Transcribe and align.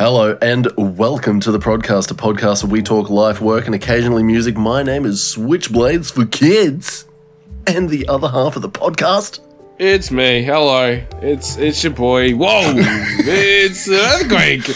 Hello 0.00 0.34
and 0.40 0.66
welcome 0.78 1.40
to 1.40 1.52
the 1.52 1.58
podcast, 1.58 2.10
a 2.10 2.14
podcast 2.14 2.64
where 2.64 2.72
we 2.72 2.80
talk 2.80 3.10
life, 3.10 3.42
work, 3.42 3.66
and 3.66 3.74
occasionally 3.74 4.22
music. 4.22 4.56
My 4.56 4.82
name 4.82 5.04
is 5.04 5.20
Switchblades 5.20 6.10
for 6.10 6.24
Kids, 6.24 7.04
and 7.66 7.90
the 7.90 8.08
other 8.08 8.30
half 8.30 8.56
of 8.56 8.62
the 8.62 8.70
podcast. 8.70 9.40
It's 9.78 10.10
me. 10.10 10.42
Hello. 10.42 11.02
It's 11.20 11.58
it's 11.58 11.84
your 11.84 11.92
boy. 11.92 12.32
Whoa! 12.32 12.62
it's 12.76 13.88
an 13.88 13.92
earthquake. 13.96 14.66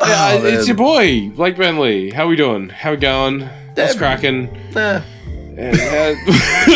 Yeah, 0.00 0.38
Oh, 0.40 0.46
it's 0.46 0.66
your 0.66 0.78
boy, 0.78 1.28
Blake 1.28 1.58
Bentley. 1.58 2.08
How 2.08 2.26
we 2.26 2.36
doing? 2.36 2.70
How 2.70 2.92
we 2.92 2.96
going? 2.96 3.42
What's 3.74 3.94
cracking? 3.94 4.44
Nah, 4.74 4.80
uh, 4.80 5.02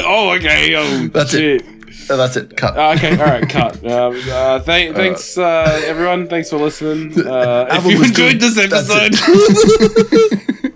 oh, 0.04 0.34
okay. 0.36 0.76
Oh, 0.76 1.08
That's 1.08 1.32
it. 1.32 1.64
Uh, 2.10 2.16
that's 2.16 2.36
it. 2.36 2.56
Cut. 2.56 2.76
Uh, 2.76 2.94
okay, 2.96 3.10
all 3.18 3.26
right, 3.26 3.48
cut. 3.48 3.76
Um, 3.84 4.20
uh, 4.30 4.58
th- 4.60 4.94
thanks, 4.94 5.36
uh, 5.38 5.82
everyone. 5.86 6.28
Thanks 6.28 6.50
for 6.50 6.56
listening. 6.58 7.12
Uh, 7.26 7.66
if 7.70 7.84
you 7.86 8.02
enjoyed 8.02 8.38
good. 8.38 8.40
this 8.40 8.58
episode, 8.58 9.14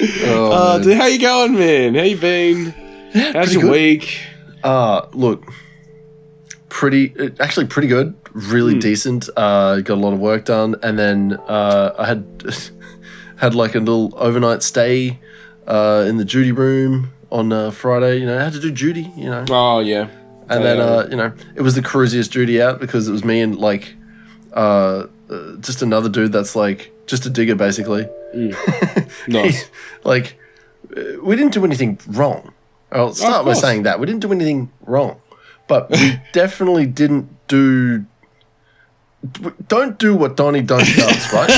Oh, 0.28 0.52
uh, 0.52 0.78
dude, 0.78 0.96
how 0.96 1.06
you 1.06 1.18
going, 1.18 1.54
man? 1.54 1.94
How 1.94 2.02
you 2.02 2.16
been? 2.18 2.66
How's 3.12 3.32
pretty 3.32 3.52
your 3.52 3.62
good. 3.62 3.70
week? 3.70 4.20
Uh, 4.62 5.06
look, 5.12 5.44
pretty, 6.68 7.14
uh, 7.18 7.30
actually 7.40 7.66
pretty 7.66 7.88
good. 7.88 8.14
Really 8.32 8.74
Hmm. 8.74 8.80
decent. 8.80 9.28
Uh, 9.36 9.80
got 9.80 9.94
a 9.94 10.00
lot 10.00 10.12
of 10.12 10.18
work 10.18 10.44
done, 10.44 10.76
and 10.82 10.98
then 10.98 11.38
uh, 11.48 11.94
I 11.98 12.06
had 12.06 12.26
had 13.36 13.54
like 13.54 13.74
a 13.74 13.78
little 13.78 14.12
overnight 14.16 14.62
stay 14.62 15.18
uh, 15.66 16.04
in 16.06 16.18
the 16.18 16.24
duty 16.24 16.52
room 16.52 17.12
on 17.30 17.50
uh, 17.52 17.70
Friday. 17.70 18.18
You 18.18 18.26
know, 18.26 18.38
I 18.38 18.44
had 18.44 18.52
to 18.52 18.60
do 18.60 18.70
duty. 18.70 19.10
You 19.16 19.30
know, 19.30 19.44
Oh 19.48 19.78
yeah. 19.80 20.08
And 20.48 20.64
then 20.64 20.80
uh, 20.80 21.06
you 21.10 21.16
know 21.16 21.32
it 21.54 21.62
was 21.62 21.74
the 21.74 21.82
cruisiest 21.82 22.30
duty 22.30 22.60
out 22.62 22.80
because 22.80 23.08
it 23.08 23.12
was 23.12 23.24
me 23.24 23.40
and 23.40 23.56
like 23.58 23.94
uh, 24.52 25.06
uh, 25.30 25.56
just 25.60 25.82
another 25.82 26.08
dude 26.08 26.32
that's 26.32 26.56
like 26.56 26.92
just 27.06 27.26
a 27.26 27.30
digger 27.30 27.54
basically. 27.54 28.08
Nice. 29.28 29.70
like 30.04 30.38
uh, 30.94 31.00
we 31.22 31.36
didn't 31.36 31.52
do 31.52 31.64
anything 31.64 31.98
wrong. 32.06 32.52
I'll 32.92 33.14
start 33.14 33.44
by 33.44 33.54
saying 33.54 33.82
that 33.84 33.98
we 33.98 34.06
didn't 34.06 34.20
do 34.20 34.30
anything 34.30 34.70
wrong, 34.82 35.20
but 35.68 35.90
we 35.90 36.20
definitely 36.32 36.86
didn't 36.86 37.28
do. 37.48 38.04
Don't 39.66 39.98
do 39.98 40.14
what 40.14 40.36
Donnie 40.36 40.62
Don't 40.62 40.86
does, 40.96 41.32
right? 41.32 41.50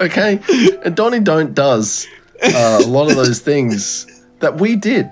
okay, 0.00 0.40
and 0.84 0.94
Donnie 0.94 1.20
Don't 1.20 1.54
does 1.54 2.06
uh, 2.42 2.82
a 2.84 2.86
lot 2.86 3.08
of 3.08 3.16
those 3.16 3.40
things 3.40 4.06
that 4.40 4.60
we 4.60 4.76
did, 4.76 5.08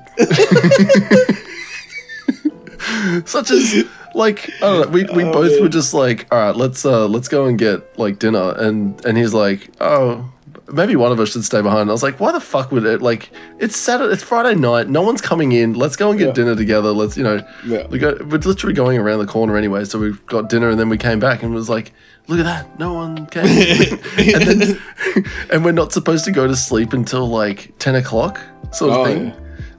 such 3.27 3.51
as 3.51 3.85
like 4.15 4.51
I 4.57 4.61
don't 4.61 4.81
know. 4.83 4.89
We, 4.89 5.05
we 5.05 5.25
both 5.25 5.61
were 5.61 5.69
just 5.69 5.93
like, 5.95 6.27
all 6.33 6.39
right, 6.39 6.57
let's 6.57 6.85
uh 6.85 7.07
let's 7.07 7.29
go 7.29 7.47
and 7.47 7.59
get 7.59 7.99
like 7.99 8.19
dinner, 8.19 8.55
and 8.57 9.05
and 9.05 9.17
he's 9.19 9.35
like, 9.35 9.71
oh. 9.81 10.31
Maybe 10.73 10.97
one 10.97 11.13
of 11.13 11.21
us 11.21 11.31
should 11.31 11.45
stay 11.45 11.63
behind. 11.63 11.89
I 11.91 11.93
was 11.93 12.03
like, 12.03 12.19
"Why 12.19 12.33
the 12.33 12.41
fuck 12.41 12.73
would 12.73 12.85
it? 12.85 13.01
Like, 13.01 13.31
it's 13.61 13.77
Saturday, 13.77 14.13
it's 14.13 14.25
Friday 14.25 14.57
night. 14.59 14.89
No 14.89 15.01
one's 15.01 15.21
coming 15.21 15.53
in. 15.53 15.75
Let's 15.75 15.95
go 15.95 16.11
and 16.11 16.19
get 16.19 16.27
Yeah. 16.27 16.33
dinner 16.33 16.57
together. 16.57 16.91
Let's, 16.91 17.17
you 17.17 17.23
know, 17.23 17.47
Yeah. 17.65 17.87
we 17.87 18.01
go. 18.01 18.17
We're 18.19 18.39
literally 18.39 18.75
going 18.75 18.99
around 18.99 19.21
the 19.21 19.27
corner 19.27 19.57
anyway. 19.57 19.85
So 19.85 20.01
we 20.01 20.15
got 20.27 20.49
dinner, 20.49 20.69
and 20.69 20.77
then 20.81 20.89
we 20.89 20.99
came 20.99 21.21
back 21.21 21.45
and 21.45 21.55
was 21.55 21.69
like, 21.69 21.93
"Look 22.27 22.41
at 22.41 22.47
that! 22.47 22.81
No 22.81 22.95
one 22.95 23.27
came." 23.27 23.45
and 24.19 24.43
then, 24.43 24.83
and 25.53 25.65
we're 25.65 25.71
not 25.71 25.93
supposed 25.93 26.25
to 26.25 26.33
go 26.33 26.49
to 26.49 26.57
sleep 26.57 26.93
until 26.93 27.29
like 27.29 27.73
ten 27.79 27.95
o'clock, 27.95 28.41
sort 28.73 28.91
of 28.91 28.97
Oh, 28.99 29.05
thing. 29.05 29.27
yeah. 29.27 29.35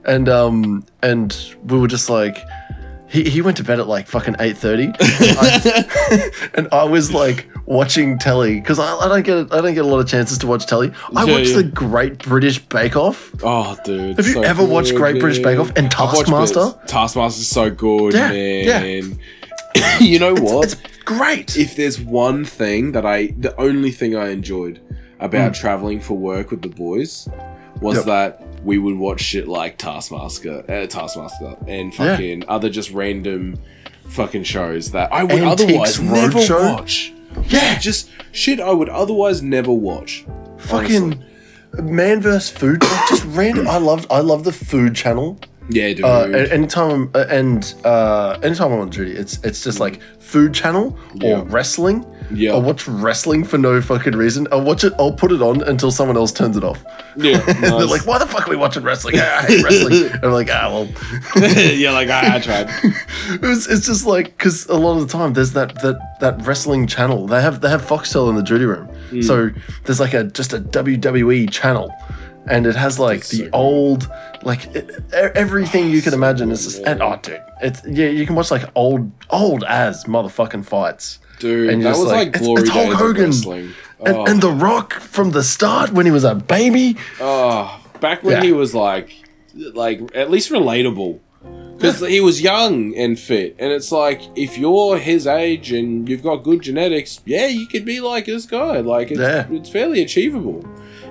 And 0.05 0.29
um, 0.29 0.85
and 1.01 1.37
we 1.65 1.77
were 1.79 1.89
just 1.89 2.09
like, 2.09 2.37
he, 3.09 3.29
he 3.29 3.41
went 3.41 3.57
to 3.57 3.63
bed 3.63 3.79
at 3.79 3.87
like 3.87 4.07
fucking 4.07 4.35
eight 4.39 4.57
thirty, 4.57 4.85
and 6.55 6.67
I 6.71 6.83
was 6.83 7.11
like 7.13 7.47
watching 7.65 8.17
telly 8.17 8.59
because 8.59 8.79
I, 8.79 8.95
I 8.97 9.07
don't 9.07 9.23
get 9.25 9.53
I 9.53 9.61
don't 9.61 9.73
get 9.73 9.85
a 9.85 9.87
lot 9.87 9.99
of 9.99 10.07
chances 10.07 10.37
to 10.39 10.47
watch 10.47 10.65
telly. 10.65 10.91
I 11.15 11.23
Yeah, 11.25 11.33
watched 11.33 11.49
yeah. 11.51 11.57
the 11.57 11.63
Great 11.63 12.19
British 12.19 12.59
Bake 12.59 12.95
Off. 12.95 13.31
Oh, 13.43 13.77
dude. 13.83 14.17
Have 14.17 14.25
you 14.27 14.33
so 14.33 14.41
ever 14.41 14.65
watched 14.65 14.91
good, 14.91 14.97
Great 14.97 15.19
British 15.19 15.39
Bake 15.43 15.59
Off 15.59 15.69
and 15.75 15.85
I've 15.87 15.91
Taskmaster? 15.91 17.39
is 17.41 17.47
so 17.47 17.69
good, 17.69 18.13
Yeah, 18.13 18.31
yeah. 18.31 18.79
man. 18.81 19.19
you 19.99 20.19
know 20.19 20.33
what? 20.33 20.65
It's 20.71 20.75
great. 21.05 21.55
if 21.57 21.75
there's 21.75 21.99
one 21.99 22.45
thing 22.45 22.91
that 22.93 23.05
I, 23.05 23.27
the 23.37 23.55
only 23.59 23.91
thing 23.91 24.15
I 24.15 24.29
enjoyed 24.29 24.79
about 25.19 25.53
Mm. 25.53 25.55
traveling 25.55 25.99
for 25.99 26.15
work 26.17 26.51
with 26.51 26.61
the 26.61 26.69
boys 26.69 27.27
was 27.81 27.97
Yep. 27.97 28.05
that 28.05 28.46
we 28.63 28.77
would 28.77 28.95
watch 28.97 29.21
shit 29.21 29.47
like 29.47 29.77
Taskmaster, 29.77 30.63
uh, 30.69 30.87
Taskmaster, 30.87 31.55
and 31.67 31.93
Yeah. 31.93 31.97
fucking 32.15 32.43
other 32.47 32.69
just 32.69 32.91
random 32.91 33.57
fucking 34.09 34.43
shows 34.43 34.91
that 34.91 35.11
I 35.13 35.23
would 35.23 35.41
Antiques 35.41 35.61
otherwise 35.61 35.99
never 35.99 36.39
Roadshow? 36.39 36.73
watch. 36.75 37.13
Yeah. 37.49 37.77
just 37.77 38.09
shit 38.31 38.59
I 38.59 38.71
would 38.71 38.89
otherwise 38.89 39.41
never 39.41 39.71
watch. 39.71 40.25
fucking 40.57 41.23
man 41.83 42.19
vs 42.21 42.49
food 42.49 42.81
just 43.09 43.23
random 43.25 43.67
i 43.67 43.77
loved 43.77 44.07
i 44.09 44.19
love 44.19 44.43
the 44.43 44.51
food 44.51 44.95
channel 44.95 45.39
Yeah, 45.69 45.93
dude. 45.93 46.05
uh 46.05 46.21
anytime 46.51 46.91
I'm, 46.91 47.11
uh, 47.13 47.25
and 47.29 47.73
uh 47.83 48.37
anytime 48.41 48.71
i'm 48.71 48.79
on 48.79 48.89
duty 48.89 49.11
it's 49.11 49.39
it's 49.43 49.63
just 49.63 49.79
like 49.79 50.01
food 50.19 50.53
channel 50.53 50.97
or 51.21 51.27
Yeah. 51.29 51.43
wrestling 51.47 52.05
Yeah. 52.31 52.51
i'll 52.53 52.61
watch 52.61 52.87
wrestling 52.87 53.43
for 53.43 53.57
no 53.57 53.81
fucking 53.81 54.15
reason 54.15 54.47
i'll 54.51 54.63
watch 54.63 54.83
it 54.85 54.93
i'll 54.99 55.11
put 55.11 55.31
it 55.31 55.41
on 55.41 55.61
until 55.63 55.91
someone 55.91 56.15
else 56.17 56.31
turns 56.31 56.55
it 56.57 56.63
off 56.63 56.83
yeah, 57.17 57.41
and 57.47 57.63
they're 57.63 57.85
like 57.85 58.05
why 58.05 58.17
the 58.17 58.25
fuck 58.25 58.47
are 58.47 58.51
we 58.51 58.55
watching 58.55 58.83
wrestling 58.83 59.15
i 59.19 59.41
hate 59.41 59.63
wrestling 59.63 60.05
and 60.13 60.23
i'm 60.25 60.31
like 60.31 60.49
ah 60.51 60.69
well 60.71 60.87
yeah, 61.73 61.91
like 61.91 62.09
I, 62.09 62.35
I 62.35 62.39
tried. 62.39 62.69
it 63.33 63.41
was, 63.41 63.67
it's 63.67 63.85
just 63.85 64.05
like 64.05 64.37
because 64.37 64.67
a 64.67 64.75
lot 64.75 64.97
of 64.97 65.07
the 65.07 65.11
time 65.17 65.33
there's 65.33 65.51
that 65.53 65.75
that 65.81 65.97
that 66.21 66.45
wrestling 66.45 66.87
channel 66.87 67.27
they 67.27 67.41
have 67.41 67.59
they 67.61 67.69
have 67.69 67.81
Foxtel 67.81 68.29
in 68.29 68.35
the 68.35 68.43
duty 68.43 68.65
room, 68.65 68.87
Hmm. 69.09 69.21
so 69.21 69.49
there's 69.85 69.99
like 69.99 70.13
a 70.13 70.23
just 70.25 70.51
a 70.53 70.59
WWE 70.59 71.49
channel, 71.49 71.89
and 72.49 72.65
it 72.65 72.75
has 72.75 72.99
like 72.99 73.19
That's 73.19 73.29
the 73.31 73.37
so 73.45 73.49
old 73.53 74.09
like 74.43 74.75
e- 74.75 74.81
everything 75.13 75.89
you 75.89 76.01
can 76.01 76.13
imagine. 76.13 76.51
It's 76.51 76.63
just 76.63 76.79
and 76.83 77.01
oh 77.01 77.19
dude, 77.21 77.41
it's 77.61 77.81
yeah 77.87 78.07
you 78.09 78.25
can 78.25 78.35
watch 78.35 78.51
like 78.51 78.63
old 78.75 79.11
old 79.29 79.63
as 79.63 80.05
motherfucking 80.05 80.65
fights. 80.65 81.19
Dude, 81.39 81.69
And 81.69 81.83
that 81.85 81.91
was 81.97 82.05
like, 82.07 82.15
like, 82.15 82.27
it's- 82.29 82.41
glory 82.43 82.61
it's 82.61 82.69
Hulk 82.71 82.85
days 82.85 82.93
of 82.93 82.99
Hogan. 82.99 83.25
wrestling. 83.25 83.73
And, 84.05 84.15
Oh. 84.15 84.25
and 84.25 84.41
The 84.41 84.51
Rock 84.51 84.93
from 84.93 85.31
the 85.31 85.43
start 85.43 85.91
when 85.91 86.05
he 86.05 86.11
was 86.11 86.23
a 86.23 86.33
baby. 86.35 86.97
Oh, 87.21 87.79
back 87.99 88.23
when 88.23 88.37
Yeah. 88.37 88.43
he 88.43 88.51
was 88.53 88.73
like, 88.73 89.11
like 89.55 90.01
at 90.15 90.29
least 90.31 90.51
relatable, 90.51 91.19
because 91.77 91.99
he 92.07 92.19
was 92.21 92.41
young 92.41 92.95
and 92.95 93.19
fit, 93.19 93.55
and 93.59 93.71
it's 93.71 93.91
like 93.91 94.21
if 94.35 94.57
you're 94.57 94.97
his 94.97 95.25
age 95.27 95.71
and 95.71 96.07
you've 96.09 96.23
got 96.23 96.37
good 96.37 96.61
genetics, 96.61 97.21
yeah, 97.25 97.47
you 97.47 97.65
could 97.67 97.85
be 97.85 97.99
like 97.99 98.25
this 98.25 98.45
guy. 98.47 98.79
Like 98.79 99.11
it's, 99.11 99.19
Yeah. 99.19 99.45
it's 99.51 99.69
fairly 99.69 100.01
achievable. 100.01 100.63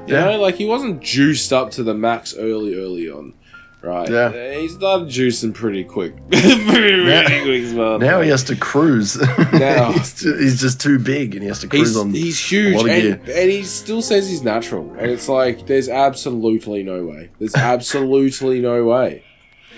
You 0.06 0.14
Yeah. 0.14 0.24
know, 0.32 0.40
like 0.40 0.56
he 0.56 0.64
wasn't 0.66 1.02
juiced 1.02 1.52
up 1.52 1.70
to 1.72 1.82
the 1.82 1.94
max 1.94 2.34
early, 2.36 2.74
early 2.74 3.10
on. 3.10 3.34
Right. 3.82 4.08
Yeah. 4.10 4.58
He 4.58 4.68
started 4.68 5.08
juicing 5.08 5.54
pretty 5.54 5.84
quick. 5.84 6.14
pretty, 6.30 7.04
Now- 7.04 7.24
pretty 7.26 7.44
quick 7.44 7.62
as 7.64 7.74
well. 7.74 7.98
Now 8.00 8.20
he 8.20 8.28
has 8.30 8.42
to 8.44 8.56
cruise. 8.56 9.16
Now- 9.52 9.92
he's, 9.92 10.20
he's 10.22 10.60
just 10.60 10.80
too 10.80 10.98
big 10.98 11.34
and 11.34 11.42
he 11.42 11.48
has 11.48 11.60
to 11.60 11.68
cruise 11.68 11.88
He's, 11.90 11.96
on. 11.96 12.10
he's 12.12 12.50
huge 12.50 12.80
and, 12.82 13.20
and 13.28 13.50
he 13.50 13.62
still 13.62 14.02
says 14.02 14.28
he's 14.28 14.42
natural 14.42 14.92
and 14.94 15.08
it's 15.10 15.28
like 15.28 15.66
there's 15.66 15.88
absolutely 15.88 16.82
no 16.82 17.04
way 17.04 17.30
there's 17.38 17.54
absolutely 17.54 18.60
no 18.60 18.84
way 18.84 19.22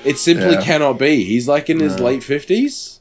it 0.04 0.16
simply 0.16 0.52
Yeah. 0.54 0.62
cannot 0.62 0.98
be 0.98 1.24
he's 1.24 1.46
like 1.48 1.68
in 1.68 1.78
his 1.80 1.96
No. 1.96 2.04
late 2.04 2.20
50s 2.22 3.00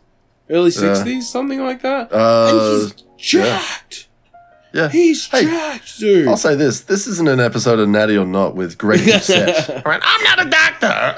early 0.49 0.71
60s 0.71 1.23
something 1.23 1.61
like 1.63 1.81
that 1.83 2.11
uh, 2.11 2.49
and 2.49 2.81
he's 2.81 2.93
jacked 3.17 3.99
yeah. 3.99 4.06
He's 4.89 5.27
Hey, 5.27 5.45
jacked 5.45 5.97
dude 5.99 6.27
I'll 6.27 6.37
say 6.37 6.55
this: 6.55 6.81
this 6.81 7.07
isn't 7.07 7.27
an 7.27 7.39
episode 7.39 7.79
of 7.79 7.89
Natty 7.89 8.17
or 8.17 8.25
Not 8.25 8.55
with 8.55 8.77
Greg 8.77 8.99
Doucette. 9.01 9.69
All 9.69 9.91
right, 9.91 10.01
I'm 10.03 10.23
not 10.23 10.45
a 10.45 10.49
doctor. 10.49 10.87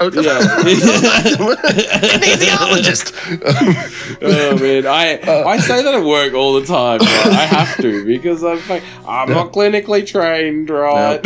Anesthesiologist. 2.10 3.12
oh 4.22 4.58
man 4.58 4.86
I 4.86 5.20
I 5.46 5.58
say 5.58 5.82
that 5.82 5.94
at 5.94 6.04
work 6.04 6.34
all 6.34 6.60
the 6.60 6.66
time 6.66 7.00
right? 7.00 7.26
I 7.26 7.46
have 7.46 7.76
to 7.78 8.04
because 8.04 8.42
I'm 8.44 8.60
like 8.68 8.82
I'm 9.06 9.30
not 9.30 9.52
clinically 9.52 10.06
trained 10.06 10.70
right 10.70 11.20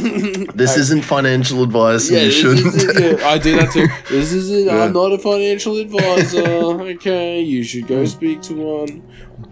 this 0.54 0.76
isn't 0.76 1.04
financial 1.04 1.62
advice, 1.62 2.08
and 2.08 2.18
Yeah, 2.18 2.24
you 2.24 2.30
shouldn't. 2.30 2.74
yeah, 3.20 3.26
I 3.28 3.38
do 3.38 3.56
that 3.56 3.70
too. 3.72 3.86
This 4.10 4.32
isn't. 4.32 4.66
Yeah. 4.66 4.84
I'm 4.84 4.92
not 4.92 5.12
a 5.12 5.18
financial 5.18 5.76
advisor. 5.78 6.42
Okay, 6.42 7.40
you 7.40 7.62
should 7.64 7.86
go 7.86 8.04
speak 8.04 8.42
to 8.42 8.54
one. 8.54 9.02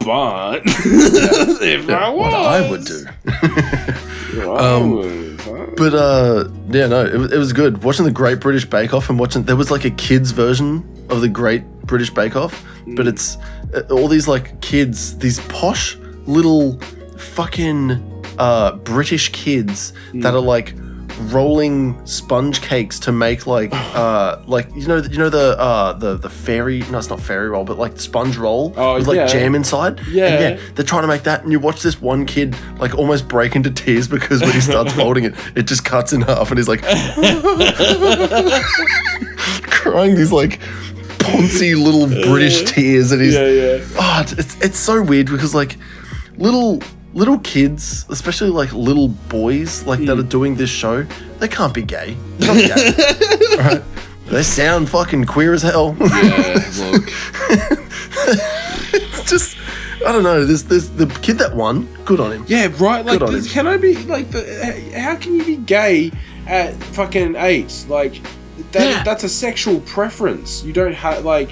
But 0.05 0.63
if 0.67 1.89
I 1.91 2.09
was, 2.09 2.19
what 2.19 2.35
I 2.35 2.71
would 2.71 2.85
do. 2.85 3.05
I 4.51 4.75
Um, 4.75 4.91
would. 4.93 5.77
But 5.77 5.95
uh, 5.95 6.49
yeah, 6.71 6.87
no, 6.87 7.05
it, 7.05 7.17
was- 7.17 7.33
it 7.33 7.39
was 7.39 7.53
good 7.53 7.83
watching 7.85 8.05
the 8.05 8.11
Great 8.11 8.41
British 8.41 8.65
Bake 8.65 8.93
Off 8.95 9.11
and 9.11 9.19
watching. 9.19 9.43
There 9.45 9.57
was 9.57 9.71
like 9.71 9.85
a 9.85 9.91
kids 9.91 10.31
version 10.33 10.85
of 11.11 11.21
the 11.21 11.29
Great 11.29 11.65
British 11.87 12.11
Bake 12.11 12.37
Off, 12.37 12.65
but 12.97 13.07
it's 13.07 13.37
uh, 13.75 13.83
all 13.91 14.09
these 14.09 14.27
like 14.29 14.61
kids, 14.61 15.17
these 15.19 15.41
posh 15.47 15.97
little 16.27 16.79
fucking 17.19 17.91
uh 18.43 18.73
British 18.95 19.27
kids 19.45 19.93
that 20.23 20.33
are 20.35 20.41
like 20.57 20.75
rolling 21.31 21.77
sponge 22.07 22.61
cakes 22.63 22.99
to 22.99 23.13
make 23.13 23.47
like 23.47 23.71
uh 24.05 24.41
like 24.47 24.67
you 24.75 24.87
know 24.89 24.97
you 24.97 25.19
know 25.19 25.29
the 25.29 25.47
uh 25.61 25.93
the 25.93 26.17
the 26.17 26.29
fairy 26.31 26.79
no 26.91 26.99
it's 26.99 27.11
not 27.11 27.21
fairy 27.21 27.49
roll 27.51 27.65
but 27.65 27.77
like 27.79 27.95
sponge 28.01 28.37
roll 28.45 28.73
Oh, 28.77 28.95
with 28.95 29.07
like 29.07 29.17
yeah. 29.17 29.27
jam 29.35 29.55
inside 29.55 29.99
And 29.99 30.09
Yeah. 30.09 30.59
they're 30.75 30.85
trying 30.93 31.03
to 31.03 31.09
make 31.15 31.23
that 31.25 31.43
and 31.43 31.53
you 31.53 31.61
watch 31.61 31.83
this 31.83 32.01
one 32.01 32.25
kid 32.27 32.57
like 32.79 32.95
almost 33.01 33.29
break 33.29 33.55
into 33.55 33.71
tears 33.71 34.09
because 34.09 34.41
when 34.41 34.53
he 34.53 34.61
starts 34.61 34.93
folding 35.01 35.25
it 35.25 35.35
it 35.55 35.65
just 35.73 35.85
cuts 35.85 36.13
in 36.15 36.23
half 36.23 36.51
and 36.51 36.59
he's 36.59 36.69
like 36.69 36.83
crying 39.63 40.15
these 40.17 40.33
like 40.33 40.59
poncy 41.19 41.77
little 41.81 42.07
British 42.31 42.65
tears 42.71 43.13
and 43.13 43.23
he's 43.23 43.35
Yeah, 43.35 43.47
yeah. 43.47 43.85
oh, 43.99 44.25
it's 44.39 44.61
it's 44.61 44.79
so 44.79 45.03
weird 45.03 45.27
because 45.27 45.55
like 45.55 45.77
little 46.37 46.81
little 47.15 47.39
kids, 47.41 48.07
especially 48.09 48.51
like 48.51 48.73
little 48.73 49.09
boys, 49.09 49.85
like 49.85 49.99
Hmm. 50.01 50.07
that 50.07 50.19
are 50.19 50.23
doing 50.23 50.55
this 50.57 50.71
show, 50.71 51.05
they 51.39 51.49
can't 51.49 51.75
be 51.75 51.83
gay. 51.83 52.17
They're 52.39 52.55
not 52.55 52.77
gay. 52.77 53.57
Alright? 53.57 53.83
They 54.29 54.43
sound 54.43 54.89
fucking 54.89 55.27
queer 55.27 55.53
as 55.53 55.61
hell. 55.63 55.95
Yeah, 56.01 56.07
look. 56.91 57.05
it's 58.95 59.29
just 59.31 59.57
I 60.07 60.11
don't 60.13 60.23
know. 60.23 60.45
There's 60.47 60.65
there's 60.65 60.89
the 60.91 61.07
kid 61.23 61.37
that 61.39 61.55
won. 61.55 61.87
Good 62.05 62.19
on 62.19 62.33
him. 62.33 62.45
Yeah, 62.49 62.69
right. 62.79 63.05
Like, 63.05 63.21
this, 63.21 63.53
can 63.53 63.67
I 63.67 63.77
be 63.77 63.95
like, 64.05 64.31
the, 64.31 64.43
how 64.97 65.17
can 65.17 65.35
you 65.35 65.45
be 65.45 65.57
gay 65.57 66.13
at 66.47 66.75
fucking 66.95 67.37
eight? 67.37 67.85
Like, 67.89 68.23
that, 68.73 68.89
Yeah. 68.89 69.03
that's 69.05 69.23
a 69.25 69.29
sexual 69.29 69.81
preference. 69.81 70.63
You 70.65 70.73
don't 70.73 70.95
have 70.95 71.25
like 71.27 71.51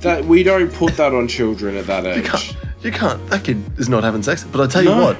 that. 0.00 0.24
We 0.24 0.42
don't 0.42 0.72
put 0.72 0.96
that 0.96 1.14
on 1.14 1.28
children 1.28 1.76
at 1.76 1.86
that 1.86 2.06
age. 2.06 2.56
You 2.86 2.92
can't. 2.92 3.26
That 3.30 3.42
kid 3.42 3.64
is 3.80 3.88
not 3.88 4.04
having 4.04 4.22
sex. 4.22 4.44
But 4.44 4.60
I 4.60 4.66
tell 4.68 4.82
you 4.82 4.90
No. 4.90 5.02
what, 5.02 5.16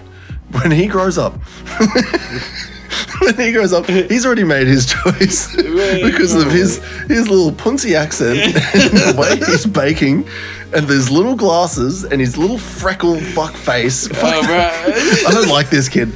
when 0.62 0.70
he 0.70 0.86
grows 0.86 1.18
up. 1.18 1.34
When 3.26 3.34
he 3.36 3.52
grows 3.52 3.72
up, 3.72 3.86
he's 3.86 4.24
already 4.26 4.44
made 4.44 4.66
his 4.66 4.86
choice 4.86 5.54
because 6.02 6.34
of 6.34 6.50
his 6.52 6.78
oh. 6.82 6.82
his 7.08 7.28
little 7.28 7.50
punsy 7.52 7.94
accent 7.94 8.38
and 8.38 8.54
the 8.54 9.14
way 9.18 9.36
he's 9.36 9.66
baking, 9.66 10.26
and 10.74 10.86
his 10.86 11.10
little 11.10 11.34
glasses 11.34 12.04
and 12.04 12.20
his 12.20 12.36
little 12.36 12.58
freckle 12.58 13.18
fuck 13.20 13.54
face. 13.54 14.08
Oh, 14.10 14.14
fuck 14.14 14.34
Oh, 14.36 14.42
that. 14.46 15.24
I 15.28 15.30
don't 15.32 15.48
like 15.48 15.70
this 15.70 15.88
kid. 15.88 16.08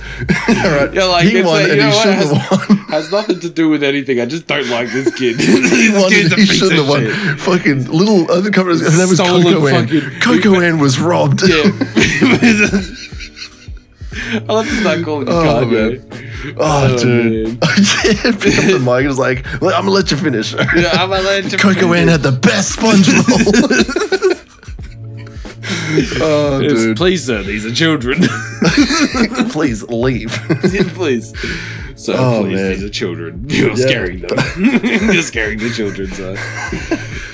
All 0.48 0.54
right, 0.54 0.92
Yeah, 0.92 1.04
like 1.04 1.26
he 1.26 1.36
won 1.42 1.46
like, 1.62 1.70
and 1.70 1.80
he 1.80 1.90
shouldn't 1.92 2.16
has, 2.16 2.30
have 2.32 2.68
won. 2.68 2.78
has 2.88 3.10
nothing 3.12 3.40
to 3.40 3.48
do 3.48 3.68
with 3.68 3.82
anything. 3.82 4.20
I 4.20 4.26
just 4.26 4.46
don't 4.46 4.68
like 4.68 4.90
this 4.90 5.12
kid. 5.18 5.40
He 5.40 5.90
won 5.90 6.12
and 6.12 6.32
he 6.34 6.46
shouldn't 6.46 6.78
have 6.80 6.88
won. 6.88 7.06
shit. 7.06 7.40
Fucking 7.40 7.84
little 7.90 8.30
other 8.30 8.50
company. 8.50 8.78
Her 8.80 8.90
name 8.96 9.08
was 9.08 9.18
Stolen 9.18 9.42
Coco 9.42 9.66
Ann. 9.68 10.20
Coco 10.20 10.60
Ann 10.60 10.78
was 10.78 10.98
robbed. 11.00 11.42
Yeah. 11.48 11.70
I 14.12 14.52
love 14.52 14.66
to 14.66 14.80
start 14.80 15.04
calling 15.04 15.28
you 15.28 15.32
Oh, 15.32 15.44
Kanye. 15.44 16.54
Oh, 16.56 16.60
oh, 16.60 16.94
Oh, 16.94 16.98
dude. 16.98 17.46
man. 17.48 17.58
yeah, 18.04 18.32
pick 18.38 18.58
up 18.58 18.64
the 18.64 18.78
mic 18.84 19.06
was 19.06 19.18
like, 19.18 19.46
I'm 19.54 19.60
gonna 19.60 19.90
let 19.90 20.10
you 20.10 20.16
finish. 20.16 20.52
Yeah, 20.52 20.90
I'm 20.94 21.10
going 21.10 21.48
to 21.48 21.56
Coco 21.56 21.92
Ann 21.92 22.08
finish. 22.08 22.10
had 22.12 22.22
the 22.22 22.32
best 22.32 22.72
sponge 22.72 23.08
roll. 23.08 24.36
oh, 26.22 26.60
Yes, 26.60 26.72
dude. 26.72 26.96
Please, 26.96 27.24
sir, 27.24 27.42
these 27.42 27.64
are 27.66 27.72
children. 27.74 28.20
Please 29.50 29.82
leave. 29.84 30.32
Yeah, 30.72 30.82
please. 30.94 31.32
So, 31.96 32.14
Oh, 32.14 32.42
please, 32.42 32.54
man. 32.56 32.70
these 32.72 32.82
are 32.84 32.88
children. 32.90 33.44
You're 33.48 33.70
Yeah. 33.70 33.74
scaring 33.76 34.20
them. 34.20 34.38
You're 35.12 35.22
scaring 35.22 35.58
the 35.58 35.70
children, 35.70 36.10
son. 36.12 36.36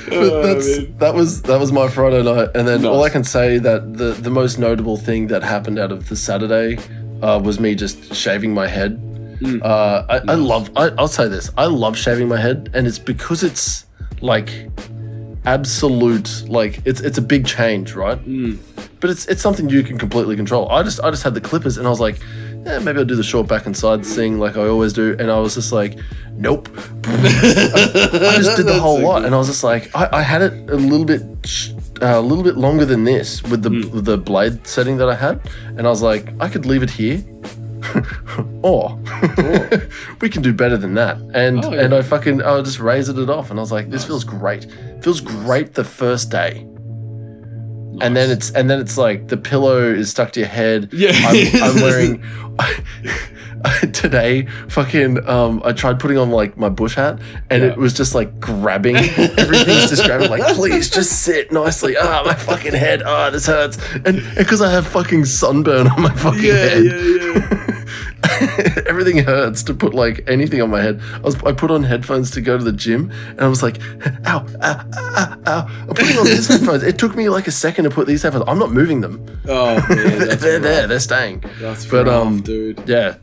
But 0.09 0.15
Oh, 0.15 0.43
that's, 0.43 0.79
that 0.99 1.15
was 1.15 1.43
that 1.43 1.59
was 1.59 1.73
my 1.73 1.89
Friday 1.89 2.23
night, 2.23 2.51
and 2.55 2.67
then 2.67 2.85
all 2.85 3.03
I 3.03 3.11
can 3.11 3.25
say 3.25 3.59
that 3.59 3.95
the 3.95 4.13
the 4.13 4.31
most 4.31 4.59
notable 4.59 4.97
thing 4.97 5.27
that 5.29 5.43
happened 5.43 5.79
out 5.79 5.91
of 5.93 6.09
the 6.09 6.17
Saturday 6.17 6.79
uh, 7.23 7.41
was 7.43 7.59
me 7.59 7.75
just 7.75 8.15
shaving 8.15 8.55
my 8.55 8.67
head. 8.67 9.01
Mm. 9.41 9.63
Uh, 9.63 10.07
I, 10.09 10.33
I 10.33 10.35
love. 10.35 10.71
I, 10.77 10.91
I'll 10.99 11.09
say 11.09 11.29
this. 11.29 11.51
I 11.59 11.67
love 11.67 11.97
shaving 11.97 12.29
my 12.29 12.39
head, 12.39 12.71
and 12.73 12.87
it's 12.87 12.99
because 12.99 13.43
it's 13.43 13.85
like 14.21 14.71
absolute. 15.45 16.45
Like 16.49 16.81
it's 16.85 17.01
it's 17.01 17.19
a 17.19 17.23
big 17.23 17.47
change, 17.47 17.95
right? 17.95 18.19
Mm. 18.25 18.59
But 19.01 19.11
it's 19.11 19.27
it's 19.27 19.43
something 19.43 19.69
you 19.69 19.83
can 19.83 19.99
completely 19.99 20.37
control. 20.37 20.69
I 20.71 20.83
just 20.83 21.01
I 21.01 21.11
just 21.11 21.23
had 21.23 21.35
the 21.35 21.41
clippers, 21.41 21.79
and 21.79 21.87
I 21.87 21.91
was 21.91 22.01
like. 22.01 22.19
Yeah, 22.67 22.81
maybe 22.81 22.99
I'll 22.99 23.05
do 23.05 23.15
the 23.15 23.23
short 23.23 23.47
back 23.47 23.65
and 23.67 23.77
side 23.77 24.05
thing 24.05 24.39
like 24.41 24.57
I 24.57 24.67
always 24.67 24.93
do. 24.93 25.15
And 25.21 25.31
I 25.31 25.39
was 25.39 25.55
just 25.55 25.71
like, 25.73 25.97
nope. 26.33 26.69
I 27.05 28.35
just 28.37 28.57
did 28.57 28.67
the 28.67 28.79
whole 28.81 28.99
so 28.99 29.07
lot, 29.07 29.19
good. 29.21 29.27
and 29.27 29.35
I 29.35 29.39
was 29.39 29.47
just 29.47 29.63
like, 29.63 29.91
I, 29.95 30.09
I 30.19 30.23
had 30.23 30.43
it 30.43 30.53
a 30.71 30.75
little 30.77 31.07
bit, 31.07 31.23
uh, 32.03 32.19
a 32.19 32.21
little 32.21 32.43
bit 32.43 32.57
longer 32.57 32.85
than 32.85 33.05
this 33.05 33.41
with 33.45 33.63
the 33.63 33.71
with 33.95 34.05
the 34.05 34.19
blade 34.19 34.67
setting 34.67 34.97
that 34.97 35.09
I 35.09 35.15
had, 35.15 35.41
and 35.77 35.87
I 35.87 35.91
was 35.91 36.03
like, 36.03 36.29
I 36.41 36.49
could 36.49 36.67
leave 36.67 36.83
it 36.83 36.91
here, 36.91 37.23
or 38.63 38.99
we 40.21 40.29
can 40.29 40.43
do 40.43 40.53
better 40.53 40.77
than 40.77 40.95
that. 40.95 41.19
And 41.35 41.65
Oh, 41.65 41.73
and. 41.73 41.95
I 41.95 42.03
fucking 42.03 42.43
I 42.43 42.61
just 42.63 42.81
raised 42.81 43.17
it 43.17 43.31
off, 43.31 43.51
and 43.51 43.61
I 43.61 43.63
was 43.63 43.71
like, 43.73 43.91
this 43.91 44.05
feels 44.05 44.25
great. 44.25 44.67
Feels 45.03 45.21
great 45.21 45.75
the 45.75 45.85
first 45.85 46.31
day. 46.31 46.67
And 48.01 48.15
then 48.15 48.31
it's 48.31 48.51
and 48.51 48.69
then 48.69 48.79
it's 48.81 48.99
like 48.99 49.29
the 49.29 49.37
pillow 49.39 49.79
is 49.93 50.11
stuck 50.11 50.33
to 50.33 50.41
your 50.41 50.49
head. 50.51 50.91
Yeah. 50.93 51.13
I'm, 51.15 51.63
I'm 51.63 51.75
wearing 51.83 52.23
today. 53.93 54.47
Fucking, 54.69 55.27
um, 55.29 55.63
I 55.65 55.73
tried 55.73 55.99
putting 55.99 56.19
on 56.19 56.31
like 56.31 56.57
my 56.57 56.69
bush 56.69 56.95
hat, 56.97 57.19
and 57.51 57.63
Yeah. 57.63 57.71
it 57.71 57.77
was 57.79 57.93
just 57.95 58.15
like 58.15 58.39
grabbing. 58.39 58.97
Everything's 58.97 59.89
just 59.91 60.05
grabbing. 60.05 60.31
Like, 60.31 60.43
please, 60.55 60.91
just 60.91 61.23
sit 61.23 61.51
nicely. 61.53 61.97
Ah, 61.99 62.23
my 62.25 62.35
fucking 62.35 62.75
head. 62.75 63.03
Ah, 63.03 63.31
this 63.31 63.47
hurts. 63.47 63.79
And 64.05 64.23
because 64.37 64.61
I 64.61 64.71
have 64.71 64.87
fucking 64.87 65.25
sunburn 65.25 65.87
on 65.89 66.03
my 66.03 66.15
fucking 66.15 66.43
Yeah, 66.45 66.53
head. 66.55 66.85
yeah, 66.85 66.95
yeah. 67.35 67.76
Everything 68.87 69.19
hurts 69.19 69.63
to 69.65 69.75
put 69.75 69.95
like 69.95 70.25
anything 70.29 70.61
on 70.63 70.71
my 70.71 70.81
head. 70.83 71.01
I 71.15 71.19
was 71.21 71.37
I 71.45 71.53
put 71.53 71.71
on 71.71 71.83
headphones 71.85 72.31
to 72.33 72.41
go 72.41 72.57
to 72.59 72.65
the 72.65 72.73
gym, 72.73 73.11
and 73.31 73.41
I 73.41 73.49
was 73.49 73.63
like, 73.63 73.79
ow, 74.27 74.47
ow, 74.63 74.85
ow, 74.95 75.39
ow. 75.47 75.67
I'm 75.83 75.89
putting 75.89 76.17
on 76.19 76.25
these 76.25 76.49
headphones. 76.53 76.83
It 76.83 76.99
took 76.99 77.15
me 77.17 77.29
like 77.29 77.47
a 77.47 77.53
second 77.53 77.85
to 77.85 77.91
put 77.91 78.07
these 78.07 78.23
headphones. 78.23 78.45
I'm 78.49 78.59
not 78.59 78.73
moving 78.73 79.01
them. 79.01 79.25
Oh, 79.49 79.75
man. 79.77 79.89
they're 79.89 80.19
That's 80.27 80.43
they're 80.43 80.59
there. 80.59 80.87
They're 80.87 81.01
staying. 81.01 81.45
That's 81.61 81.87
But, 81.87 82.07
rough, 82.07 82.27
um, 82.27 82.41
dude. 82.43 82.83
Yeah, 82.87 83.17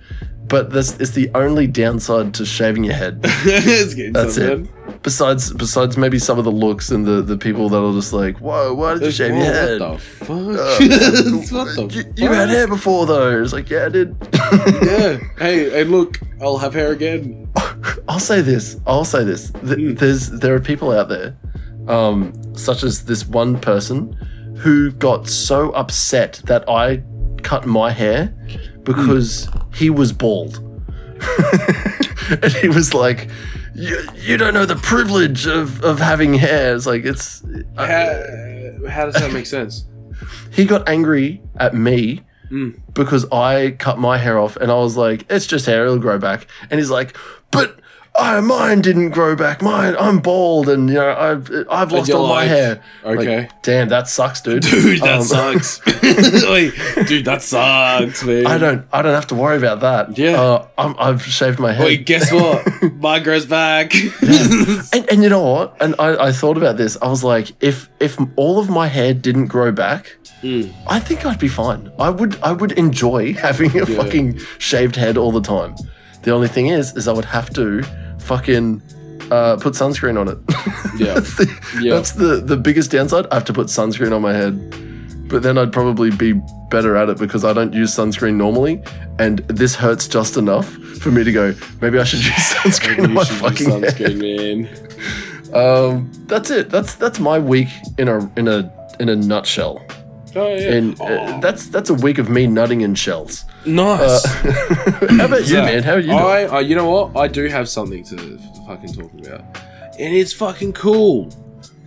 but 0.53 0.69
that's 0.71 0.91
it's 0.99 1.11
the 1.11 1.29
only 1.35 1.65
downside 1.67 2.33
to 2.35 2.45
shaving 2.45 2.83
your 2.83 2.93
head. 2.93 3.19
it's 3.23 3.93
getting 3.93 4.13
That's 4.13 4.35
something. 4.35 4.65
it. 4.65 5.01
Besides, 5.03 5.51
besides 5.53 5.97
maybe 5.97 6.17
some 6.19 6.37
of 6.39 6.45
the 6.45 6.51
looks 6.51 6.91
and 6.91 7.05
the 7.05 7.21
the 7.21 7.37
people 7.37 7.67
that 7.69 7.77
are 7.81 7.91
just 7.93 8.13
like, 8.13 8.37
whoa, 8.37 8.73
why 8.73 8.93
did 8.93 9.01
you 9.03 9.11
shave 9.11 9.33
your 9.35 9.43
head? 9.45 9.81
What 9.81 9.93
the 9.93 9.99
fuck? 9.99 10.29
Uh, 10.29 10.35
what 11.57 11.75
the 11.75 11.87
you, 11.91 12.03
fuck? 12.03 12.17
you 12.19 12.27
had 12.29 12.49
hair 12.49 12.67
before 12.67 13.05
though. 13.05 13.41
It's 13.41 13.51
like, 13.53 13.69
yeah, 13.69 13.85
I 13.85 13.89
did. 13.89 14.15
Yeah. 14.83 15.17
Hey, 15.39 15.69
hey, 15.71 15.83
look, 15.83 16.19
I'll 16.41 16.57
have 16.59 16.73
hair 16.73 16.91
again. 16.91 17.49
I'll 18.07 18.19
say 18.19 18.41
this. 18.41 18.77
I'll 18.85 19.05
say 19.05 19.23
this. 19.23 19.51
Th- 19.51 19.77
Mm. 19.77 19.97
There's 19.99 20.29
there 20.29 20.53
are 20.55 20.59
people 20.59 20.91
out 20.91 21.09
there, 21.09 21.35
um, 21.87 22.33
such 22.55 22.83
as 22.83 23.05
this 23.05 23.25
one 23.27 23.59
person, 23.59 24.13
who 24.63 24.91
got 24.91 25.27
so 25.27 25.71
upset 25.71 26.41
that 26.45 26.69
I 26.69 27.01
cut 27.41 27.65
my 27.65 27.91
hair 27.91 28.33
because 28.83 29.49
he 29.73 29.89
was 29.89 30.11
bald, 30.11 30.57
and 32.41 32.51
he 32.61 32.69
was 32.69 32.93
like, 32.93 33.29
"You 33.75 33.99
you 34.15 34.37
don't 34.37 34.53
know 34.53 34.65
the 34.65 34.75
privilege 34.75 35.45
of 35.47 35.83
of 35.83 35.99
having 35.99 36.33
hair." 36.33 36.75
It's 36.75 36.85
like 36.85 37.05
it's. 37.05 37.43
How, 37.77 37.85
how 38.89 39.05
does 39.05 39.15
that 39.15 39.31
make 39.33 39.45
sense? 39.45 39.85
he 40.51 40.65
got 40.65 40.87
angry 40.87 41.41
at 41.57 41.73
me 41.73 42.21
Mm. 42.51 42.79
because 42.93 43.25
I 43.31 43.71
cut 43.79 43.97
my 43.97 44.17
hair 44.19 44.37
off, 44.37 44.57
and 44.57 44.69
I 44.69 44.75
was 44.75 44.95
like, 44.95 45.25
"It's 45.27 45.47
just 45.47 45.65
hair; 45.65 45.83
it'll 45.85 45.97
grow 45.97 46.19
back." 46.19 46.45
And 46.69 46.79
he's 46.79 46.91
like, 46.91 47.17
"But 47.51 47.79
I, 48.15 48.39
mine 48.41 48.81
didn't 48.81 49.09
grow 49.09 49.35
back. 49.35 49.61
Mine, 49.63 49.95
I'm 49.99 50.19
bald, 50.19 50.69
and 50.69 50.87
you 50.87 50.95
know, 50.95 51.15
I've 51.17 51.49
I've 51.69 51.91
lost 51.91 52.11
all 52.11 52.27
my 52.27 52.41
like, 52.41 52.47
hair." 52.47 52.81
Like, 53.03 53.19
Okay. 53.19 53.49
damn, 53.63 53.89
that 53.89 54.07
sucks, 54.07 54.39
dude. 54.41 54.61
Dude, 54.69 55.01
that 55.01 55.19
Um, 55.19 55.23
sucks. 55.23 55.79
Dude, 57.07 57.25
that 57.25 57.41
sucks, 57.41 58.23
man. 58.23 58.45
I 58.45 58.57
don't, 58.59 58.85
I 58.93 59.01
don't 59.01 59.15
have 59.15 59.27
to 59.27 59.35
worry 59.35 59.57
about 59.57 59.79
that. 59.81 60.15
Yeah. 60.17 60.39
uh, 60.39 60.67
I'm, 60.77 60.95
I've 60.99 61.23
shaved 61.25 61.59
my 61.59 61.71
head. 61.73 61.85
Wait, 61.85 62.05
guess 62.05 62.31
what? 62.31 62.63
Mine 62.95 63.23
grows 63.23 63.45
back. 63.47 63.93
and, 64.21 65.09
and 65.09 65.23
you 65.23 65.29
know 65.29 65.41
what? 65.41 65.75
And 65.81 65.95
I, 65.97 66.27
I 66.27 66.31
thought 66.31 66.57
about 66.57 66.77
this. 66.77 66.97
I 67.01 67.07
was 67.07 67.23
like, 67.23 67.51
if 67.63 67.89
if 67.99 68.17
all 68.35 68.59
of 68.59 68.69
my 68.69 68.87
hair 68.87 69.13
didn't 69.13 69.47
grow 69.47 69.71
back, 69.71 70.17
Mm. 70.43 70.73
I 70.87 70.99
think 70.99 71.25
I'd 71.25 71.39
be 71.39 71.47
fine. 71.47 71.89
I 71.97 72.09
would 72.09 72.37
I 72.43 72.51
would 72.51 72.73
enjoy 72.73 73.33
having 73.33 73.71
a 73.79 73.85
Yeah. 73.85 73.95
fucking 73.95 74.39
shaved 74.59 74.97
head 74.97 75.17
all 75.17 75.31
the 75.31 75.39
time. 75.39 75.73
The 76.23 76.31
only 76.31 76.49
thing 76.49 76.67
is, 76.67 76.93
is 76.97 77.07
I 77.07 77.13
would 77.13 77.23
have 77.25 77.49
to 77.51 77.81
fucking 78.23 78.81
uh, 79.31 79.57
put 79.57 79.73
sunscreen 79.73 80.19
on 80.19 80.27
it. 80.27 80.37
Yeah. 80.97 81.13
that's 81.19 81.35
the, 81.37 81.79
Yeah. 81.81 81.95
that's 81.95 82.11
the 82.13 82.37
the 82.37 82.57
biggest 82.57 82.91
downside. 82.91 83.25
I 83.31 83.35
have 83.35 83.45
to 83.45 83.53
put 83.53 83.67
sunscreen 83.67 84.13
on 84.15 84.21
my 84.21 84.33
head. 84.33 84.57
But 85.29 85.41
then 85.41 85.57
I'd 85.57 85.71
probably 85.71 86.11
be 86.11 86.33
better 86.69 86.95
at 86.95 87.09
it 87.09 87.17
because 87.17 87.43
I 87.43 87.53
don't 87.53 87.73
use 87.73 87.91
sunscreen 87.95 88.35
normally, 88.35 88.83
and 89.19 89.39
this 89.47 89.73
hurts 89.73 90.07
just 90.07 90.37
enough 90.37 90.67
for 91.01 91.09
me 91.11 91.23
to 91.23 91.31
go. 91.31 91.55
Maybe 91.81 91.97
I 91.97 92.03
should 92.03 92.23
use 92.23 92.33
sunscreen 92.53 92.99
on 93.03 93.09
You 93.09 93.15
my 93.15 93.23
fucking 93.25 93.81
head. 93.83 94.17
man. 94.17 94.69
Um, 95.53 96.11
that's 96.25 96.49
it. 96.49 96.71
That's 96.71 96.95
that's 96.95 97.19
my 97.19 97.37
week 97.37 97.67
in 97.99 98.07
a 98.07 98.27
in 98.37 98.47
a 98.47 98.71
in 98.99 99.09
a 99.09 99.15
nutshell. 99.15 99.85
Oh 100.35 100.47
yeah. 100.55 100.73
And 100.73 100.99
uh, 100.99 101.03
Oh, 101.05 101.39
that's 101.41 101.67
that's 101.67 101.91
a 101.91 101.93
week 101.93 102.17
of 102.17 102.27
me 102.27 102.47
nutting 102.47 102.81
in 102.81 102.95
shells. 102.95 103.45
Nice. 103.65 104.25
Uh, 104.25 105.07
how 105.17 105.25
about 105.25 105.39
you, 105.41 105.45
So, 105.45 105.63
man? 105.63 105.83
How 105.83 105.93
are 105.93 105.99
you 105.99 106.07
doing? 106.07 106.19
I, 106.19 106.43
I, 106.45 106.59
you 106.61 106.75
know 106.75 106.89
what? 106.89 107.15
I 107.17 107.27
do 107.27 107.45
have 107.47 107.67
something 107.69 108.03
to 108.05 108.37
fucking 108.67 108.93
talk 108.93 109.11
about, 109.13 109.41
and 109.99 110.15
it's 110.15 110.33
fucking 110.33 110.73
cool, 110.73 111.29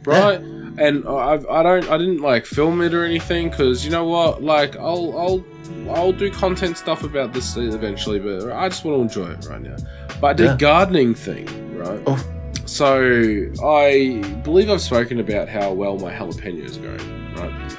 right? 0.04 0.40
And 0.78 1.08
I, 1.08 1.40
I 1.50 1.62
don't, 1.62 1.88
I 1.88 1.96
didn't 1.96 2.20
like 2.20 2.44
film 2.44 2.82
it 2.82 2.92
or 2.92 3.02
anything 3.02 3.48
because 3.48 3.82
you 3.82 3.90
know 3.90 4.04
what? 4.04 4.42
Like, 4.42 4.76
I'll, 4.76 5.18
I'll, 5.18 5.44
I'll 5.90 6.12
do 6.12 6.30
content 6.30 6.76
stuff 6.76 7.02
about 7.02 7.32
this 7.32 7.56
eventually, 7.56 8.18
but 8.18 8.52
I 8.52 8.68
just 8.68 8.84
want 8.84 8.98
to 8.98 9.00
enjoy 9.20 9.32
it 9.32 9.46
right 9.48 9.62
now. 9.62 9.76
But 10.20 10.26
I 10.26 10.32
did 10.34 10.44
Yeah. 10.44 10.56
gardening 10.58 11.14
thing, 11.14 11.78
right? 11.78 11.98
Oh. 12.06 12.22
So 12.66 13.48
I 13.64 14.22
believe 14.44 14.68
I've 14.68 14.82
spoken 14.82 15.18
about 15.18 15.48
how 15.48 15.72
well 15.72 15.96
my 15.98 16.12
jalapenos 16.12 16.76
are 16.76 16.98
going, 16.98 17.34
right? 17.36 17.76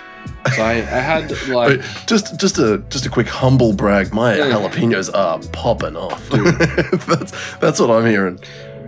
So 0.55 0.61
I, 0.63 0.71
I 0.73 0.99
had 0.99 1.31
like. 1.47 1.69
Wait, 1.69 1.81
just 2.07 2.39
just 2.39 2.57
a 2.57 2.77
just 2.89 3.05
a 3.05 3.09
quick 3.09 3.27
humble 3.27 3.73
brag. 3.73 4.13
My 4.13 4.35
Yeah. 4.35 4.45
jalapenos 4.51 5.09
are 5.13 5.39
popping 5.51 5.95
off. 5.95 6.29
that's 7.07 7.55
that's 7.57 7.79
what 7.79 7.89
I'm 7.91 8.05
hearing. 8.05 8.39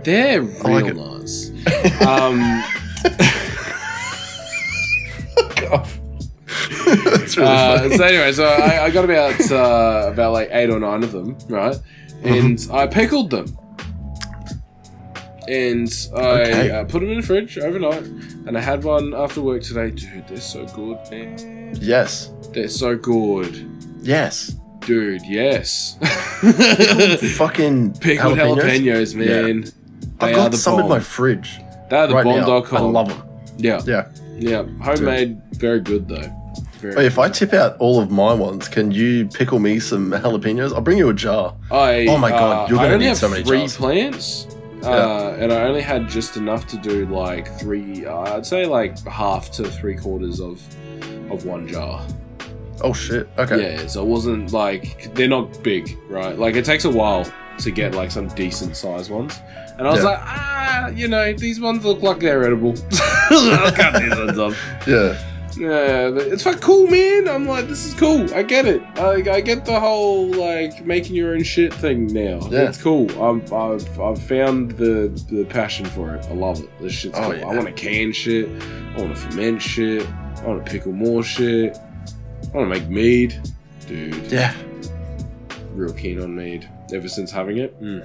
They're 0.04 0.42
real 0.42 0.62
like 0.62 0.94
nice. 0.96 1.50
um, 2.06 2.62
that's 7.04 7.36
really 7.36 7.48
uh, 7.48 7.78
funny. 7.78 7.96
so 7.96 8.04
anyway, 8.04 8.32
so 8.32 8.44
I, 8.44 8.84
I 8.84 8.90
got 8.90 9.04
about 9.04 9.50
uh, 9.50 10.10
about 10.12 10.32
like 10.32 10.48
eight 10.52 10.70
or 10.70 10.80
nine 10.80 11.02
of 11.02 11.12
them, 11.12 11.36
right? 11.48 11.76
And 12.22 12.58
Mm-hmm. 12.58 12.74
I 12.74 12.86
pickled 12.86 13.30
them, 13.30 13.56
and 15.50 15.90
I 16.14 16.20
Okay. 16.20 16.70
uh, 16.70 16.84
put 16.84 17.00
them 17.00 17.10
in 17.10 17.16
the 17.20 17.26
fridge 17.26 17.58
overnight. 17.58 18.04
And 18.46 18.56
I 18.56 18.60
had 18.60 18.84
one 18.84 19.12
after 19.14 19.40
work 19.42 19.62
today. 19.62 19.90
Dude, 19.90 20.26
they're 20.28 20.38
so 20.40 20.64
good, 20.66 20.98
man. 21.10 21.76
Yes, 21.80 22.30
They're 22.52 22.68
so 22.68 22.96
good, 22.96 23.54
yes. 24.02 24.54
dude. 24.86 25.22
Yes, 25.26 25.96
Fucking 27.36 27.94
pickled 27.94 28.38
jalapenos, 28.38 29.14
man. 29.14 29.64
They 30.20 30.26
I've 30.28 30.36
got 30.36 30.50
the 30.50 30.56
some 30.56 30.80
in 30.80 30.88
my 30.88 30.96
bomb. 30.96 31.00
fridge 31.00 31.58
They're 31.88 32.06
the 32.06 32.14
right 32.14 32.26
now. 32.26 32.62
I 32.72 32.80
love 32.80 33.08
them. 33.08 33.22
Yeah, 33.58 33.80
Yeah. 33.86 34.06
yeah. 34.36 34.64
Homemade, 34.82 35.40
very 35.54 35.80
good 35.80 36.08
though. 36.08 36.30
Very 36.80 36.94
Hey, 36.94 37.06
if 37.06 37.18
I 37.18 37.28
tip 37.28 37.52
out 37.52 37.76
all 37.78 38.00
of 38.00 38.10
my 38.10 38.32
ones, 38.32 38.68
can 38.68 38.90
you 38.90 39.26
pickle 39.28 39.58
me 39.58 39.78
some 39.80 40.10
jalapenos? 40.10 40.72
I'll 40.74 40.80
bring 40.80 40.98
you 40.98 41.08
a 41.10 41.14
jar. 41.14 41.54
I, 41.70 42.06
Oh 42.08 42.16
my 42.18 42.30
God, 42.30 42.64
uh, 42.64 42.66
you're 42.68 42.78
gonna 42.78 42.98
need 42.98 43.06
have 43.06 43.18
so 43.18 43.28
many 43.28 43.44
three 43.44 43.58
jars. 43.60 43.76
plants, 43.76 44.46
uh, 44.84 45.36
and 45.38 45.52
I 45.52 45.62
only 45.62 45.80
had 45.82 46.08
just 46.08 46.36
enough 46.36 46.66
to 46.68 46.76
do 46.76 47.06
like 47.06 47.48
three. 47.58 48.06
Uh, 48.06 48.36
I'd 48.36 48.46
say 48.46 48.66
like 48.66 48.98
half 49.06 49.50
to 49.52 49.64
three 49.64 49.96
quarters 49.96 50.40
of 50.40 50.60
of 51.30 51.44
one 51.44 51.66
jar. 51.68 52.04
Oh 52.82 52.92
shit. 52.92 53.28
Okay. 53.38 53.74
Yeah, 53.74 53.86
so 53.86 54.02
it 54.02 54.06
wasn't 54.08 54.52
like 54.52 55.12
they're 55.14 55.28
not 55.28 55.62
big, 55.62 55.98
right? 56.08 56.38
Like 56.38 56.56
it 56.56 56.64
takes 56.64 56.84
a 56.84 56.90
while 56.90 57.30
to 57.58 57.70
get 57.70 57.94
like 57.94 58.10
some 58.10 58.28
decent 58.28 58.74
sized 58.76 59.10
ones, 59.10 59.38
and 59.78 59.86
I 59.86 59.90
was 59.90 60.00
Yeah. 60.02 60.10
like, 60.10 60.18
ah, 60.22 60.88
you 60.88 61.08
know, 61.08 61.32
these 61.34 61.60
ones 61.60 61.84
look 61.84 62.00
like 62.02 62.20
they're 62.20 62.44
edible. 62.44 62.74
I'll 63.30 63.72
cut 63.72 64.00
these 64.00 64.16
ones 64.16 64.38
off. 64.38 64.58
Yeah. 64.86 65.18
Yeah, 65.60 66.10
it's 66.14 66.46
like 66.46 66.60
cool, 66.62 66.86
man. 66.86 67.28
I'm 67.28 67.46
like, 67.46 67.68
this 67.68 67.84
is 67.84 67.92
cool. 67.94 68.32
I 68.34 68.42
get 68.42 68.64
it. 68.66 68.82
I, 68.98 69.22
I 69.30 69.40
get 69.42 69.66
the 69.66 69.78
whole 69.78 70.26
like 70.28 70.86
making 70.86 71.14
your 71.16 71.34
own 71.34 71.42
shit 71.42 71.74
thing 71.74 72.06
now. 72.06 72.40
Yeah. 72.50 72.62
It's 72.68 72.80
cool. 72.82 73.10
I'm, 73.22 73.42
I've 73.52 74.00
I've 74.00 74.22
found 74.22 74.72
the 74.72 75.08
the 75.30 75.44
passion 75.44 75.84
for 75.84 76.14
it. 76.14 76.24
I 76.30 76.32
love 76.34 76.60
it. 76.60 76.70
This 76.80 76.94
shit's 76.94 77.18
Oh, 77.18 77.24
cool. 77.24 77.36
yeah. 77.36 77.42
I 77.46 77.54
want 77.54 77.66
to 77.66 77.72
can 77.72 78.12
shit. 78.12 78.48
I 78.96 79.00
want 79.02 79.14
to 79.14 79.20
ferment 79.20 79.60
shit. 79.60 80.08
I 80.38 80.46
want 80.46 80.64
to 80.64 80.70
pickle 80.72 80.92
more 80.92 81.22
shit. 81.22 81.76
I 81.76 82.56
want 82.56 82.72
to 82.72 82.80
make 82.80 82.88
mead, 82.88 83.38
dude. 83.86 84.14
Yeah. 84.32 84.54
Real 85.74 85.92
keen 85.92 86.20
on 86.22 86.34
mead. 86.34 86.68
Ever 86.92 87.08
since 87.08 87.30
having 87.30 87.58
it. 87.58 87.78
Mm. 87.82 88.04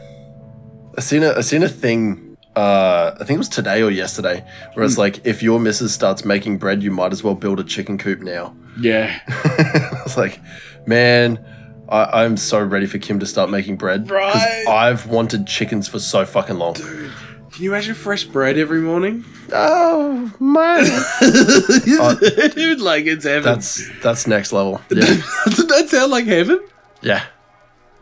I 0.98 1.02
seen 1.02 1.24
a 1.24 1.32
I 1.38 1.42
seen 1.42 1.64
a 1.64 1.70
thing. 1.70 2.25
Uh, 2.56 3.12
I 3.20 3.24
think 3.26 3.32
it 3.32 3.38
was 3.40 3.50
today 3.50 3.82
or 3.84 3.92
yesterday, 3.92 4.44
where 4.74 4.86
Hmm. 4.86 4.90
it's 4.90 4.98
like 4.98 5.26
if 5.26 5.44
your 5.44 5.60
missus 5.60 5.94
starts 5.94 6.24
making 6.24 6.58
bread, 6.58 6.82
you 6.84 6.92
might 6.92 7.12
as 7.12 7.24
well 7.24 7.36
build 7.36 7.60
a 7.60 7.64
chicken 7.64 7.98
coop 7.98 8.22
now. 8.22 8.56
Yeah. 8.80 9.20
I 9.28 10.02
was 10.04 10.16
like, 10.18 10.40
man, 10.86 11.44
I, 11.90 12.24
I'm 12.24 12.38
so 12.38 12.62
ready 12.64 12.86
for 12.86 12.98
Kim 12.98 13.20
to 13.20 13.26
start 13.26 13.50
making 13.50 13.76
bread 13.78 14.10
Right. 14.10 14.66
I've 14.68 15.06
wanted 15.08 15.48
chickens 15.48 15.88
for 15.88 16.00
so 16.00 16.26
fucking 16.26 16.58
long. 16.58 16.74
Dude, 16.74 17.12
can 17.52 17.64
you 17.64 17.72
imagine 17.74 17.94
fresh 17.96 18.24
bread 18.24 18.58
every 18.58 18.80
morning? 18.82 19.24
Oh 19.54 20.32
man, 20.40 20.84
dude, 22.56 22.80
like 22.82 23.06
it's 23.06 23.26
heaven. 23.26 23.44
that's 23.44 23.90
that's 24.02 24.28
next 24.28 24.52
level. 24.52 24.82
Yeah, 24.90 25.06
Doesn't 25.46 25.68
that 25.68 25.88
sound 25.90 26.12
like 26.12 26.26
heaven? 26.26 26.60
yeah. 27.02 27.24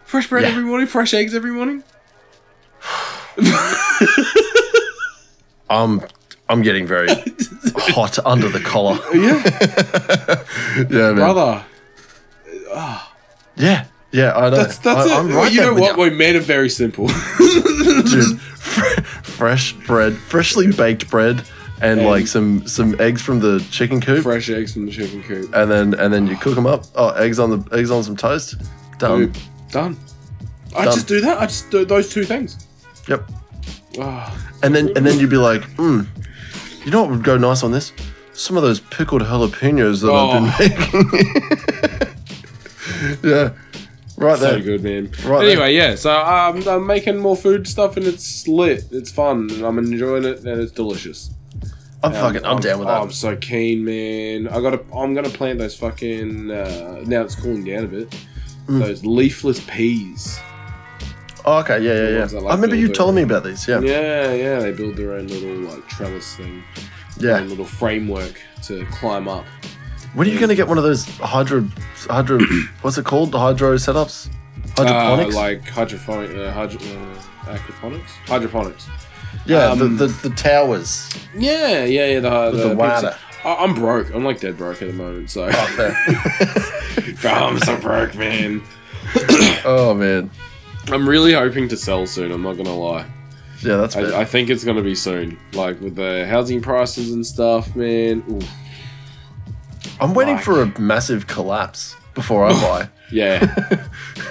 Fresh 0.05 0.29
bread 0.29 0.43
Yeah. 0.43 0.49
every 0.51 0.63
morning, 0.63 0.87
fresh 0.87 1.13
eggs 1.13 1.33
every 1.35 1.51
morning. 1.51 1.83
I'm 5.69 6.01
I'm 6.49 6.61
getting 6.61 6.85
very 6.85 7.07
hot 7.75 8.19
under 8.25 8.49
the 8.49 8.59
collar. 8.59 8.99
Yeah, 9.13 10.85
Yeah, 10.89 11.13
man. 11.13 11.15
brother. 11.15 11.63
Yeah, 13.55 13.85
yeah. 14.11 14.33
I 14.35 14.49
know. 14.49 14.57
That's 14.57 14.77
that's 14.79 15.09
I, 15.09 15.15
it. 15.15 15.19
I'm 15.19 15.31
right 15.31 15.51
you 15.51 15.61
know 15.61 15.73
what? 15.73 15.97
ya. 15.97 16.03
We 16.03 16.09
made 16.09 16.35
it 16.35 16.43
very 16.43 16.69
simple. 16.69 17.07
dude. 17.07 18.39
fr- 18.39 19.01
fresh 19.23 19.73
bread, 19.73 20.15
freshly 20.15 20.71
baked 20.71 21.09
bread, 21.09 21.43
and, 21.81 21.99
And- 21.99 22.09
like 22.09 22.27
some 22.27 22.67
some 22.67 22.99
eggs 22.99 23.21
from 23.21 23.39
the 23.39 23.65
chicken 23.71 24.01
coop, 24.01 24.23
fresh 24.23 24.49
eggs 24.49 24.73
from 24.73 24.85
the 24.87 24.91
chicken 24.91 25.23
coop. 25.23 25.53
and 25.53 25.71
then 25.71 25.93
and 25.93 26.13
then 26.13 26.27
you 26.27 26.35
cook 26.37 26.55
them 26.55 26.65
up. 26.65 26.85
Oh, 26.95 27.09
eggs 27.11 27.39
on 27.39 27.49
the 27.51 27.77
eggs 27.77 27.91
on 27.91 28.03
some 28.03 28.17
toast. 28.17 28.55
Done. 28.97 29.19
Dude, 29.19 29.37
done. 29.71 29.97
I 30.75 30.85
Done. 30.85 30.93
just 30.95 31.07
do 31.07 31.21
that. 31.21 31.37
I 31.39 31.45
just 31.45 31.69
do 31.69 31.85
those 31.85 32.09
two 32.09 32.23
things. 32.25 32.57
Yep. 33.07 33.29
Ah, 33.99 34.35
And 34.63 34.73
then 34.73 34.91
and 34.95 35.05
then 35.05 35.19
you'd 35.19 35.29
be 35.29 35.37
like, 35.37 35.63
hmm, 35.75 36.01
you 36.83 36.91
know 36.91 37.01
what 37.01 37.11
would 37.11 37.23
go 37.23 37.37
nice 37.37 37.63
on 37.63 37.71
this? 37.71 37.93
Some 38.33 38.57
of 38.57 38.63
those 38.63 38.79
pickled 38.79 39.21
jalapenos 39.21 40.01
that 40.01 40.11
I've 40.11 40.33
been 40.33 40.49
making. 40.59 41.09
yeah, 43.29 43.51
right 44.17 44.39
there. 44.39 44.49
so 44.49 44.51
there. 44.51 44.59
good, 44.61 44.83
man. 44.83 45.11
Right 45.23 45.47
anyway, 45.47 45.75
yeah. 45.75 45.95
So 45.95 46.11
um, 46.11 46.67
I'm 46.67 46.87
making 46.87 47.19
more 47.19 47.35
food 47.35 47.67
stuff, 47.67 47.95
and 47.95 48.07
it's 48.07 48.47
lit. 48.47 48.85
It's 48.91 49.11
fun, 49.11 49.49
and 49.51 49.63
I'm 49.63 49.77
enjoying 49.77 50.25
it, 50.25 50.39
and 50.39 50.59
it's 50.59 50.71
delicious. 50.71 51.29
I'm 52.03 52.11
fucking. 52.11 52.45
I'm, 52.45 52.59
down 52.59 52.79
with 52.79 52.89
oh, 52.89 53.01
I'm 53.03 53.11
so 53.11 53.35
keen, 53.37 53.85
man. 53.85 54.47
I 54.47 54.59
gotta. 54.61 54.83
I'm 54.93 55.13
gonna 55.13 55.29
plant 55.29 55.59
those 55.59 55.75
fucking. 55.75 56.51
Uh, 56.51 57.03
now 57.05 57.21
it's 57.21 57.35
cooling 57.35 57.63
down 57.63 57.83
a 57.85 57.87
bit. 57.87 58.09
Mm. 58.65 58.79
Those 58.79 59.05
leafless 59.05 59.59
peas. 59.67 60.39
Oh, 61.45 61.59
okay, 61.59 61.79
yeah, 61.79 61.93
yeah, 61.93 62.09
yeah. 62.31 62.39
like 62.39 62.51
I 62.51 62.55
remember 62.55 62.75
you 62.75 62.87
telling 62.87 63.15
me 63.15 63.21
about 63.23 63.43
these. 63.43 63.67
Yeah, 63.67 63.79
Yeah, 63.81 64.33
yeah. 64.33 64.59
They 64.59 64.71
build 64.71 64.95
their 64.95 65.13
own 65.13 65.27
little 65.27 65.55
like 65.71 65.87
trellis 65.89 66.35
thing, 66.35 66.63
yeah. 67.19 67.41
little 67.41 67.65
framework 67.65 68.39
to 68.63 68.85
climb 68.85 69.27
up. 69.27 69.45
When 70.13 70.27
are 70.27 70.29
you 70.29 70.39
gonna 70.39 70.55
get 70.55 70.67
one 70.67 70.77
of 70.77 70.83
those 70.83 71.05
hydro, 71.17 71.67
hydro? 71.95 72.39
what's 72.81 72.97
it 72.97 73.05
called? 73.05 73.31
The 73.31 73.39
hydro 73.39 73.75
setups? 73.75 74.29
Hydroponics. 74.77 75.35
Uh, 75.35 75.39
like 75.39 75.63
hydrophonic, 75.63 76.37
uh, 76.37 76.51
hydro, 76.51 76.79
uh, 76.79 77.57
aquaponics, 77.57 78.09
hydroponics. 78.25 78.87
yeah, 79.45 79.65
um, 79.65 79.79
the, 79.79 79.87
the 80.07 80.29
the 80.29 80.35
towers. 80.35 81.09
Yeah, 81.35 81.83
yeah, 81.83 82.05
yeah. 82.05 82.19
The, 82.21 82.51
the, 82.51 82.69
the 82.69 82.75
water. 82.75 83.17
I, 83.43 83.55
I'm 83.55 83.73
broke. 83.73 84.13
I'm 84.13 84.23
like 84.23 84.39
dead 84.39 84.57
broke 84.57 84.81
at 84.81 84.87
the 84.87 84.93
moment. 84.93 85.29
So 85.29 85.49
Oh, 85.51 85.89
I'm 87.25 87.59
so 87.59 87.77
broke, 87.77 88.15
man. 88.15 88.61
oh 89.65 89.93
man. 89.97 90.29
I'm 90.91 91.07
really 91.07 91.33
hoping 91.33 91.67
to 91.69 91.77
sell 91.77 92.05
soon. 92.05 92.31
I'm 92.31 92.41
not 92.41 92.57
gonna 92.57 92.75
lie. 92.75 93.05
Yeah, 93.61 93.77
that's. 93.77 93.95
I, 93.95 94.21
I 94.21 94.25
think 94.25 94.49
it's 94.49 94.63
gonna 94.63 94.81
be 94.81 94.95
soon. 94.95 95.39
Like 95.53 95.79
with 95.79 95.95
the 95.95 96.25
housing 96.27 96.61
prices 96.61 97.11
and 97.11 97.25
stuff, 97.25 97.75
man. 97.75 98.23
Ooh, 98.29 98.41
I'm 99.99 100.13
waiting 100.13 100.35
like- 100.35 100.43
for 100.43 100.61
a 100.61 100.79
massive 100.79 101.27
collapse 101.27 101.95
before 102.13 102.45
I 102.45 102.51
buy. 102.61 102.89
yeah. 103.11 103.39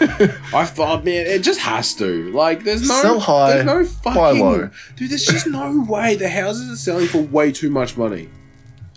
I 0.55 0.65
thought, 0.67 1.05
man, 1.05 1.27
it 1.27 1.43
just 1.43 1.61
has 1.61 1.95
to. 1.97 2.31
Like, 2.33 2.65
there's 2.65 2.87
no, 2.87 3.01
Sell 3.03 3.21
high, 3.21 3.53
there's 3.55 3.65
no 3.65 3.85
fucking, 3.85 4.15
buy 4.15 4.31
low. 4.33 4.71
dude. 4.97 5.11
There's 5.11 5.25
just 5.27 5.47
no 5.47 5.85
way 5.89 6.17
the 6.17 6.29
houses 6.29 6.71
are 6.71 6.77
selling 6.77 7.07
for 7.07 7.23
way 7.23 7.53
too 7.53 7.71
much 7.71 7.97
money. 7.97 8.29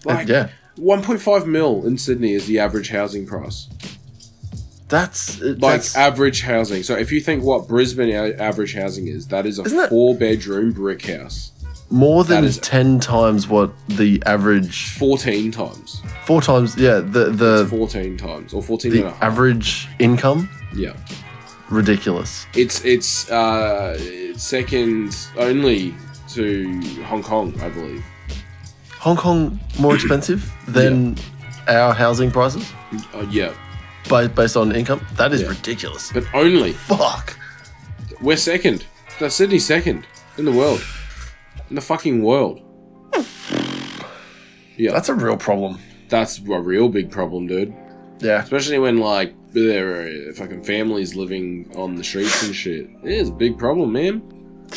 Like, 0.03 0.27
yeah, 0.27 0.50
1.5 0.77 1.45
mil 1.47 1.85
in 1.88 1.97
Sydney 1.97 2.33
is 2.33 2.45
the 2.47 2.59
average 2.59 2.89
housing 2.89 3.25
price. 3.25 3.67
That's 4.87 5.41
uh, 5.41 5.55
Like 5.59 5.59
that's 5.81 5.95
average 5.95 6.41
housing. 6.41 6.83
So 6.83 6.95
if 6.95 7.11
you 7.11 7.19
think 7.21 7.43
what 7.43 7.67
Brisbane 7.67 8.09
a- 8.15 8.33
average 8.41 8.73
housing 8.75 9.07
is, 9.07 9.27
that 9.27 9.45
is 9.45 9.59
a 9.59 9.87
four 9.89 10.15
bedroom 10.15 10.71
brick 10.71 11.05
house. 11.05 11.51
more 11.89 12.23
than 12.23 12.43
is- 12.45 12.59
ten 12.59 12.99
times 12.99 13.47
what 13.47 13.71
the 13.87 14.21
average 14.25 14.89
14 14.97 15.51
times. 15.51 16.01
four 16.25 16.41
times. 16.41 16.75
Yeah, 16.77 16.99
the 16.99 17.25
the 17.31 17.67
14 17.69 18.17
times. 18.17 18.53
Or 18.53 18.61
14 18.61 18.91
and 18.91 19.01
the 19.01 19.07
a 19.07 19.11
half. 19.11 19.23
average 19.23 19.87
income 19.99 20.49
Yeah. 20.75 20.93
ridiculous. 21.69 22.45
It's 22.55 22.83
it's 22.85 23.29
uh, 23.31 23.97
second 24.37 25.15
only 25.37 25.93
to 26.35 26.81
Hong 27.05 27.23
Kong, 27.23 27.53
I 27.61 27.69
believe. 27.69 28.03
Hong 28.99 29.15
Kong 29.17 29.59
more 29.79 29.93
expensive 29.95 30.51
than 30.67 31.15
our 31.67 31.93
housing 31.93 32.31
prices 32.31 32.65
Oh 33.13 33.21
yeah, 33.31 33.53
based 34.09 34.55
on 34.57 34.75
income, 34.75 35.05
that 35.17 35.31
is 35.33 35.41
Yeah. 35.41 35.50
ridiculous. 35.50 36.12
but 36.13 36.24
only 36.33 36.74
Fuck. 36.74 37.38
we're 38.21 38.38
second. 38.38 38.85
Sydney's 39.29 39.65
second 39.65 40.05
in 40.38 40.45
the 40.45 40.51
world, 40.51 40.81
in 41.69 41.75
the 41.75 41.81
fucking 41.81 42.21
world. 42.21 42.62
Yeah, 44.77 44.91
That's 44.91 45.07
a 45.09 45.13
real 45.13 45.38
problem. 45.38 45.77
that's 46.09 46.39
a 46.39 46.59
real 46.62 46.89
big 46.89 47.09
problem, 47.09 47.47
dude. 47.47 47.74
Yeah. 48.19 48.43
Especially 48.43 48.77
when 48.77 48.97
like 49.00 49.33
there 49.53 50.01
are 50.29 50.33
fucking 50.33 50.63
families 50.63 51.15
living 51.15 51.71
on 51.75 51.95
the 51.95 52.03
streets 52.03 52.43
and 52.45 52.53
shit. 52.55 52.89
It 53.03 53.12
is 53.12 53.29
a 53.29 53.31
big 53.31 53.57
problem, 53.57 53.93
man. 53.93 54.21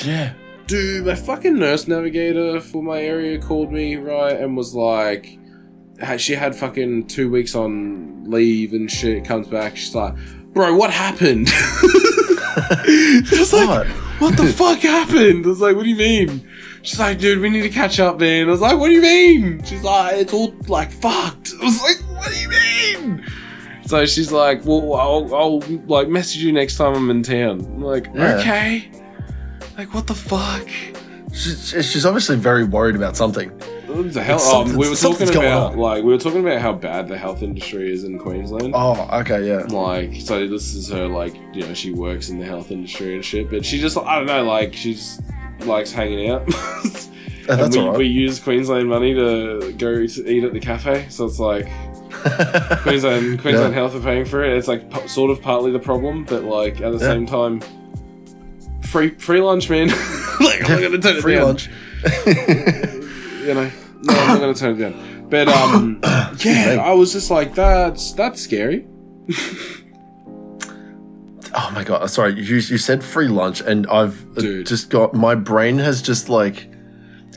Yeah. 0.05 0.33
Dude, 0.69 1.07
my 1.07 1.15
fucking 1.15 1.59
nurse 1.59 1.89
navigator 1.89 2.61
for 2.61 2.83
my 2.83 3.01
area 3.03 3.39
called 3.41 3.73
me, 3.73 3.97
right, 3.97 4.39
and 4.39 4.57
was 4.57 4.75
like, 4.75 5.39
she 6.17 6.35
had 6.35 6.55
fucking 6.55 7.07
two 7.09 7.31
weeks 7.31 7.55
on 7.55 8.25
leave 8.31 8.73
and 8.73 8.91
shit, 8.91 9.25
comes 9.25 9.49
back, 9.49 9.77
she's 9.77 9.95
like, 9.95 10.15
bro, 10.53 10.75
what 10.75 10.91
happened? 10.91 11.47
Just 13.25 13.53
like, 13.53 13.69
What? 13.69 13.87
what 14.21 14.37
the 14.37 14.47
fuck 14.57 14.79
happened? 14.81 15.45
I 15.45 15.49
was 15.49 15.61
like, 15.61 15.77
what 15.77 15.85
do 15.85 15.89
you 15.91 15.97
mean? 15.97 16.49
She's 16.83 16.99
like, 16.99 17.19
dude, 17.19 17.41
we 17.41 17.51
need 17.51 17.63
to 17.63 17.69
catch 17.71 18.01
up, 18.01 18.21
man. 18.21 18.49
I 18.49 18.51
was 18.51 18.61
like, 18.61 18.79
what 18.79 18.89
do 18.89 18.93
you 18.95 19.03
mean? 19.03 19.63
She's 19.65 19.83
like, 19.83 20.17
it's 20.17 20.33
all 20.33 20.55
like 20.69 20.91
fucked. 20.91 21.53
I 21.61 21.65
was 21.65 21.83
like, 21.83 21.97
what 22.17 22.29
do 22.33 22.39
you 22.39 22.49
mean? 22.49 23.25
So 23.87 24.05
she's 24.07 24.31
like, 24.33 24.65
well, 24.65 24.95
I'll, 24.95 25.35
I'll 25.35 25.59
like 25.87 26.09
message 26.09 26.43
you 26.43 26.53
next 26.53 26.77
time 26.77 26.95
I'm 26.95 27.11
in 27.11 27.23
town. 27.23 27.61
I'm 27.61 27.83
like, 27.83 28.07
Yeah. 28.15 28.37
okay. 28.39 28.91
Like, 29.77 29.93
what 29.95 30.07
the 30.07 30.15
fuck? 30.15 30.69
She's, 31.33 31.71
she's 31.91 32.05
obviously 32.07 32.37
very 32.37 32.65
worried 32.65 32.97
about 32.97 33.17
something. 33.17 33.51
The 33.89 34.23
hell? 34.23 34.41
Um, 34.41 34.77
we 34.77 34.87
were 34.89 34.95
talking 34.95 35.31
about 35.35 35.79
like 35.79 36.05
we 36.05 36.13
were 36.13 36.19
talking 36.19 36.41
about 36.41 36.61
how 36.61 36.75
bad 36.75 37.09
the 37.09 37.17
health 37.17 37.43
industry 37.43 37.91
is 37.91 38.05
in 38.05 38.19
Queensland. 38.19 38.75
Oh, 38.77 39.09
okay, 39.21 39.47
yeah. 39.49 39.63
Like, 39.65 40.21
so 40.21 40.47
this 40.47 40.75
is 40.75 40.91
her 40.91 41.07
like 41.07 41.35
you 41.55 41.63
know 41.63 41.73
she 41.73 41.93
works 41.93 42.29
in 42.29 42.39
the 42.39 42.45
health 42.45 42.71
industry 42.71 43.15
and 43.15 43.25
shit, 43.25 43.49
but 43.51 43.65
she 43.65 43.81
just 43.81 43.97
I 43.97 44.17
don't 44.17 44.27
know 44.27 44.45
like 44.45 44.75
she 44.75 44.93
just 44.95 45.23
likes 45.61 45.91
hanging 45.93 46.31
out. 46.31 46.47
And 47.51 47.59
that's 47.59 47.77
we, 47.79 47.83
all 47.83 47.97
we 47.97 48.05
use 48.05 48.39
Queensland 48.39 48.91
money 48.91 49.15
to 49.15 49.73
go 49.79 50.07
to 50.07 50.31
eat 50.31 50.45
at 50.45 50.53
the 50.53 50.61
cafe, 50.61 51.07
so 51.09 51.25
it's 51.25 51.39
like 51.39 51.65
Queensland 52.83 53.41
Queensland 53.41 53.73
Health 53.73 53.95
are 53.95 54.01
paying 54.01 54.27
for 54.27 54.45
it. 54.45 54.53
It's 54.59 54.69
like 54.69 54.91
p- 54.93 55.09
sort 55.09 55.31
of 55.31 55.41
partly 55.41 55.71
the 55.71 55.79
problem, 55.79 56.25
but 56.25 56.45
like 56.45 56.83
at 56.83 56.93
the 56.93 56.99
Yeah. 56.99 57.13
same 57.15 57.25
time, 57.25 57.63
free 58.83 59.09
free 59.15 59.41
lunch, 59.41 59.71
man. 59.71 59.89
like 60.41 60.69
I'm 60.69 60.83
not 60.83 60.83
gonna 60.83 60.99
turn 60.99 61.17
it 61.17 61.23
Free 61.23 61.37
down 61.37 61.45
lunch. 61.47 61.71
You 63.49 63.55
know, 63.55 63.71
no, 64.03 64.15
I'm 64.15 64.29
not 64.29 64.41
gonna 64.41 64.55
turn 64.55 64.75
it 64.77 64.79
down. 64.79 65.27
But 65.29 65.49
um, 65.49 66.01
yeah. 66.45 66.79
I 66.83 66.93
was 66.93 67.13
just 67.13 67.31
like, 67.31 67.55
that's 67.55 68.13
that's 68.13 68.41
scary. 68.41 68.87
Oh 71.55 71.71
my 71.75 71.83
god! 71.83 72.09
Sorry, 72.11 72.35
you 72.35 72.57
you 72.57 72.79
said 72.79 73.03
free 73.03 73.27
lunch, 73.29 73.61
and 73.63 73.87
I've 73.87 74.23
uh, 74.37 74.41
Dude. 74.41 74.67
just 74.67 74.91
got 74.91 75.15
my 75.15 75.35
brain 75.35 75.79
has 75.79 76.03
just 76.03 76.29
like. 76.29 76.69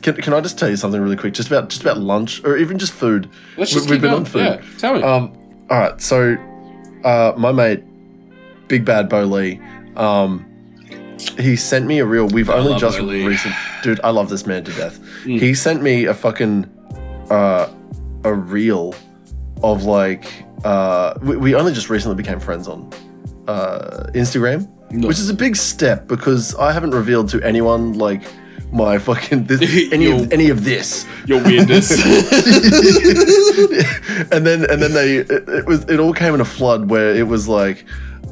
Can, 0.02 0.16
can 0.16 0.34
I 0.34 0.40
just 0.40 0.58
tell 0.58 0.68
you 0.68 0.74
something 0.76 1.00
really 1.00 1.16
quick, 1.16 1.32
just 1.32 1.48
about 1.48 1.68
just 1.68 1.82
about 1.82 1.96
lunch 1.98 2.42
or 2.44 2.56
even 2.56 2.76
just 2.78 2.92
food? 2.92 3.30
Let's 3.56 3.70
We- 3.72 3.78
just 3.78 3.88
we've 3.88 3.96
keep 3.96 4.02
been 4.02 4.10
going. 4.10 4.22
on 4.22 4.24
food. 4.26 4.40
Yeah, 4.42 4.62
tell 4.78 4.94
me. 4.94 5.02
Um, 5.02 5.32
all 5.70 5.78
right, 5.78 6.00
so 6.00 6.36
uh, 7.04 7.32
my 7.38 7.52
mate, 7.52 7.84
Big 8.68 8.84
Bad 8.84 9.08
Bo 9.08 9.22
Lee, 9.24 9.60
um, 9.96 10.44
he 11.38 11.56
sent 11.56 11.86
me 11.86 11.98
a 11.98 12.04
reel. 12.06 12.26
We've 12.28 12.50
I 12.50 12.54
only 12.54 12.78
just 12.78 12.98
recent, 13.00 13.54
dude. 13.82 14.00
I 14.04 14.10
love 14.10 14.28
this 14.28 14.46
man 14.46 14.64
to 14.64 14.72
death. 14.72 14.98
Mm. 15.24 15.40
He 15.40 15.54
sent 15.54 15.82
me 15.82 16.04
a 16.06 16.14
fucking 16.14 16.66
uh, 17.30 17.68
a 18.24 18.32
reel 18.34 18.94
of 19.62 19.84
like 19.84 20.44
uh, 20.64 21.14
we, 21.22 21.36
we 21.36 21.54
only 21.54 21.72
just 21.72 21.88
recently 21.90 22.16
became 22.16 22.40
friends 22.40 22.68
on 22.68 22.90
uh, 23.48 24.04
Instagram, 24.14 24.68
No. 24.90 25.08
which 25.08 25.18
is 25.18 25.28
a 25.30 25.34
big 25.34 25.56
step 25.56 26.06
because 26.08 26.54
I 26.56 26.72
haven't 26.72 26.92
revealed 26.92 27.28
to 27.30 27.40
anyone 27.42 27.94
like 27.94 28.22
my 28.72 28.98
fucking 28.98 29.44
this, 29.44 29.60
any 29.92 30.06
Your- 30.06 30.22
of 30.22 30.32
any 30.32 30.48
of 30.50 30.64
this. 30.64 31.04
Your 31.26 31.42
weirdness. 31.44 31.90
and 34.32 34.46
then 34.46 34.64
and 34.70 34.80
then 34.82 34.92
they 34.92 35.16
it, 35.18 35.30
it 35.48 35.66
was 35.66 35.84
it 35.88 35.98
all 36.00 36.12
came 36.14 36.34
in 36.34 36.40
a 36.40 36.44
flood 36.44 36.88
where 36.90 37.14
it 37.14 37.26
was 37.26 37.48
like 37.48 37.84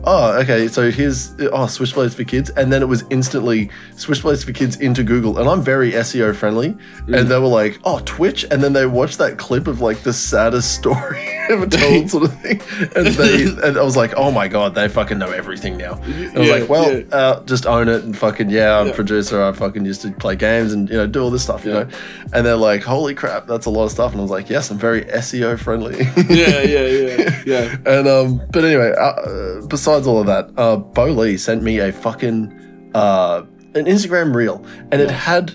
oh 0.04 0.38
okay 0.38 0.66
so 0.66 0.90
here's 0.90 1.32
oh 1.52 1.66
switchblades 1.66 2.14
for 2.14 2.24
kids 2.24 2.48
and 2.50 2.72
then 2.72 2.80
it 2.82 2.86
was 2.86 3.04
instantly 3.10 3.68
switchblades 3.96 4.44
for 4.44 4.52
kids 4.52 4.76
into 4.80 5.02
google 5.02 5.38
and 5.38 5.48
i'm 5.48 5.60
very 5.60 5.92
seo 5.92 6.34
friendly 6.34 6.74
and 7.08 7.28
they 7.28 7.38
were 7.38 7.46
like 7.46 7.78
oh 7.84 8.00
twitch 8.06 8.44
and 8.50 8.62
then 8.64 8.72
they 8.72 8.86
watched 8.86 9.18
that 9.18 9.36
clip 9.36 9.66
of 9.66 9.80
like 9.82 9.98
the 10.02 10.12
saddest 10.12 10.74
story 10.78 11.26
ever 11.50 11.66
told 11.66 12.08
sort 12.08 12.24
of 12.24 12.40
thing 12.40 12.60
and 12.96 13.08
they 13.08 13.42
and 13.68 13.76
i 13.76 13.82
was 13.82 13.96
like 13.96 14.14
oh 14.16 14.30
my 14.30 14.48
god 14.48 14.74
they 14.74 14.88
fucking 14.88 15.18
know 15.18 15.30
everything 15.32 15.76
now 15.76 15.94
and 16.04 16.36
i 16.36 16.38
was 16.38 16.48
Yeah, 16.48 16.54
like 16.54 16.68
well 16.70 16.96
yeah. 16.98 17.04
uh, 17.14 17.44
just 17.44 17.66
own 17.66 17.88
it 17.88 18.02
and 18.04 18.16
fucking 18.16 18.48
yeah 18.48 18.78
i'm 18.78 18.86
a 18.86 18.90
Yeah. 18.90 18.94
producer 18.96 19.42
i 19.42 19.52
fucking 19.52 19.84
used 19.84 20.00
to 20.02 20.12
play 20.12 20.34
games 20.36 20.72
and 20.72 20.88
you 20.88 20.96
know 20.96 21.06
do 21.06 21.20
all 21.22 21.30
this 21.30 21.42
stuff 21.42 21.64
you 21.64 21.72
know 21.72 21.86
and 22.32 22.46
they're 22.46 22.56
like 22.56 22.82
holy 22.84 23.14
crap 23.14 23.46
that's 23.46 23.66
a 23.66 23.70
lot 23.70 23.84
of 23.84 23.90
stuff 23.90 24.12
and 24.12 24.20
i 24.20 24.22
was 24.22 24.30
like 24.30 24.48
yes 24.48 24.70
i'm 24.70 24.78
very 24.78 25.02
seo 25.04 25.58
friendly 25.58 25.98
yeah, 26.28 26.62
yeah, 26.62 26.86
yeah, 26.86 27.42
yeah. 27.46 27.76
and 27.84 28.08
um 28.08 28.40
but 28.50 28.64
anyway 28.64 28.94
uh, 28.98 29.60
besides 29.66 29.89
all 29.90 30.20
of 30.20 30.26
that 30.26 30.50
uh 30.56 30.76
bo 30.76 31.04
lee 31.06 31.36
sent 31.36 31.62
me 31.62 31.78
a 31.78 31.92
fucking 31.92 32.90
uh 32.94 33.42
an 33.74 33.84
instagram 33.86 34.34
reel 34.34 34.64
and 34.90 35.00
it 35.00 35.10
had 35.10 35.52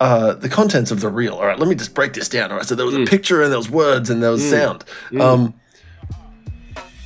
uh, 0.00 0.34
the 0.34 0.48
contents 0.48 0.90
of 0.90 1.00
the 1.00 1.08
reel. 1.08 1.34
All 1.34 1.46
right, 1.46 1.56
let 1.56 1.68
me 1.68 1.76
just 1.76 1.94
break 1.94 2.14
this 2.14 2.28
down. 2.28 2.50
All 2.50 2.56
right, 2.56 2.66
so 2.66 2.74
there 2.74 2.84
was 2.84 2.96
a 2.96 2.98
Mm. 2.98 3.08
picture 3.08 3.42
and 3.42 3.52
there 3.52 3.58
was 3.58 3.70
words 3.70 4.10
and 4.10 4.20
there 4.20 4.32
was 4.32 4.42
Mm. 4.42 4.50
sound. 4.50 4.84
Mm. 5.12 5.20
Um, 5.20 5.54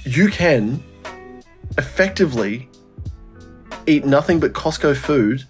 you 0.04 0.28
can 0.28 0.83
effectively 1.76 2.68
eat 3.87 4.07
nothing 4.07 4.40
but 4.40 4.54
Costco 4.54 4.96
food 4.96 5.44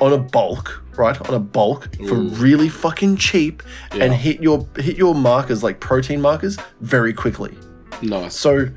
on 0.00 0.12
a 0.12 0.18
bulk, 0.18 0.82
right? 0.96 1.18
On 1.28 1.34
a 1.34 1.38
bulk 1.38 1.88
for 2.08 2.14
Ooh. 2.16 2.28
really 2.30 2.68
fucking 2.68 3.16
cheap, 3.18 3.62
Yeah. 3.94 4.04
and 4.04 4.14
hit 4.14 4.42
your 4.42 4.66
hit 4.76 4.96
your 4.96 5.14
markers 5.14 5.62
like 5.62 5.78
protein 5.78 6.20
markers 6.20 6.58
very 6.80 7.12
quickly. 7.12 7.56
Nice. 8.02 8.34
So, 8.36 8.68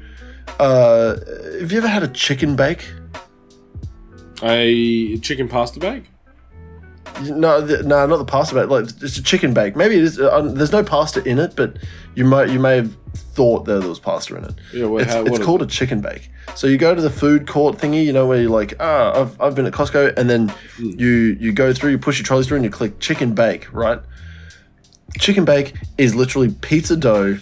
uh, 0.59 1.15
have 1.59 1.71
you 1.71 1.77
ever 1.77 1.87
had 1.87 2.03
a 2.03 2.07
chicken 2.07 2.55
bake? 2.55 2.85
A 4.43 5.17
chicken 5.19 5.47
pasta 5.47 5.79
bake? 5.79 6.05
No, 7.21 7.61
the, 7.61 7.83
no, 7.83 8.05
not 8.05 8.17
the 8.17 8.25
pasta 8.25 8.55
bake. 8.55 8.69
Like 8.69 8.85
it's 9.01 9.17
a 9.17 9.23
chicken 9.23 9.53
bake. 9.53 9.75
Maybe 9.75 9.95
it 9.95 10.03
is. 10.03 10.19
Uh, 10.19 10.41
there's 10.53 10.71
no 10.73 10.83
pasta 10.83 11.23
in 11.23 11.39
it, 11.39 11.55
but 11.55 11.77
you 12.15 12.25
might 12.25 12.49
you 12.49 12.59
may 12.59 12.75
have 12.75 12.95
thought 13.15 13.65
that 13.65 13.79
there 13.79 13.87
was 13.89 13.99
pasta 13.99 14.35
in 14.35 14.43
it. 14.43 14.53
Yeah, 14.73 14.85
well, 14.85 15.01
It's, 15.01 15.13
how, 15.13 15.23
it's 15.23 15.39
called 15.39 15.61
a 15.61 15.65
chicken 15.65 16.01
bake. 16.01 16.29
So 16.55 16.67
you 16.67 16.77
go 16.77 16.93
to 16.93 17.01
the 17.01 17.09
food 17.09 17.47
court 17.47 17.77
thingy, 17.77 18.03
you 18.05 18.11
know, 18.13 18.27
where 18.27 18.41
you're 18.41 18.49
like, 18.49 18.73
ah, 18.79 19.21
I've, 19.21 19.41
I've 19.41 19.55
been 19.55 19.65
at 19.65 19.73
Costco, 19.73 20.17
and 20.17 20.29
then 20.29 20.49
Mm. 20.77 20.99
you 20.99 21.09
you 21.39 21.53
go 21.53 21.71
through, 21.73 21.91
you 21.91 21.97
push 21.97 22.19
your 22.19 22.25
trolley 22.25 22.43
through, 22.43 22.57
and 22.57 22.65
you 22.65 22.69
click 22.71 22.99
chicken 22.99 23.33
bake, 23.33 23.71
right? 23.73 23.99
Chicken 25.17 25.45
bake 25.45 25.73
is 25.97 26.13
literally 26.15 26.49
pizza 26.61 26.97
dough 26.97 27.37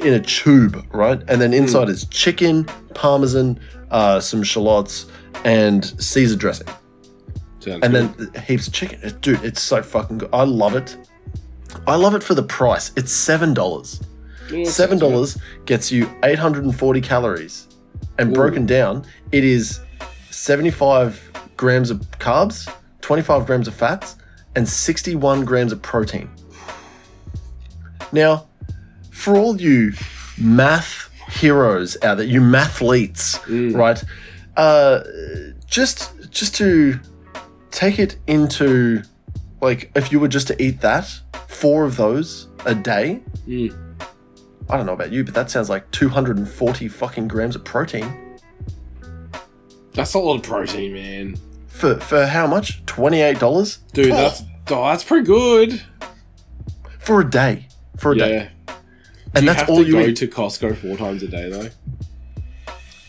in 0.00 0.14
a 0.14 0.20
tube, 0.20 0.86
right? 0.92 1.20
And 1.28 1.40
then 1.40 1.52
inside 1.52 1.88
is 1.88 2.06
chicken, 2.06 2.64
parmesan, 2.94 3.60
uh, 3.90 4.20
some 4.20 4.42
shallots, 4.42 5.06
and 5.44 5.84
Caesar 6.02 6.36
dressing 6.36 6.66
Sounds 7.60 7.80
and 7.82 7.92
good. 7.92 8.32
then 8.32 8.42
heaps 8.42 8.66
of 8.66 8.72
chicken. 8.72 9.18
Dude, 9.20 9.44
it's 9.44 9.62
so 9.62 9.82
fucking 9.82 10.18
good. 10.18 10.30
I 10.32 10.44
love 10.44 10.74
it. 10.74 10.96
I 11.86 11.96
love 11.96 12.14
it 12.14 12.22
for 12.22 12.34
the 12.34 12.42
price. 12.42 12.92
It's 12.96 13.12
seven 13.12 13.54
dollars. 13.54 14.00
Yeah, 14.50 14.64
that 14.64 14.70
seven 14.70 14.98
dollars 14.98 15.38
gets 15.66 15.92
you 15.92 16.10
eight 16.24 16.38
hundred 16.38 16.64
and 16.64 16.76
forty 16.76 17.00
calories, 17.00 17.68
and 18.18 18.30
Ooh. 18.30 18.34
broken 18.34 18.66
down, 18.66 19.04
it 19.32 19.44
is 19.44 19.80
seventy-five 20.30 21.30
grams 21.56 21.90
of 21.90 22.00
carbs, 22.18 22.72
twenty-five 23.00 23.46
grams 23.46 23.68
of 23.68 23.74
fats, 23.74 24.16
and 24.56 24.66
sixty-one 24.66 25.44
grams 25.44 25.72
of 25.72 25.82
protein. 25.82 26.30
Now, 28.10 28.47
for 29.18 29.36
all 29.36 29.60
you 29.60 29.92
math 30.38 31.10
heroes 31.40 31.96
out 32.02 32.16
there, 32.18 32.26
you 32.26 32.40
mathletes, 32.40 33.38
Mm. 33.46 33.74
right? 33.76 34.02
Uh, 34.56 35.00
just 35.66 36.12
just 36.30 36.54
to 36.56 36.98
take 37.70 37.98
it 37.98 38.16
into 38.26 39.02
like 39.60 39.90
if 39.94 40.10
you 40.12 40.18
were 40.20 40.28
just 40.28 40.46
to 40.48 40.54
eat 40.62 40.80
that 40.80 41.06
four 41.48 41.84
of 41.84 41.96
those 41.96 42.48
a 42.64 42.74
day 42.74 43.20
Mm. 43.46 43.72
i 44.70 44.76
don't 44.76 44.86
know 44.86 44.92
about 44.94 45.12
you 45.12 45.22
but 45.24 45.34
that 45.34 45.50
sounds 45.50 45.68
like 45.68 45.88
240 45.90 46.88
fucking 46.88 47.28
grams 47.28 47.54
of 47.56 47.64
protein 47.64 48.06
That's 49.94 50.14
a 50.14 50.18
lot 50.18 50.36
of 50.36 50.42
protein, 50.42 50.92
man. 50.94 51.36
for 51.66 51.96
for 52.00 52.26
how 52.26 52.46
much 52.46 52.84
$28 52.86 53.78
Dude, 53.92 54.10
Oh, 54.12 54.16
that's 54.16 54.42
oh, 54.70 54.84
that's 54.90 55.04
pretty 55.04 55.26
good. 55.26 55.82
for 56.98 57.20
a 57.20 57.28
day 57.30 57.66
for 57.96 58.12
a 58.12 58.16
yeah. 58.16 58.26
day 58.26 58.50
and 59.38 59.46
you 59.46 59.52
that's 59.52 59.60
have 59.62 59.70
all 59.70 59.82
to 59.82 59.86
you 59.86 59.92
go 59.92 60.00
eat 60.00 60.16
to 60.16 60.28
Costco 60.28 60.76
four 60.76 60.96
times 60.96 61.22
a 61.22 61.28
day 61.28 61.48
though. 61.50 61.68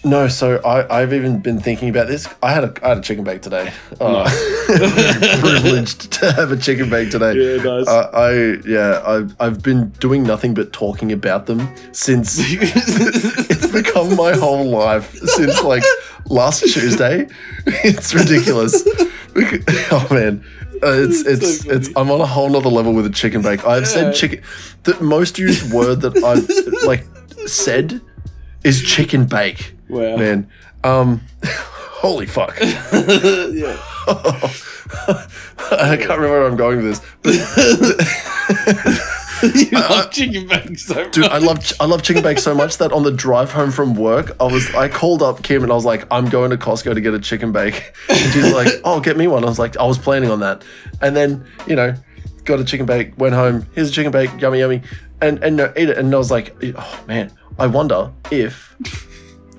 No, 0.06 0.30
so 0.30 0.62
I, 0.63 1.02
I've 1.02 1.13
even 1.13 1.39
been 1.39 1.60
thinking 1.60 1.89
about 1.89 2.08
this. 2.08 2.26
I 2.42 2.54
had 2.54 2.63
a 2.63 2.74
I 2.82 2.89
had 2.89 3.00
a 3.00 3.02
chicken 3.02 3.26
bake 3.26 3.42
today. 3.42 3.74
Oh, 4.00 4.24
privileged 5.42 6.10
to 6.13 6.32
have 6.32 6.54
a 6.54 6.58
chicken 6.58 6.89
bake 6.89 7.12
today. 7.12 7.34
Yeah, 7.34 7.62
nice. 7.62 7.86
Uh, 7.86 8.10
I 8.13 8.65
yeah, 8.65 9.04
I've 9.06 9.36
I've 9.42 9.62
been 9.62 9.89
doing 10.00 10.24
nothing 10.24 10.54
but 10.54 10.72
talking 10.72 11.12
about 11.12 11.48
them 11.48 11.68
since 11.92 12.38
it's 12.39 13.68
become 13.68 14.15
my 14.15 14.32
whole 14.38 14.70
life 14.70 15.13
since 15.15 15.62
like 15.63 15.84
last 16.28 16.62
Tuesday. 16.62 17.28
It's 17.84 18.13
ridiculous. 18.13 18.84
oh 19.92 20.08
man. 20.12 20.44
Uh, 20.82 21.08
it's 21.08 21.26
it's 21.26 21.63
so 21.63 21.72
it's 21.72 21.89
I'm 21.96 22.10
on 22.12 22.22
a 22.22 22.26
whole 22.26 22.50
nother 22.50 22.70
level 22.70 22.94
with 22.94 23.06
a 23.06 23.10
chicken 23.10 23.42
bake. 23.42 23.65
I've 23.65 23.88
said 23.88 24.13
chicken 24.13 24.42
the 24.84 25.02
most 25.02 25.38
used 25.38 25.72
word 25.74 26.02
that 26.02 26.18
I've 26.24 26.48
like 26.88 27.06
said 27.48 28.02
is 28.63 28.82
chicken 28.82 29.26
bake. 29.26 29.76
Wow. 29.89 30.18
Man. 30.18 30.50
Um 30.84 31.22
holy 31.46 32.26
fuck. 32.26 32.58
yeah. 32.62 33.78
I 35.72 35.98
can't 35.98 36.20
remember 36.20 36.39
where 36.39 36.48
I'm 36.48 36.56
going 36.56 36.84
with 36.84 37.02
this. 37.22 37.36
But 38.82 39.18
you 39.56 39.71
love 39.71 40.12
chicken 40.12 40.47
bake 40.47 40.78
so 40.78 40.95
much. 40.95 41.13
Dude, 41.13 41.25
I 41.25 41.38
love 41.38 41.71
I 41.80 41.86
love 41.86 42.04
chicken 42.04 42.23
bake 42.23 42.39
so 42.39 42.54
much 42.54 42.78
that 42.78 42.91
on 42.91 43.04
the 43.04 43.12
drive 43.12 43.52
home 43.52 43.71
from 43.71 43.95
work, 43.95 44.36
I 44.39 44.45
was 44.45 44.73
I 44.75 44.88
called 44.89 45.21
up 45.21 45.43
Kim 45.43 45.63
and 45.63 45.71
I 45.71 45.75
was 45.75 45.86
like, 45.86 46.06
I'm 46.12 46.30
going 46.30 46.52
to 46.52 46.58
Costco 46.58 46.93
to 46.93 47.02
get 47.02 47.13
a 47.13 47.19
chicken 47.19 47.52
bake. 47.52 47.93
And 48.10 48.34
she's 48.34 48.52
like, 48.54 48.67
Oh, 48.84 48.99
get 48.99 49.17
me 49.17 49.28
one. 49.28 49.43
I 49.43 49.47
was 49.47 49.60
like, 49.60 49.78
I 49.78 49.86
was 49.86 49.97
planning 49.97 50.30
on 50.30 50.39
that. 50.41 50.63
And 51.02 51.15
then, 51.15 51.45
you 51.67 51.75
know, 51.75 51.93
got 52.43 52.60
a 52.60 52.63
chicken 52.65 52.86
bake, 52.86 53.17
went 53.17 53.36
home, 53.36 53.65
here's 53.75 53.89
a 53.89 53.93
chicken 53.93 54.12
bake, 54.12 54.30
yummy, 54.41 54.60
yummy. 54.60 54.82
And 55.21 55.43
and 55.43 55.56
no, 55.58 55.71
ate 55.75 55.89
it. 55.89 55.97
And 55.97 56.13
I 56.13 56.17
was 56.17 56.32
like, 56.32 56.56
oh 56.63 57.04
man, 57.08 57.32
I 57.58 57.67
wonder 57.67 58.12
if 58.32 58.75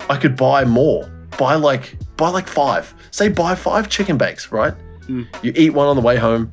I 0.08 0.16
could 0.16 0.36
buy 0.36 0.64
more. 0.64 1.10
Buy 1.38 1.54
like 1.54 1.96
buy 2.16 2.28
like 2.28 2.48
five. 2.48 2.92
Say 3.10 3.28
buy 3.28 3.54
five 3.54 3.88
chicken 3.88 4.18
bakes, 4.18 4.50
right? 4.52 4.74
Hmm. 5.06 5.24
You 5.42 5.52
eat 5.54 5.70
one 5.70 5.86
on 5.86 5.96
the 5.96 6.02
way 6.02 6.16
home, 6.16 6.52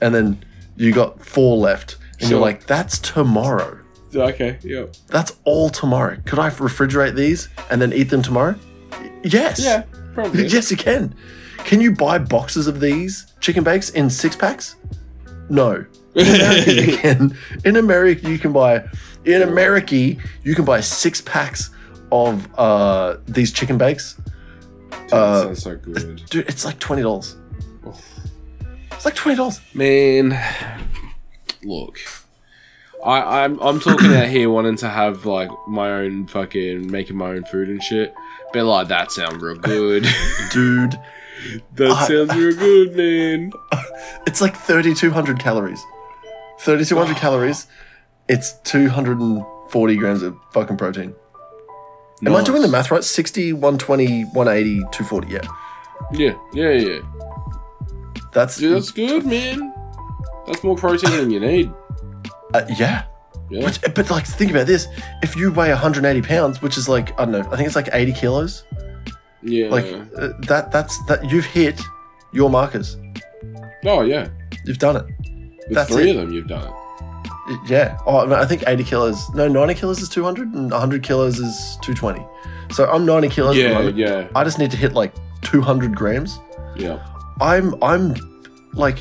and 0.00 0.14
then 0.14 0.44
you 0.76 0.92
got 0.92 1.24
four 1.24 1.56
left. 1.56 1.96
And 2.22 2.30
you're 2.30 2.40
like, 2.40 2.66
that's 2.66 2.98
tomorrow. 2.98 3.78
Okay, 4.14 4.58
yeah. 4.62 4.84
That's 5.08 5.36
all 5.44 5.70
tomorrow. 5.70 6.16
Could 6.26 6.38
I 6.38 6.50
refrigerate 6.50 7.14
these 7.14 7.48
and 7.70 7.80
then 7.80 7.92
eat 7.92 8.04
them 8.04 8.22
tomorrow? 8.22 8.54
Yes. 9.24 9.58
Yeah, 9.58 9.82
probably. 10.14 10.46
yes, 10.48 10.70
you 10.70 10.76
can. 10.76 11.14
Can 11.58 11.80
you 11.80 11.92
buy 11.94 12.18
boxes 12.18 12.66
of 12.66 12.80
these 12.80 13.32
chicken 13.40 13.64
bakes 13.64 13.90
in 13.90 14.10
six 14.10 14.36
packs? 14.36 14.76
No. 15.48 15.84
In 16.14 16.26
America, 16.26 16.72
you 16.74 16.96
can. 16.98 17.36
In 17.64 17.76
America, 17.76 18.28
you 18.28 18.38
can 18.38 18.52
buy. 18.52 18.84
In 19.24 19.40
America, 19.42 19.96
you 19.96 20.54
can 20.54 20.64
buy 20.66 20.80
six 20.80 21.22
packs 21.22 21.70
of 22.10 22.46
uh, 22.58 23.16
these 23.26 23.50
chicken 23.50 23.78
bakes. 23.78 24.18
That 24.90 25.12
Uh, 25.14 25.42
sounds 25.44 25.62
so 25.62 25.76
good. 25.76 26.22
Dude, 26.28 26.46
it's 26.48 26.66
like 26.66 26.78
twenty 26.78 27.00
dollars. 27.02 27.36
It's 28.92 29.04
like 29.06 29.14
twenty 29.14 29.36
dollars. 29.36 29.60
Man, 29.72 30.32
look, 31.64 31.98
I, 33.04 33.44
I'm 33.44 33.58
I'm 33.60 33.80
talking 33.80 34.12
out 34.14 34.28
here 34.28 34.48
wanting 34.50 34.76
to 34.76 34.88
have 34.88 35.26
like 35.26 35.50
my 35.68 35.90
own 35.90 36.26
fucking 36.26 36.90
making 36.90 37.16
my 37.16 37.30
own 37.30 37.44
food 37.44 37.68
and 37.68 37.82
shit. 37.82 38.14
But 38.52 38.64
like 38.64 38.88
that 38.88 39.10
sounds 39.12 39.42
real 39.42 39.56
good. 39.56 40.02
Dude, 40.52 40.98
that 41.74 41.90
I- 41.90 42.08
sounds 42.08 42.34
real 42.34 42.54
good, 42.56 42.96
man. 42.96 43.52
it's 44.26 44.40
like 44.40 44.56
thirty 44.56 44.94
two 44.94 45.10
hundred 45.10 45.38
calories. 45.38 45.82
Thirty 46.60 46.84
two 46.84 46.96
hundred 46.96 47.16
calories. 47.24 47.66
It's 48.28 48.52
two 48.62 48.88
hundred 48.88 49.18
and 49.20 49.44
forty 49.70 49.96
grams 49.96 50.22
of 50.22 50.36
fucking 50.52 50.76
protein. 50.76 51.14
Am 52.24 52.36
I 52.36 52.42
doing 52.44 52.62
the 52.62 52.68
math 52.68 52.92
right? 52.92 53.02
60, 53.02 53.52
120, 53.52 54.26
180, 54.26 54.78
240. 54.92 55.26
Yeah. 55.28 55.40
Yeah, 56.12 56.34
yeah, 56.52 56.70
yeah. 56.70 57.00
That's, 58.32 58.58
Dude, 58.58 58.76
that's 58.76 58.92
good, 58.92 59.26
man. 59.26 59.71
That's 60.46 60.62
more 60.64 60.76
protein 60.76 61.10
than 61.10 61.30
you 61.30 61.40
need. 61.40 61.72
uh, 62.54 62.62
yeah. 62.76 63.04
Yeah. 63.50 63.70
But, 63.82 63.94
but 63.94 64.10
like, 64.10 64.26
think 64.26 64.50
about 64.50 64.66
this. 64.66 64.86
If 65.22 65.36
you 65.36 65.52
weigh 65.52 65.68
180 65.70 66.22
pounds, 66.22 66.62
which 66.62 66.78
is 66.78 66.88
like, 66.88 67.12
I 67.20 67.24
don't 67.26 67.32
know, 67.32 67.40
I 67.52 67.56
think 67.56 67.66
it's 67.66 67.76
like 67.76 67.88
80 67.92 68.12
kilos. 68.12 68.64
Yeah. 69.42 69.68
Like 69.68 69.84
uh, 70.16 70.28
that, 70.46 70.70
that's 70.72 71.04
that 71.06 71.28
you've 71.30 71.44
hit 71.44 71.80
your 72.32 72.48
markers. 72.48 72.96
oh 73.84 74.02
yeah. 74.02 74.28
You've 74.64 74.78
done 74.78 74.96
it. 74.96 75.04
With 75.68 75.74
That's 75.74 75.90
three 75.92 76.10
it. 76.10 76.16
of 76.16 76.22
them, 76.22 76.32
you've 76.32 76.46
done 76.48 76.66
it. 76.68 77.60
Yeah. 77.68 77.98
Oh, 78.06 78.32
I 78.32 78.44
think 78.46 78.62
80 78.66 78.84
kilos. 78.84 79.28
No, 79.34 79.48
90 79.48 79.74
kilos 79.74 80.00
is 80.00 80.08
200 80.08 80.54
and 80.54 80.70
100 80.70 81.02
kilos 81.02 81.38
is 81.38 81.76
220. 81.82 82.24
So 82.74 82.88
I'm 82.90 83.04
90 83.04 83.28
kilos 83.28 83.56
Yeah, 83.56 83.80
yeah, 83.88 84.28
I 84.34 84.44
just 84.44 84.58
need 84.58 84.70
to 84.70 84.76
hit 84.76 84.92
like 84.94 85.12
200 85.42 85.94
grams. 85.94 86.38
yeah. 86.76 87.04
I'm 87.40 87.74
I'm 87.82 88.14
like 88.72 88.98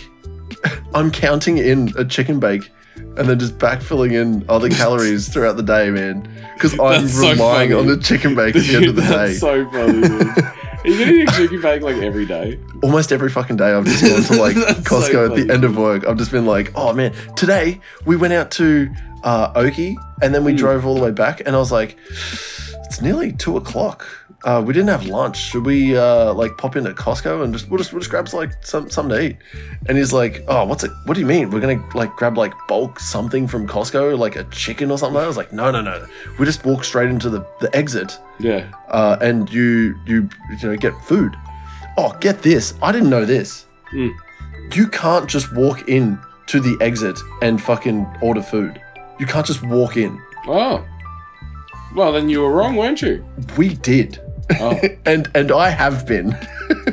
I'm 0.94 1.12
counting 1.12 1.58
in 1.58 1.94
a 1.98 2.06
chicken 2.06 2.40
bake 2.40 2.70
and 2.96 3.28
then 3.28 3.40
just 3.40 3.58
backfilling 3.58 4.14
in 4.14 4.46
other 4.50 4.70
calories 4.82 5.28
throughout 5.30 5.58
the 5.58 5.64
day, 5.64 5.90
man. 5.90 6.28
Because 6.54 6.78
I'm 6.80 7.08
so 7.08 7.32
relying 7.32 7.72
funny. 7.72 7.74
on 7.74 7.88
the 7.88 7.98
chicken 7.98 8.36
bake 8.36 8.56
at 8.56 8.64
the 8.64 8.76
end 8.76 8.86
of 8.86 8.96
the 8.96 9.02
day. 9.02 9.08
That's 9.08 9.40
so 9.40 9.70
funny, 9.72 10.02
dude. 10.02 10.38
You're 10.84 11.08
eating 11.10 11.28
a 11.28 11.32
chicken 11.32 11.62
bake 11.62 11.82
like 11.84 11.98
every 11.98 12.26
day. 12.26 12.60
Almost 12.82 13.12
every 13.12 13.30
fucking 13.30 13.58
day, 13.58 13.72
I've 13.72 13.86
just 13.86 14.04
gone 14.04 14.24
to 14.24 14.42
like 14.42 14.56
That's 14.56 14.88
so 14.90 15.00
Costco 15.00 15.30
at 15.30 15.36
the 15.48 15.54
end 15.54 15.64
of 15.64 15.78
work. 15.78 16.08
I've 16.08 16.18
just 16.18 16.32
been 16.32 16.46
like, 16.46 16.72
oh 16.76 16.92
man, 16.94 17.14
today 17.36 17.80
we 18.06 18.16
went 18.16 18.34
out 18.34 18.50
to 18.52 18.90
uh, 19.24 19.52
Oki 19.56 19.96
and 20.24 20.34
then 20.34 20.44
we 20.44 20.54
Mm. 20.54 20.58
drove 20.58 20.86
all 20.86 20.96
the 20.96 21.02
way 21.02 21.12
back, 21.12 21.42
and 21.46 21.56
I 21.56 21.60
was 21.60 21.72
like, 21.72 21.98
it's 22.86 23.02
nearly 23.02 23.32
two 23.32 23.58
o'clock. 23.58 24.08
Uh, 24.44 24.62
we 24.66 24.74
didn't 24.74 24.90
have 24.90 25.06
lunch. 25.06 25.38
Should 25.38 25.66
we 25.66 25.96
uh, 25.96 26.34
like 26.34 26.58
pop 26.58 26.76
into 26.76 26.90
Costco 26.94 27.44
and 27.44 27.54
just 27.54 27.70
we'll 27.70 27.78
just 27.78 27.94
we'll 27.94 28.00
just 28.00 28.10
grab 28.10 28.28
like 28.34 28.52
some 28.66 28.90
something 28.90 29.16
to 29.16 29.24
eat? 29.24 29.38
And 29.88 29.98
he's 29.98 30.12
like, 30.14 30.44
oh, 30.48 30.66
what's 30.66 30.84
it? 30.84 30.92
What 31.06 31.14
do 31.14 31.20
you 31.20 31.28
mean? 31.28 31.52
We're 31.52 31.60
gonna 31.60 31.84
like 31.94 32.16
grab 32.16 32.38
like 32.38 32.54
bulk 32.68 33.00
something 33.00 33.48
from 33.48 33.68
Costco, 33.68 34.18
like 34.18 34.36
a 34.36 34.44
chicken 34.46 34.90
or 34.90 34.98
something? 34.98 35.22
I 35.22 35.28
was 35.28 35.38
like, 35.38 35.54
no, 35.54 35.70
no, 35.70 35.82
no. 35.82 36.08
We 36.40 36.46
just 36.46 36.66
walk 36.66 36.84
straight 36.84 37.10
into 37.10 37.30
the 37.30 37.46
the 37.60 37.76
exit 37.76 38.18
Yeah. 38.40 38.72
uh, 38.90 39.18
and 39.22 39.52
you 39.54 39.96
you 40.08 40.28
you 40.60 40.68
know 40.70 40.76
get 40.76 40.94
food. 41.06 41.36
Oh, 41.98 42.18
get 42.20 42.42
this! 42.42 42.74
I 42.82 42.92
didn't 42.92 43.10
know 43.12 43.26
this. 43.26 43.66
Mm. 43.94 44.12
You 44.74 44.88
can't 44.88 45.30
just 45.30 45.54
walk 45.54 45.88
in 45.88 46.18
to 46.48 46.60
the 46.60 46.78
exit 46.82 47.20
and 47.44 47.62
fucking 47.62 48.08
order 48.22 48.42
food. 48.42 48.82
You 49.20 49.26
can't 49.28 49.46
just 49.46 49.62
walk 49.62 49.98
in. 49.98 50.20
Oh. 50.48 50.84
Well, 51.94 52.12
then 52.14 52.30
you 52.30 52.42
were 52.42 52.52
wrong, 52.54 52.76
weren't 52.78 53.02
you? 53.02 53.24
We 53.58 53.76
did, 53.76 54.20
Oh. 54.60 54.80
and 55.06 55.30
and 55.34 55.52
I 55.52 55.70
have 55.70 56.06
been. 56.08 56.38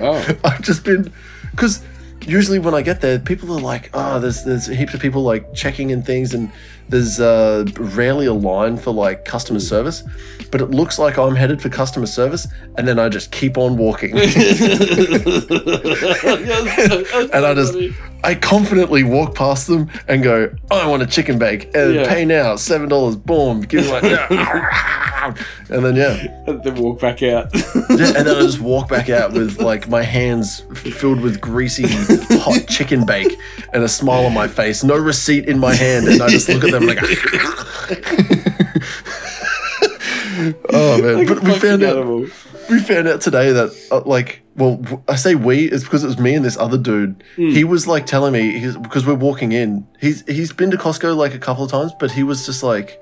Oh. 0.01 0.39
I've 0.45 0.63
just 0.63 0.85
been 0.85 1.13
because 1.51 1.83
usually 2.29 2.59
when 2.59 2.75
I 2.75 2.83
get 2.83 3.01
there, 3.01 3.19
people 3.19 3.57
are 3.57 3.61
like, 3.61 3.91
"Oh, 3.95 4.21
there's 4.21 4.45
there's 4.45 4.67
heaps 4.67 4.95
of 4.95 5.01
people 5.01 5.23
like 5.23 5.55
checking 5.55 5.91
in 5.91 6.03
things, 6.03 6.35
and 6.35 6.51
there's 6.89 7.21
uh, 7.21 7.65
rarely 7.79 8.27
a 8.27 8.33
line 8.33 8.77
for 8.77 8.93
like 8.93 9.25
customer 9.25 9.61
service." 9.61 10.03
But 10.51 10.61
it 10.61 10.71
looks 10.71 10.99
like 10.99 11.19
I'm 11.19 11.37
headed 11.37 11.61
for 11.61 11.69
customer 11.69 12.07
service, 12.07 12.47
and 12.77 12.87
then 12.87 12.99
I 12.99 13.09
just 13.09 13.33
keep 13.33 13.59
on 13.59 13.77
walking. 13.77 14.13
and 14.19 14.31
and 17.33 17.47
I 17.47 17.55
just 17.55 17.75
I 18.25 18.35
confidently 18.35 19.05
walk 19.05 19.35
past 19.35 19.67
them 19.69 19.89
and 20.09 20.23
go, 20.23 20.51
I 20.71 20.87
want 20.89 21.03
a 21.03 21.07
chicken 21.07 21.39
bake 21.39 21.75
and 21.75 21.95
Yeah. 21.95 22.09
pay 22.09 22.25
now, 22.25 22.57
seven 22.57 22.89
dollars, 22.89 23.15
boom, 23.17 23.61
give 23.63 23.85
me 23.85 23.91
my 23.93 23.99
and 25.71 25.85
then 25.85 25.97
yeah. 25.97 26.43
then 26.47 26.75
walk 26.77 27.01
back 27.01 27.23
out. 27.23 27.49
yeah. 27.55 27.63
And 27.89 27.99
then 27.99 28.29
I 28.29 28.41
just 28.43 28.61
walk 28.73 28.89
back 28.89 29.09
out 29.09 29.33
with 29.33 29.61
like 29.61 29.89
my 29.89 30.03
hands 30.03 30.61
filled 30.75 31.21
with 31.21 31.41
greasy 31.41 31.85
hot 31.89 32.67
chicken 32.69 33.05
bake 33.07 33.37
and 33.73 33.83
a 33.85 33.89
smile 33.89 34.27
on 34.27 34.35
my 34.35 34.49
face, 34.49 34.83
no 34.83 34.97
receipt 34.97 35.47
in 35.47 35.59
my 35.59 35.75
hand, 35.75 36.09
and 36.09 36.21
I 36.23 36.29
just 36.29 36.49
look 36.49 36.65
at 36.65 36.73
them 36.73 36.87
like 36.87 36.99
Oh 40.71 41.03
man. 41.03 41.27
But 41.27 41.43
we 41.43 41.59
found 41.59 41.83
out 41.83 42.07
we 42.71 42.81
found 42.81 43.09
out 43.09 43.21
today 43.21 43.53
that 43.53 43.71
uh, 43.91 44.03
like 44.05 44.43
well 44.59 45.03
I 45.09 45.15
say 45.17 45.35
we 45.35 45.71
it's 45.71 45.85
because 45.85 46.05
it 46.05 46.09
was 46.09 46.19
me 46.19 46.35
and 46.35 46.45
this 46.45 46.57
other 46.59 46.77
dude. 46.79 47.23
He 47.37 47.65
was 47.65 47.87
like 47.87 48.05
telling 48.07 48.33
me 48.33 48.59
he's, 48.59 48.77
because 48.77 49.07
we're 49.07 49.15
walking 49.15 49.53
in 49.53 49.87
he's 50.01 50.23
he's 50.27 50.53
been 50.53 50.71
to 50.73 50.77
costco 50.77 51.17
like 51.17 51.35
a 51.35 51.39
couple 51.39 51.65
of 51.65 51.71
times 51.71 51.93
but 51.99 52.11
he 52.11 52.23
was 52.23 52.45
just 52.45 52.63
like 52.63 53.01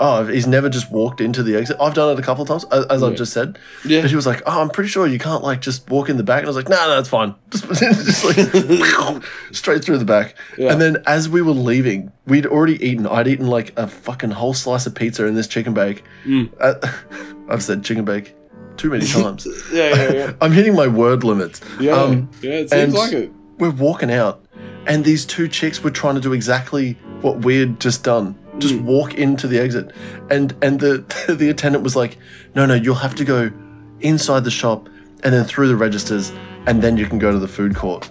oh 0.00 0.26
he's 0.26 0.46
never 0.48 0.68
just 0.68 0.90
walked 0.90 1.20
into 1.20 1.42
the 1.42 1.54
exit. 1.54 1.76
I've 1.80 1.94
done 1.94 2.12
it 2.12 2.18
a 2.18 2.22
couple 2.22 2.42
of 2.42 2.48
times 2.48 2.64
as, 2.72 2.84
as 2.86 3.02
i've 3.02 3.14
just 3.14 3.32
said. 3.32 3.58
Yeah. 3.84 4.00
but 4.00 4.10
he 4.10 4.16
was 4.16 4.26
like 4.26 4.42
oh 4.46 4.60
i'm 4.60 4.70
pretty 4.70 4.88
sure 4.88 5.06
you 5.06 5.18
can't 5.18 5.44
like 5.44 5.60
just 5.60 5.88
walk 5.90 6.08
in 6.08 6.16
the 6.16 6.24
back. 6.24 6.38
And 6.40 6.46
i 6.46 6.50
was 6.50 6.56
like 6.56 6.68
no 6.68 6.76
no 6.88 6.98
it's 6.98 7.08
fine. 7.08 7.34
Just, 7.50 7.68
just 7.68 8.24
like 8.24 9.22
straight 9.52 9.84
through 9.84 9.98
the 9.98 10.04
back. 10.04 10.34
Yeah. 10.56 10.72
and 10.72 10.80
then 10.80 11.02
as 11.06 11.28
we 11.28 11.42
were 11.42 11.52
leaving 11.52 12.10
we'd 12.26 12.46
already 12.46 12.82
eaten. 12.84 13.06
I'd 13.06 13.28
eaten 13.28 13.46
like 13.46 13.78
a 13.78 13.86
fucking 13.86 14.30
whole 14.30 14.54
slice 14.54 14.86
of 14.86 14.94
pizza 14.94 15.26
in 15.26 15.34
this 15.34 15.46
chicken 15.46 15.74
bake. 15.74 16.02
Mm. 16.24 16.50
uh, 16.58 16.74
I've 17.48 17.62
said 17.62 17.84
chicken 17.84 18.04
bake 18.04 18.34
too 18.76 18.90
many 18.90 19.06
times. 19.18 19.46
Yeah, 19.72 19.94
yeah, 19.94 20.12
yeah. 20.12 20.32
I'm 20.40 20.52
hitting 20.52 20.74
my 20.74 20.86
word 20.88 21.24
limits. 21.24 21.60
Yeah, 21.80 21.92
Um, 21.92 22.28
yeah, 22.42 22.52
it 22.52 22.70
seems 22.70 22.94
like 22.94 23.12
it. 23.12 23.30
we're 23.58 23.70
walking 23.70 24.10
out, 24.10 24.44
and 24.86 25.04
these 25.04 25.24
two 25.24 25.48
chicks 25.48 25.82
were 25.82 25.90
trying 25.90 26.14
to 26.16 26.20
do 26.20 26.32
exactly 26.32 26.92
what 27.20 27.44
we 27.44 27.56
had 27.58 27.80
just 27.80 28.02
done. 28.04 28.34
Just 28.58 28.74
Mm. 28.74 28.82
walk 28.84 29.14
into 29.14 29.46
the 29.48 29.58
exit, 29.58 29.92
and 30.30 30.54
and 30.62 30.78
the 30.80 31.04
the 31.28 31.48
attendant 31.50 31.82
was 31.84 31.96
like, 31.96 32.18
"No, 32.54 32.66
no, 32.66 32.74
you'll 32.74 32.96
have 32.96 33.14
to 33.16 33.24
go 33.24 33.50
inside 34.00 34.44
the 34.44 34.50
shop 34.50 34.88
and 35.24 35.32
then 35.32 35.44
through 35.44 35.68
the 35.68 35.76
registers, 35.76 36.32
and 36.66 36.82
then 36.82 36.96
you 36.98 37.06
can 37.06 37.18
go 37.18 37.30
to 37.32 37.38
the 37.38 37.48
food 37.48 37.74
court." 37.74 38.10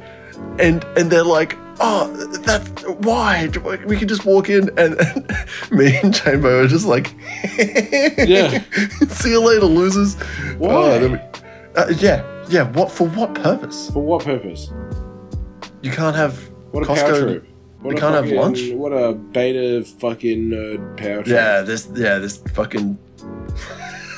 And 0.59 0.83
and 0.97 1.11
they're 1.11 1.23
like, 1.23 1.57
"Oh, 1.81 2.07
that's 2.45 2.83
why 2.99 3.49
we 3.85 3.97
can 3.97 4.07
just 4.07 4.23
walk 4.25 4.49
in." 4.49 4.69
And, 4.77 4.95
and 4.99 5.35
me 5.71 5.97
and 6.01 6.13
Chamber 6.13 6.61
are 6.61 6.67
just 6.67 6.85
like, 6.85 7.13
Yeah. 8.17 8.63
See 9.09 9.31
you 9.31 9.41
later, 9.45 9.65
losers." 9.65 10.15
Why? 10.57 10.71
Oh, 10.73 11.07
we- 11.09 11.19
uh, 11.75 11.87
yeah, 11.99 12.23
yeah. 12.49 12.63
What 12.71 12.91
for? 12.91 13.07
What 13.07 13.33
purpose? 13.33 13.89
For 13.91 14.03
what 14.03 14.23
purpose? 14.23 14.71
You 15.81 15.91
can't 15.91 16.15
have 16.15 16.37
What 16.71 16.83
a 16.83 16.85
Costco. 16.87 16.95
power 17.01 17.21
trip. 17.21 17.47
What 17.81 17.93
we 17.95 17.99
can't 17.99 18.13
have 18.13 18.29
lunch? 18.31 18.59
What 18.73 18.91
a 18.91 19.13
beta 19.13 19.83
fucking 19.83 20.49
nerd 20.51 20.97
power 20.97 21.23
trip. 21.23 21.27
Yeah, 21.27 21.61
this 21.61 21.87
yeah, 21.95 22.19
this 22.19 22.37
fucking 22.53 22.97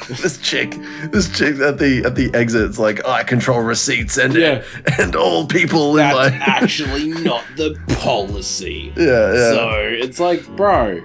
this 0.22 0.38
chick, 0.40 0.76
this 1.12 1.30
chick 1.38 1.60
at 1.60 1.78
the 1.78 2.04
at 2.06 2.16
the 2.16 2.34
exit's 2.34 2.78
like, 2.80 3.06
I 3.08 3.24
control 3.24 3.62
receipts 3.62 4.18
and 4.18 4.34
Yeah. 4.34 4.64
and 5.00 5.16
all 5.16 5.46
people 5.48 5.94
That's 5.94 6.36
actually 6.40 7.10
not 7.10 7.44
the 7.56 7.76
policy. 8.00 8.94
yeah 8.96 9.04
yeah. 9.34 9.52
So 9.52 9.70
it's 9.80 10.20
like, 10.20 10.48
bro, 10.56 11.02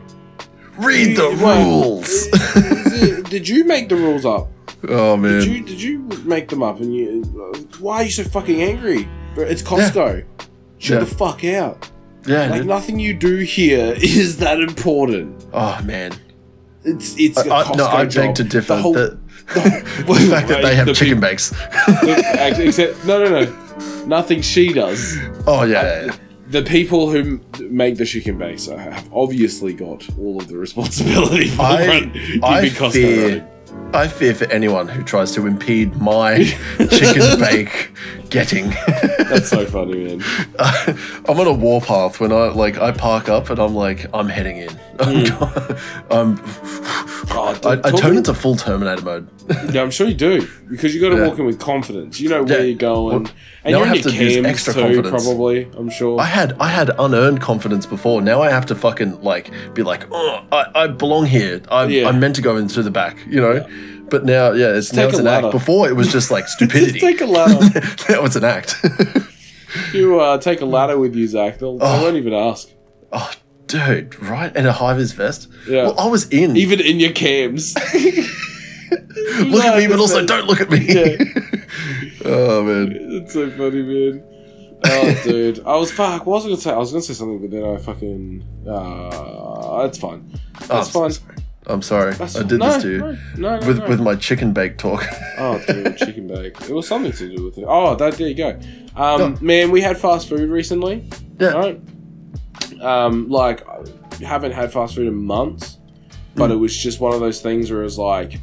Read 0.79 1.17
the 1.17 1.31
Wait, 1.31 1.65
rules. 1.65 3.25
did 3.31 3.49
you 3.49 3.65
make 3.65 3.89
the 3.89 3.97
rules 3.97 4.25
up? 4.25 4.49
oh 4.89 5.17
man, 5.17 5.41
Did 5.41 5.45
you 5.49 5.65
did 5.65 5.83
you 5.83 5.99
make 6.25 6.49
them 6.49 6.63
up? 6.63 6.81
And 6.81 6.95
you, 6.95 7.23
why 7.81 7.97
are 7.97 8.05
you 8.05 8.11
so 8.11 8.23
fucking 8.25 8.63
angry? 8.63 9.09
It's 9.37 9.63
Costco. 9.63 10.25
Shut 10.79 10.99
Yeah. 10.99 11.05
the 11.05 11.07
fuck 11.15 11.45
out. 11.45 11.91
yeah. 12.27 12.49
Like 12.49 12.61
dude. 12.61 12.67
nothing 12.69 12.99
you 13.01 13.13
do 13.15 13.37
here 13.39 13.95
is 14.01 14.39
that 14.39 14.61
important. 14.61 15.45
oh 15.53 15.81
man, 15.85 16.13
It's 16.97 17.17
it's 17.19 17.39
I, 17.39 17.73
no, 17.75 17.87
I 17.87 18.05
job. 18.07 18.27
beg 18.27 18.35
to 18.37 18.45
differ. 18.45 18.75
The 18.77 18.83
whole, 18.83 18.93
the, 18.93 19.19
the, 19.55 20.05
the 20.07 20.15
fact 20.31 20.49
that 20.49 20.61
they 20.63 20.75
have 20.77 20.87
the 20.87 20.93
chicken 20.95 21.15
peop- 21.15 21.31
bakes. 21.31 21.51
the- 21.51 22.59
except 22.67 23.05
no 23.07 23.25
no 23.25 23.45
no, 23.45 24.05
nothing 24.07 24.43
she 24.43 24.73
does. 24.73 25.17
oh 25.47 25.65
yeah. 25.65 26.15
The 26.49 26.63
people 26.63 27.11
who 27.11 27.41
make 27.69 27.97
the 27.99 28.07
chicken 28.07 28.39
bakes 28.39 28.67
have 28.67 29.09
obviously 29.13 29.75
got 29.75 30.07
all 30.19 30.39
of 30.41 30.49
the 30.49 30.57
responsibility 30.57 31.49
for 31.57 31.63
I- 31.63 32.01
keeping 32.01 32.43
I 32.45 32.91
fear-. 32.91 33.49
I 33.93 34.07
fear 34.09 34.35
for 34.35 34.45
anyone 34.47 34.89
who 34.89 35.03
tries 35.03 35.33
to 35.33 35.47
impede 35.47 35.97
my 35.97 36.45
chicken 36.91 37.39
bake 37.41 37.91
getting. 38.31 38.71
That's 39.19 39.49
so 39.49 39.65
funny, 39.67 40.05
man. 40.17 40.25
Uh, 40.61 40.93
I'm 41.29 41.39
on 41.39 41.47
a 41.47 41.53
warpath 41.53 42.19
when 42.19 42.33
I 42.33 42.49
like 42.49 42.79
I 42.79 42.91
park 42.91 43.29
up 43.29 43.49
and 43.49 43.61
I'm 43.61 43.75
like 43.75 44.07
I'm 44.13 44.29
heading 44.29 44.57
in. 44.59 44.71
I'm, 44.99 45.27
hmm. 45.27 45.73
I'm 46.11 46.39
um, 46.39 46.41
Oh, 47.31 47.59
I, 47.65 47.89
I 47.89 47.91
turn 47.93 48.17
into 48.17 48.35
full 48.35 48.57
Terminator 48.57 49.03
mode. 49.03 49.29
Yeah, 49.73 49.83
I'm 49.83 49.91
sure 49.93 50.09
you 50.09 50.15
do 50.15 50.49
because 50.69 50.95
you 50.95 51.01
got 51.01 51.11
to 51.11 51.17
Yeah. 51.17 51.29
walk 51.29 51.39
in 51.39 51.47
with 51.47 51.61
confidence. 51.61 52.19
You 52.21 52.29
know 52.31 52.43
where 52.43 52.59
Yeah. 52.59 52.65
you're 52.65 52.77
going, 52.77 53.23
Well, 53.25 53.33
and 53.65 53.73
now 53.73 53.83
I 53.83 53.87
have 53.87 54.03
to 54.03 54.11
use 54.13 54.45
extra 54.45 54.75
too. 54.75 54.81
confidence. 54.81 55.25
Probably, 55.25 55.69
I'm 55.77 55.89
sure. 55.91 56.21
I 56.21 56.25
had 56.25 56.55
I 56.59 56.69
had 56.69 56.91
unearned 56.99 57.41
confidence 57.41 57.87
before. 57.87 58.21
Now 58.21 58.43
I 58.43 58.51
have 58.51 58.67
to 58.67 58.75
fucking 58.75 59.23
like 59.23 59.51
be 59.75 59.83
like, 59.83 60.07
oh, 60.11 60.45
I, 60.51 60.67
I 60.75 60.87
belong 60.89 61.27
here. 61.27 61.63
I'm, 61.71 61.91
Yeah. 61.91 62.09
I'm 62.09 62.19
meant 62.19 62.35
to 62.37 62.43
go 62.43 62.57
in 62.57 62.69
through 62.69 62.83
the 62.85 62.91
back, 62.91 63.17
you 63.29 63.41
know. 63.41 63.58
But 64.11 64.25
now, 64.25 64.53
yeah, 64.53 64.69
it's 64.75 64.93
now 64.93 65.09
it's 65.09 65.19
an 65.19 65.27
act. 65.27 65.51
Before 65.51 65.89
it 65.89 65.95
was 65.97 66.11
just 66.11 66.31
like 66.31 66.49
stupidity. 66.57 66.99
Just 66.99 67.05
take 67.05 67.21
a 67.21 67.27
ladder. 67.27 67.81
now 68.09 68.25
it's 68.25 68.37
an 68.37 68.45
act. 68.45 68.77
if 68.85 69.95
you 69.95 70.19
uh, 70.21 70.39
take 70.39 70.61
a 70.61 70.65
ladder 70.67 70.99
with 70.99 71.15
you, 71.15 71.27
Zach, 71.29 71.59
they'll, 71.59 71.77
they 71.79 71.85
Oh. 71.87 72.03
won't 72.03 72.17
even 72.17 72.33
ask. 72.33 72.69
oh, 73.13 73.31
dude, 73.67 74.19
right? 74.23 74.51
And 74.57 74.67
a 74.67 74.73
high 74.73 74.95
vis 74.95 75.13
vest. 75.13 75.49
Yeah. 75.69 75.85
Well, 75.85 76.01
I 76.01 76.07
was 76.07 76.29
in. 76.31 76.57
Even 76.57 76.81
in 76.81 76.99
your 77.01 77.13
cams. 77.13 77.75
look 79.41 79.65
at 79.65 79.77
me, 79.77 79.87
but 79.87 79.99
also 79.99 80.25
don't 80.25 80.47
look 80.47 80.61
at 80.61 80.71
me. 80.71 80.87
Yeah. 80.89 81.17
oh 82.25 82.63
man. 82.65 82.97
It's 82.99 83.33
so 83.35 83.51
funny, 83.51 83.83
man. 83.83 84.25
Oh, 84.85 85.21
dude. 85.25 85.61
I 85.67 85.77
was 85.77 85.91
fuck. 85.93 86.25
What 86.25 86.37
was 86.37 86.45
I 86.47 86.49
gonna 86.49 86.61
say? 86.61 86.71
I 86.71 86.79
was 86.79 86.93
gonna 86.93 87.03
say 87.03 87.13
something, 87.15 87.41
but 87.41 87.51
then 87.51 87.65
I 87.65 87.77
fucking. 87.79 88.45
Uh, 88.67 89.83
that's 89.83 89.99
fine. 89.99 90.33
Oh, 90.63 90.67
That's 90.69 90.91
fine. 90.91 91.11
I'm 91.69 91.83
sorry. 91.83 92.15
That's 92.15 92.37
I 92.37 92.43
did 92.45 92.59
no, 92.59 92.73
this 92.73 92.83
to 92.83 92.91
you. 92.91 92.99
No, 92.99 93.17
no, 93.37 93.59
no, 93.61 93.67
with 93.67 93.89
with 93.89 94.01
my 94.01 94.15
chicken 94.17 94.53
bake 94.53 94.79
talk. 94.79 95.05
Oh, 95.41 95.63
dude, 95.69 95.97
chicken 95.97 96.27
bake. 96.27 96.61
It 96.63 96.71
was 96.73 96.89
something 96.89 97.13
to 97.13 97.37
do 97.37 97.45
with 97.45 97.59
it. 97.59 97.65
Oh, 97.69 97.95
that, 97.95 98.15
there 98.15 98.27
you 98.29 98.35
go. 98.35 98.59
Um. 98.97 99.39
Man, 99.41 99.71
we 99.71 99.81
had 99.81 99.97
fast 99.99 100.29
food 100.29 100.51
recently. 100.51 101.05
yeah. 101.39 101.51
Right? 101.53 101.81
Um, 102.81 103.29
like, 103.29 103.67
I 103.69 103.85
haven't 104.25 104.53
had 104.53 104.73
fast 104.73 104.95
food 104.97 105.07
in 105.09 105.15
months, 105.15 105.79
but 106.35 106.51
Mm. 106.51 106.55
it 106.55 106.57
was 106.57 106.77
just 106.77 107.01
one 107.01 107.13
of 107.15 107.21
those 107.21 107.41
things 107.41 107.71
where 107.71 107.81
it 107.81 107.85
was 107.85 107.99
like, 107.99 108.41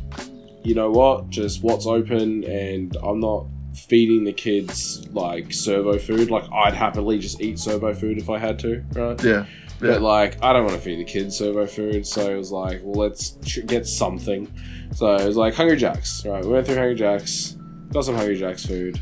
you 0.63 0.73
know 0.75 0.89
what? 0.91 1.29
Just 1.29 1.63
what's 1.63 1.85
open, 1.85 2.43
and 2.45 2.95
I'm 3.03 3.19
not 3.19 3.45
feeding 3.75 4.23
the 4.23 4.33
kids 4.33 5.05
like 5.11 5.51
servo 5.53 5.97
food. 5.99 6.31
Like, 6.31 6.45
I'd 6.51 6.73
happily 6.73 7.19
just 7.19 7.41
eat 7.41 7.59
servo 7.59 7.93
food 7.93 8.17
if 8.17 8.29
I 8.29 8.37
had 8.39 8.57
to, 8.59 8.83
right? 8.93 9.21
Yeah. 9.23 9.45
But 9.79 10.01
like, 10.01 10.41
I 10.43 10.53
don't 10.53 10.63
want 10.65 10.75
to 10.77 10.81
feed 10.81 10.99
the 10.99 11.03
kids 11.03 11.37
servo 11.37 11.65
food, 11.67 12.07
so 12.07 12.31
it 12.33 12.37
was 12.37 12.51
like, 12.51 12.81
well, 12.83 13.01
let's 13.07 13.37
tr- 13.45 13.61
get 13.61 13.85
something. 13.85 14.51
So 14.93 15.15
it 15.15 15.25
was 15.27 15.35
like 15.37 15.53
Hungry 15.53 15.75
Jacks, 15.77 16.25
right? 16.25 16.43
We 16.43 16.51
went 16.51 16.65
through 16.65 16.75
Hungry 16.77 16.95
Jacks, 16.95 17.57
got 17.91 18.05
some 18.05 18.15
Hungry 18.15 18.37
Jacks 18.37 18.65
food, 18.65 19.01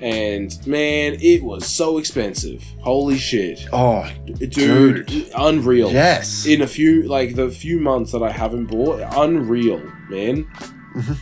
and 0.00 0.54
man, 0.66 1.16
it 1.20 1.42
was 1.42 1.66
so 1.66 1.98
expensive. 1.98 2.62
Holy 2.80 3.16
shit, 3.16 3.60
Oh 3.72 4.10
dude, 4.26 4.50
Dude. 5.06 5.30
unreal. 5.36 5.90
yes. 5.92 6.46
In 6.46 6.62
a 6.62 6.66
few, 6.66 7.02
like 7.04 7.36
the 7.36 7.48
few 7.50 7.78
months 7.78 8.10
that 8.12 8.22
I 8.22 8.30
haven't 8.32 8.66
bought, 8.66 9.00
unreal, 9.16 9.78
man. 10.10 10.44
Mhm. 10.96 11.16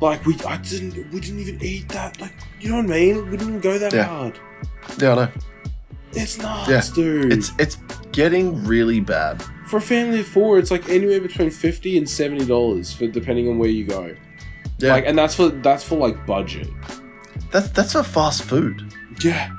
Like 0.00 0.24
we, 0.26 0.34
I 0.46 0.58
didn't, 0.58 1.10
we 1.12 1.20
didn't 1.20 1.40
even 1.40 1.62
eat 1.62 1.88
that. 1.88 2.20
Like, 2.20 2.34
you 2.60 2.70
know 2.70 2.76
what 2.76 2.84
I 2.86 2.88
mean? 2.88 3.24
We 3.30 3.36
didn't 3.36 3.48
even 3.48 3.60
go 3.60 3.78
that 3.78 3.92
Yeah. 3.92 4.04
hard. 4.04 4.38
yeah, 4.98 5.12
I 5.12 5.14
know. 5.16 5.28
It's 6.16 6.38
nuts, 6.38 6.68
Yeah. 6.70 6.82
dude. 6.94 7.32
It's 7.32 7.52
it's 7.58 7.76
getting 8.12 8.64
really 8.64 9.00
bad. 9.00 9.42
For 9.66 9.78
a 9.78 9.80
family 9.82 10.20
of 10.20 10.26
four, 10.26 10.58
it's 10.58 10.70
like 10.70 10.88
anywhere 10.88 11.20
between 11.20 11.50
fifty 11.50 11.98
and 11.98 12.08
seventy 12.08 12.44
dollars 12.46 12.92
for 12.92 13.06
depending 13.06 13.48
on 13.48 13.58
where 13.58 13.68
you 13.68 13.84
go. 13.84 14.14
Yeah. 14.78 14.92
Like, 14.92 15.06
and 15.06 15.18
that's 15.18 15.34
for 15.34 15.48
that's 15.48 15.82
for 15.84 15.96
like 15.96 16.26
budget. 16.26 16.68
that's 17.50 17.68
that's 17.70 17.92
for 17.92 18.02
fast 18.02 18.42
food. 18.42 18.92
Yeah, 19.22 19.50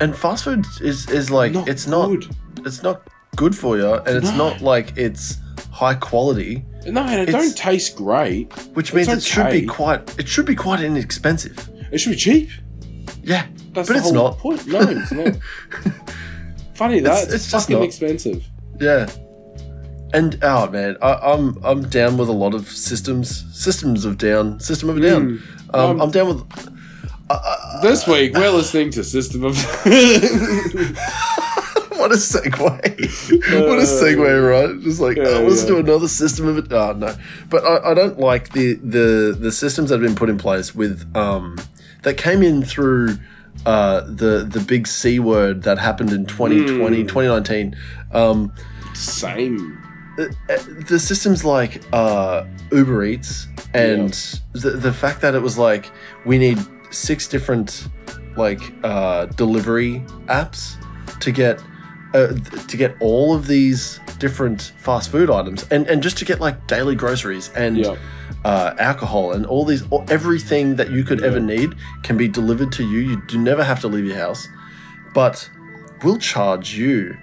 And 0.00 0.14
fast 0.14 0.44
food 0.44 0.64
is 0.82 1.08
is 1.08 1.30
like 1.30 1.52
not 1.52 1.68
it's 1.68 1.86
not 1.86 2.06
good. 2.08 2.26
it's 2.66 2.82
not 2.82 3.08
good 3.36 3.56
for 3.56 3.78
you 3.78 3.94
and 3.94 4.16
it's 4.18 4.32
not 4.36 4.60
like 4.60 4.96
it's 4.96 5.38
high 5.70 5.94
quality, 5.94 6.64
No, 6.86 7.00
and 7.02 7.20
it 7.22 7.28
It's- 7.30 7.42
don't 7.42 7.56
taste 7.56 7.96
great. 7.96 8.52
which 8.74 8.88
It's 8.90 8.94
means 8.94 9.08
it 9.08 9.22
should 9.22 9.50
be 9.50 9.64
quite 9.66 10.00
it 10.18 10.28
should 10.28 10.44
be 10.46 10.54
quite 10.54 10.80
inexpensive. 10.80 11.56
It 11.90 11.98
should 11.98 12.10
be 12.12 12.16
cheap. 12.18 12.50
Yeah. 13.22 13.46
That's 13.74 13.88
But 13.88 13.94
the 13.94 13.98
it's 14.00 14.12
not. 14.12 14.38
point. 14.38 14.66
No, 14.66 14.80
it's 14.80 15.12
not. 15.12 15.34
Funny 16.74 17.00
that 17.00 17.10
It's- 17.10 17.24
it's, 17.24 17.34
it's 17.34 17.50
just 17.50 17.66
fucking 17.66 17.76
not. 17.78 17.84
expensive. 17.84 18.44
Yeah. 18.80 19.08
And 20.12 20.38
oh 20.42 20.68
man, 20.70 20.96
I, 21.02 21.14
I'm 21.14 21.58
I'm 21.64 21.88
down 21.88 22.16
with 22.18 22.28
a 22.28 22.32
lot 22.32 22.54
of 22.54 22.68
systems. 22.68 23.44
Systems 23.52 24.04
of 24.04 24.16
down. 24.18 24.60
System 24.60 24.88
of 24.88 24.96
a 24.96 25.00
down. 25.00 25.26
Mm. 25.28 25.74
Um, 25.74 25.90
Um, 25.90 26.00
I'm 26.02 26.10
down 26.12 26.28
with. 26.28 26.44
Uh, 27.30 27.80
This 27.82 28.06
week 28.06 28.34
we're 28.34 28.50
listening 28.60 28.90
to 28.92 29.02
System 29.02 29.44
of. 29.44 29.56
what 31.96 32.10
a 32.12 32.16
segue! 32.16 32.58
what 33.68 33.78
a 33.78 33.82
segue, 33.82 34.50
right? 34.50 34.80
Just 34.82 35.00
like 35.00 35.16
Yeah, 35.16 35.24
oh, 35.28 35.42
let's 35.42 35.62
yeah. 35.62 35.68
do 35.68 35.78
another 35.78 36.08
system 36.08 36.46
of 36.48 36.58
it. 36.58 36.72
Oh 36.72 36.92
no, 36.92 37.14
but 37.50 37.64
I, 37.64 37.90
I 37.90 37.94
don't 37.94 38.18
like 38.18 38.52
the 38.52 38.74
the 38.74 39.36
the 39.38 39.50
systems 39.52 39.90
that 39.90 40.00
have 40.00 40.06
been 40.06 40.16
put 40.16 40.28
in 40.28 40.38
place 40.38 40.74
with 40.74 41.04
um 41.16 41.56
that 42.02 42.16
came 42.16 42.42
in 42.42 42.62
through 42.62 43.16
uh 43.66 44.00
the 44.02 44.44
the 44.48 44.60
big 44.60 44.86
c 44.86 45.18
word 45.18 45.62
that 45.62 45.78
happened 45.78 46.12
in 46.12 46.26
2020 46.26 47.04
Mm. 47.04 47.08
2019 47.08 47.76
um 48.12 48.52
Same. 48.94 49.78
uh, 50.18 50.24
uh, 50.48 50.58
the 50.88 50.98
systems 50.98 51.44
like 51.44 51.82
uh, 51.92 52.44
Uber 52.72 53.04
Eats 53.04 53.48
and 53.72 54.12
the 54.52 54.70
the 54.70 54.92
fact 54.92 55.20
that 55.22 55.34
it 55.34 55.42
was 55.42 55.58
like 55.58 55.90
we 56.24 56.38
need 56.38 56.58
six 56.90 57.26
different 57.26 57.88
like 58.36 58.60
uh, 58.84 59.26
delivery 59.26 60.04
apps 60.28 60.76
to 61.20 61.32
get 61.32 61.60
uh, 62.14 62.28
to 62.68 62.76
get 62.76 62.96
all 63.00 63.34
of 63.34 63.46
these 63.48 63.98
different 64.18 64.72
fast 64.78 65.10
food 65.10 65.28
items 65.30 65.66
and 65.70 65.86
and 65.88 66.02
just 66.02 66.16
to 66.18 66.24
get 66.24 66.40
like 66.40 66.66
daily 66.68 66.94
groceries 66.94 67.50
and 67.56 67.78
Yeah. 67.78 67.96
Uh, 68.44 68.74
alcohol 68.78 69.32
and 69.32 69.46
all 69.46 69.64
these 69.64 69.82
everything 70.08 70.76
that 70.76 70.90
you 70.90 71.02
could 71.04 71.22
ever 71.24 71.40
need 71.40 71.74
can 72.02 72.16
be 72.16 72.28
delivered 72.28 72.70
to 72.72 72.82
you. 72.86 72.98
You 72.98 73.22
do 73.26 73.38
never 73.38 73.64
have 73.64 73.80
to 73.80 73.88
leave 73.88 74.04
your 74.06 74.16
house, 74.18 74.48
but 75.14 75.48
we'll 76.02 76.18
charge 76.18 76.74
you 76.76 77.16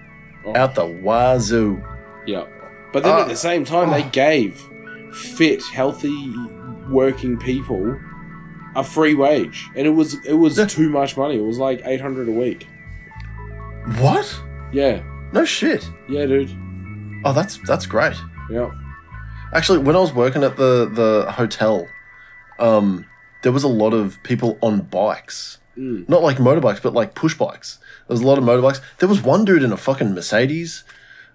Oh. 0.44 0.56
out 0.56 0.74
the 0.74 0.86
wazoo. 0.88 1.84
Yeah. 2.26 2.46
But 2.92 3.04
then 3.04 3.14
Uh, 3.14 3.22
at 3.22 3.28
the 3.28 3.36
same 3.36 3.64
time, 3.64 3.92
they 3.92 4.04
oh. 4.04 4.10
gave 4.12 4.60
fit, 5.14 5.62
healthy, 5.72 6.34
working 6.90 7.38
people 7.38 7.98
a 8.76 8.84
free 8.84 9.14
wage, 9.14 9.70
and 9.76 9.86
it 9.86 9.92
was 9.92 10.16
it 10.26 10.34
was 10.34 10.58
Yeah. 10.58 10.66
too 10.66 10.90
much 10.90 11.16
money. 11.18 11.36
It 11.38 11.44
was 11.46 11.60
like 11.60 11.82
eight 11.86 12.02
hundred 12.02 12.28
a 12.30 12.32
week. 12.32 12.68
What? 14.00 14.42
Yeah, 14.72 15.02
No 15.34 15.44
shit. 15.46 15.90
yeah, 16.08 16.26
dude. 16.26 16.50
Oh, 17.26 17.34
that's 17.34 17.58
that's 17.68 17.86
great. 17.86 18.16
Yeah. 18.50 18.72
Actually, 19.54 19.80
when 19.80 19.96
I 19.96 20.00
was 20.00 20.14
working 20.14 20.44
at 20.44 20.58
the 20.58 20.86
the 20.92 21.32
hotel, 21.32 21.88
um, 22.60 23.06
there 23.44 23.52
was 23.52 23.64
a 23.64 23.68
lot 23.68 23.94
of 23.94 24.22
people 24.24 24.58
on 24.62 24.82
bikes. 24.82 25.60
Mm. 25.78 26.08
Not 26.10 26.22
like 26.22 26.38
motorbikes, 26.38 26.82
but 26.82 26.94
like 26.94 27.16
push 27.16 27.34
bikes. 27.36 27.80
There 28.08 28.14
was 28.14 28.22
a 28.22 28.28
lot 28.28 28.38
of 28.38 28.44
motorbikes. 28.44 28.82
There 29.00 29.08
was 29.10 29.22
one 29.22 29.46
dude 29.46 29.64
in 29.64 29.72
a 29.72 29.78
fucking 29.78 30.14
Mercedes. 30.14 30.84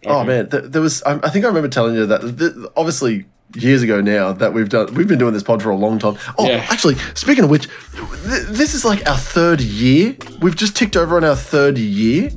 Oh 0.05 0.23
man, 0.25 0.49
th- 0.51 0.65
there 0.67 0.83
was. 0.83 1.03
I, 1.05 1.15
I 1.23 1.31
think 1.31 1.45
I 1.45 1.49
remember 1.49 1.69
telling 1.69 1.95
you 1.95 2.07
that. 2.07 2.21
Th- 2.39 2.53
obviously, 2.77 3.25
years 3.55 3.83
ago 3.83 4.01
now 4.01 4.33
that 4.33 4.53
we've 4.53 4.69
done. 4.69 4.95
We've 4.95 5.09
been 5.09 5.19
doing 5.19 5.33
this 5.33 5.43
pod 5.43 5.63
for 5.63 5.71
a 5.71 5.77
long 5.77 5.99
time. 5.99 6.17
Oh, 6.39 6.47
Yeah. 6.47 6.67
actually, 6.71 6.95
speaking 7.15 7.45
of 7.45 7.51
which, 7.51 7.67
th- 7.95 8.47
this 8.49 8.75
is 8.75 8.85
like 8.85 9.09
our 9.09 9.17
third 9.17 9.61
year. 9.61 10.17
We've 10.41 10.55
just 10.55 10.77
ticked 10.77 10.97
over 10.97 11.17
on 11.17 11.25
our 11.25 11.35
third 11.35 11.77
year. 11.79 12.31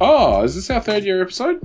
Oh, 0.00 0.42
is 0.42 0.54
this 0.56 0.68
our 0.70 0.80
third 0.80 1.04
year 1.04 1.22
episode? 1.22 1.60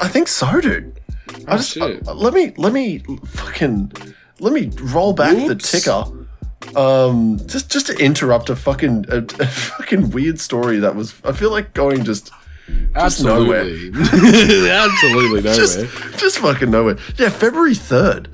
i 0.00 0.08
think 0.08 0.28
so, 0.28 0.60
dude. 0.60 0.97
I 1.46 1.54
Oh, 1.54 1.56
just 1.56 1.70
shit. 1.72 2.06
uh, 2.08 2.14
let 2.14 2.34
me 2.34 2.52
let 2.56 2.72
me 2.72 3.02
fucking 3.26 3.92
let 4.40 4.52
me 4.52 4.70
roll 4.80 5.12
back 5.12 5.34
the 5.46 5.54
ticker. 5.54 6.04
Um, 6.76 7.38
just 7.46 7.70
just 7.70 7.86
to 7.86 7.96
interrupt 7.96 8.50
a 8.50 8.56
fucking 8.56 9.06
a, 9.08 9.18
a 9.40 9.46
fucking 9.46 10.10
weird 10.10 10.40
story 10.40 10.78
that 10.78 10.94
was. 10.96 11.14
I 11.24 11.32
feel 11.32 11.50
like 11.50 11.72
going 11.74 12.04
just 12.04 12.30
Absolutely. 12.94 13.88
Absolutely 14.70 15.40
nowhere. 15.40 15.54
just 15.54 15.78
just 16.18 16.38
fucking 16.38 16.70
nowhere. 16.70 16.98
Yeah, 17.16 17.30
February 17.30 17.74
third, 17.74 18.28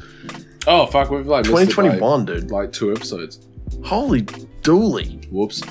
oh 0.67 0.87
fuck, 0.87 1.11
we've 1.11 1.27
like 1.27 1.45
twenty 1.45 1.71
twenty 1.71 2.01
one, 2.01 2.25
dude. 2.25 2.51
like 2.51 2.73
two 2.73 2.91
episodes. 2.93 3.39
Holy 3.85 4.23
dooly! 4.23 5.31
Whoops. 5.31 5.63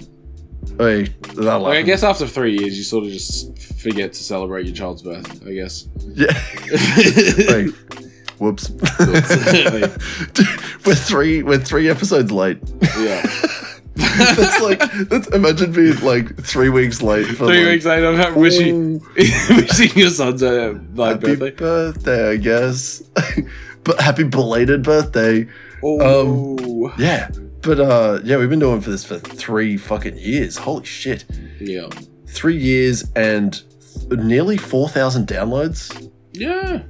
That'll 0.78 1.62
Like, 1.62 1.78
I 1.78 1.82
guess 1.82 2.04
after 2.04 2.28
three 2.28 2.58
years, 2.58 2.78
you 2.78 2.84
sort 2.84 3.06
of 3.06 3.12
just 3.12 3.58
forget 3.58 4.14
to 4.14 4.24
celebrate 4.24 4.66
your 4.66 4.76
child's 4.76 5.02
birth. 5.02 5.48
I 5.48 5.54
guess. 5.54 5.88
Yeah. 6.04 6.34
whoops. 8.40 8.70
We're 10.86 10.96
three. 10.96 11.44
We're 11.44 11.60
three 11.60 11.90
episodes 11.90 12.32
late. 12.32 12.60
Yeah. 12.98 13.22
that's 13.96 14.62
like 14.62 14.80
that's 15.10 15.28
imagine 15.28 15.72
being 15.72 15.98
like 16.00 16.44
three 16.44 16.70
weeks 16.70 17.02
late 17.02 17.28
for 17.28 17.46
Three 17.46 17.64
like, 17.64 17.74
weeks 17.74 17.86
late, 17.86 18.04
I'm 18.04 18.16
happy 18.16 18.40
wishing, 18.40 19.02
wishing 19.16 19.92
your 19.96 20.10
son's 20.10 20.42
uh, 20.42 20.80
like 20.96 21.22
happy 21.22 21.36
birthday. 21.36 21.52
birthday. 21.52 22.32
I 22.32 22.38
guess, 22.38 23.04
but 23.84 24.02
happy 24.02 24.24
belated 24.24 24.84
birthday. 24.84 25.48
Oh. 25.84 26.94
Yeah, 26.98 27.30
but 27.64 27.80
uh, 27.80 28.20
yeah, 28.24 28.38
we've 28.38 28.50
been 28.50 28.60
doing 28.60 28.82
for 28.82 28.90
this 28.90 29.04
for 29.06 29.18
three 29.20 29.78
fucking 29.78 30.18
years. 30.18 30.58
Holy 30.58 30.86
shit, 30.86 31.26
yeah. 31.60 31.88
three 32.28 32.58
years 32.58 33.10
and 33.16 33.62
nearly 34.12 34.58
four 34.58 34.90
thousand 34.90 35.28
downloads. 35.28 36.12
Yeah. 36.34 36.84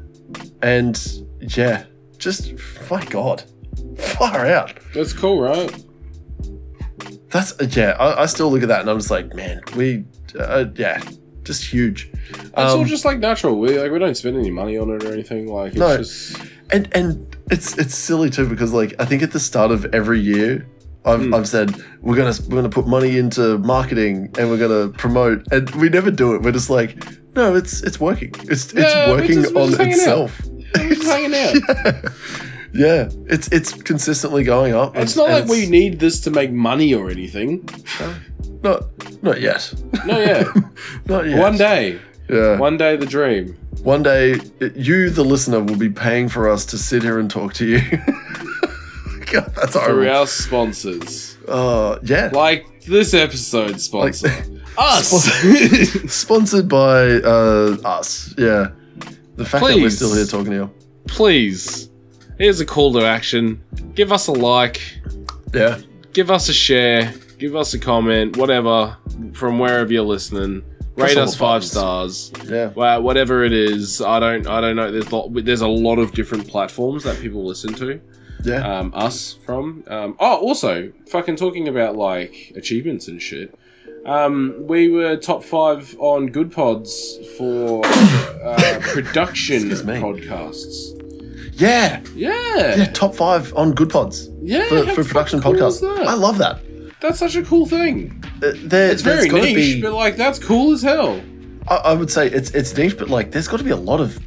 And 0.61 0.99
yeah, 1.55 1.85
just 2.17 2.53
my 2.89 3.03
god, 3.05 3.43
far 3.97 4.45
out. 4.45 4.73
That's 4.93 5.13
cool, 5.13 5.39
right? 5.41 5.71
That's 7.29 7.53
yeah. 7.75 7.91
I, 7.99 8.23
I 8.23 8.25
still 8.27 8.51
look 8.51 8.61
at 8.61 8.67
that 8.69 8.81
and 8.81 8.89
I'm 8.89 8.97
just 8.99 9.11
like, 9.11 9.33
man, 9.33 9.61
we 9.75 10.05
uh, 10.39 10.65
yeah, 10.75 11.01
just 11.43 11.65
huge. 11.65 12.09
It's 12.29 12.51
all 12.55 12.79
Um, 12.81 12.85
just 12.85 13.05
like 13.05 13.19
natural. 13.19 13.59
We 13.59 13.77
like 13.77 13.91
we 13.91 13.99
don't 13.99 14.15
spend 14.15 14.37
any 14.37 14.51
money 14.51 14.77
on 14.77 14.89
it 14.91 15.03
or 15.03 15.11
anything. 15.13 15.47
Like 15.47 15.71
it's 15.73 15.79
No. 15.79 15.97
just 15.97 16.37
and 16.73 16.89
and 16.93 17.37
it's 17.51 17.77
it's 17.77 17.95
silly 17.95 18.29
too 18.29 18.47
because 18.49 18.73
like 18.73 18.93
I 18.99 19.05
think 19.05 19.23
at 19.23 19.31
the 19.31 19.39
start 19.39 19.71
of 19.71 19.85
every 19.93 20.19
year. 20.19 20.67
I've, 21.05 21.19
Mm. 21.19 21.35
I've 21.35 21.49
said 21.49 21.75
we're 22.01 22.15
gonna 22.15 22.33
we're 22.47 22.55
gonna 22.55 22.69
put 22.69 22.87
money 22.87 23.17
into 23.17 23.57
marketing 23.57 24.33
and 24.39 24.49
we're 24.49 24.57
gonna 24.57 24.87
promote 24.93 25.43
and 25.51 25.69
we 25.71 25.89
never 25.89 26.09
do 26.09 26.33
it. 26.33 26.41
We're 26.41 26.53
just 26.53 26.69
like, 26.69 26.95
no, 27.35 27.55
it's 27.55 27.83
it's 27.83 27.99
working. 27.99 28.31
It's 28.43 28.71
it's 28.71 28.73
Yeah, 28.73 29.09
we're 29.09 29.17
working 29.17 29.41
just- 29.41 29.53
we're 29.53 29.63
on 29.63 29.69
just 29.71 29.81
out. 29.81 29.87
itself. 29.89 30.41
we're 30.77 30.95
just 30.95 31.03
hanging 31.03 31.35
out. 31.43 32.11
Yeah, 32.73 33.09
it's 33.27 33.49
it's 33.49 33.73
consistently 33.73 34.45
going 34.45 34.73
up. 34.73 34.95
It's 34.95 35.17
and- 35.17 35.17
not 35.17 35.29
and 35.29 35.49
like 35.49 35.51
we 35.59 35.67
need 35.69 35.99
this 35.99 36.21
to 36.21 36.31
make 36.31 36.53
money 36.53 36.93
or 36.93 37.09
anything. 37.09 37.67
not 38.63 38.85
not 39.21 39.41
yet. 39.41 39.73
No, 40.05 40.17
yeah. 40.19 40.45
not 41.05 41.27
yet. 41.27 41.37
One 41.37 41.57
day, 41.57 41.99
yeah. 42.33 42.57
one 42.59 42.77
day, 42.77 42.95
the 42.95 43.05
dream. 43.05 43.55
One 43.83 44.03
day, 44.03 44.35
you, 44.75 45.09
the 45.09 45.23
listener, 45.23 45.59
will 45.61 45.75
be 45.77 45.89
paying 45.89 46.29
for 46.29 46.49
us 46.49 46.65
to 46.67 46.77
sit 46.77 47.03
here 47.03 47.19
and 47.19 47.29
talk 47.29 47.53
to 47.55 47.65
you. 47.65 47.79
God, 49.31 49.51
that's 49.55 49.71
Through 49.73 49.81
horrible. 49.81 50.11
our 50.15 50.27
sponsors, 50.27 51.37
Uh, 51.47 51.97
yeah. 52.03 52.29
like 52.33 52.81
this 52.85 53.13
episode 53.13 53.79
sponsor, 53.81 54.27
Like- 54.27 54.45
us. 54.77 55.09
Sponsored 56.13 56.67
by 56.69 57.03
uh, 57.23 57.77
us. 57.83 58.33
Yeah. 58.37 58.69
The 59.35 59.45
fact 59.45 59.65
that 59.65 59.75
we're 59.77 59.89
still 59.89 60.13
here 60.13 60.25
talking 60.25 60.51
to 60.51 60.55
you. 60.55 60.71
Please, 61.07 61.89
here's 62.37 62.59
a 62.59 62.65
call 62.65 62.93
to 62.93 63.05
action. 63.05 63.63
Give 63.95 64.11
us 64.11 64.27
a 64.27 64.31
like. 64.31 64.81
Yeah. 65.53 65.79
give 66.13 66.29
us 66.31 66.49
a 66.49 66.53
share, 66.53 67.13
give 67.37 67.55
us 67.55 67.73
a 67.73 67.79
comment, 67.79 68.37
whatever, 68.37 68.95
from 69.33 69.59
wherever 69.59 69.91
you're 69.91 70.03
listening. 70.03 70.63
Rate 70.95 71.17
us 71.17 71.35
five 71.35 71.61
buttons. 71.61 71.71
stars. 71.71 72.31
Yeah. 72.47 72.67
Well, 72.75 73.01
whatever 73.01 73.43
it 73.43 73.53
is, 73.53 74.01
I 74.01 74.19
don't, 74.19 74.45
I 74.47 74.61
don't 74.61 74.75
know. 74.75 74.91
There's 74.91 75.11
lot, 75.11 75.29
there's 75.33 75.61
a 75.61 75.67
lot 75.67 75.97
of 75.99 76.11
different 76.13 76.47
platforms 76.47 77.03
that 77.03 77.19
people 77.19 77.45
listen 77.45 77.73
to 77.75 77.99
Yeah. 78.43 78.79
um, 78.79 78.91
us 78.95 79.33
from. 79.45 79.83
Um, 79.87 80.15
oh, 80.19 80.37
also, 80.37 80.91
fucking 81.09 81.37
talking 81.37 81.67
about 81.67 81.95
like 81.95 82.51
achievements 82.55 83.07
and 83.07 83.21
shit. 83.21 83.57
Um, 84.05 84.55
we 84.67 84.89
were 84.89 85.15
top 85.15 85.43
five 85.45 85.95
on 85.97 86.27
Goodpods 86.29 87.25
for 87.37 87.85
uh, 87.85 88.79
production 88.81 89.69
podcasts. 89.69 90.99
yeah. 91.53 92.01
Yeah, 92.13 92.75
Yeah. 92.75 92.85
Top 92.91 93.15
five 93.15 93.55
on 93.55 93.73
Goodpods 93.73 94.27
yeah. 94.41 94.67
for, 94.67 94.85
for 94.93 95.03
production 95.05 95.41
cool 95.41 95.53
podcasts. 95.53 96.05
I 96.05 96.13
love 96.15 96.37
that. 96.39 96.59
That's 97.03 97.19
such 97.19 97.35
a 97.35 97.43
cool 97.43 97.65
thing. 97.65 98.23
Uh, 98.41 98.53
there, 98.55 98.89
It's 98.89 99.01
very 99.03 99.27
niche, 99.29 99.55
be- 99.55 99.81
but 99.81 99.91
like 99.93 100.15
that's 100.15 100.39
cool 100.39 100.71
as 100.71 100.81
hell. 100.81 101.21
I, 101.67 101.75
I 101.75 101.93
would 101.93 102.09
say 102.09 102.27
it's 102.27 102.49
it's 102.51 102.75
niche, 102.77 102.97
but 102.97 103.09
like 103.09 103.31
there's 103.31 103.47
got 103.49 103.57
to 103.57 103.63
be 103.63 103.71
a 103.71 103.75
lot 103.91 103.99
of 103.99 104.17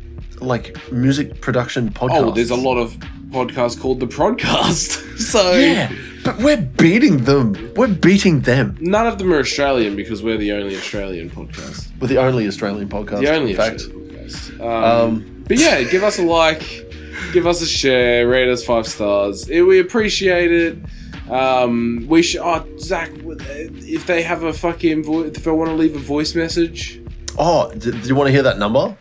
like 0.43 0.77
music 0.93 1.41
production 1.41 1.91
podcasts. 1.91 2.23
Oh, 2.27 2.31
there's 2.33 2.51
a 2.51 2.55
lot 2.57 2.77
of 2.77 2.93
podcasts 3.31 3.81
called 3.81 3.99
the 4.01 4.07
Prodcast. 4.07 5.19
so 5.33 5.53
Yeah, 5.53 5.91
but 6.23 6.37
we're 6.39 6.59
beating 6.61 7.25
them. 7.25 7.55
We're 7.77 7.89
beating 7.89 8.41
them. 8.43 8.77
none 8.81 9.07
of 9.07 9.17
them 9.19 9.33
are 9.33 9.39
Australian 9.39 9.97
because 9.97 10.23
we're 10.23 10.37
the 10.37 10.53
only 10.53 10.77
Australian 10.77 11.31
podcast. 11.31 11.89
We're 11.99 12.09
the 12.09 12.19
only 12.19 12.47
Australian 12.47 12.89
podcast. 12.91 13.21
The 13.21 13.35
only 13.35 13.53
in 13.53 13.57
fact. 13.57 13.81
Podcast. 13.81 14.61
Um, 14.61 15.15
Um, 15.15 15.45
but 15.49 15.57
yeah, 15.59 15.83
give 15.85 16.03
us 16.03 16.19
a 16.19 16.23
like, 16.25 16.63
give 17.33 17.47
us 17.47 17.63
a 17.63 17.67
share, 17.67 18.29
rate 18.29 18.51
us 18.51 18.63
five 18.65 18.87
stars. 18.87 19.49
We 19.49 19.79
appreciate 19.81 20.53
it. 20.53 20.77
Um, 21.31 22.07
we 22.09 22.23
should. 22.23 22.41
Oh, 22.43 22.65
Zach, 22.79 23.11
if 23.15 24.07
they 24.07 24.23
have 24.23 24.43
a 24.45 24.53
fucking 24.53 25.05
voice, 25.05 25.37
if 25.37 25.45
they 25.45 25.51
want 25.51 25.71
to 25.71 25.75
leave 25.77 25.97
a 25.97 26.01
voice 26.01 26.35
message, 26.35 27.01
oh, 27.39 27.73
d- 27.75 27.91
do 27.91 27.99
you 28.09 28.15
want 28.15 28.29
to 28.29 28.33
hear 28.33 28.43
that 28.43 28.59
number? 28.59 28.97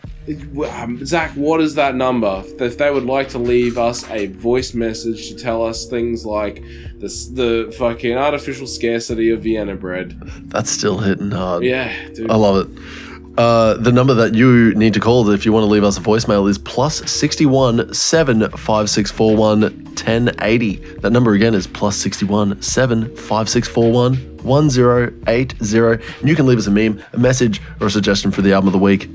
Um, 0.72 1.06
Zach, 1.06 1.32
what 1.34 1.62
is 1.62 1.76
that 1.76 1.94
number? 1.94 2.44
If 2.60 2.80
they 2.80 2.90
would 2.90 3.06
like 3.06 3.30
to 3.30 3.38
leave 3.38 3.78
us 3.78 4.10
a 4.10 4.26
voice 4.28 4.74
message 4.74 5.30
to 5.30 5.36
tell 5.36 5.64
us 5.64 5.86
things 5.86 6.26
like 6.26 6.64
the, 6.98 7.08
the 7.34 7.76
fucking 7.78 8.18
artificial 8.18 8.66
scarcity 8.66 9.30
of 9.30 9.42
Vienna 9.42 9.76
bread. 9.76 10.20
That's 10.46 10.72
still 10.72 10.98
hitting 10.98 11.30
hard. 11.30 11.64
Yeah, 11.64 12.10
dude. 12.10 12.32
I 12.32 12.36
love 12.36 12.68
it. 12.68 13.38
Uh, 13.38 13.74
the 13.76 13.92
number 13.92 14.14
that 14.16 14.34
you 14.34 14.74
need 14.76 14.94
to 14.94 15.00
call 15.00 15.30
if 15.30 15.46
you 15.46 15.52
want 15.52 15.64
to 15.64 15.68
leave 15.68 15.84
us 15.84 15.98
a 15.98 16.02
voicemail 16.02 16.50
is 16.50 16.58
plus 16.58 17.10
61 17.12 17.94
7 17.94 18.50
5641 18.50 19.85
1080. 20.06 20.76
That 21.02 21.12
number 21.12 21.34
again 21.34 21.54
is 21.56 21.66
plus 21.68 21.98
61 21.98 22.62
7 22.62 23.16
5641 23.16 24.16
1080. 24.44 26.04
And 26.20 26.30
you 26.30 26.36
can 26.36 26.46
leave 26.46 26.58
us 26.60 26.68
a 26.68 26.72
meme, 26.72 27.02
a 27.14 27.18
message, 27.18 27.62
or 27.82 27.88
a 27.88 27.92
suggestion 27.92 28.32
for 28.32 28.42
the 28.42 28.54
album 28.54 28.68
of 28.68 28.74
the 28.74 28.80
week. 28.80 29.10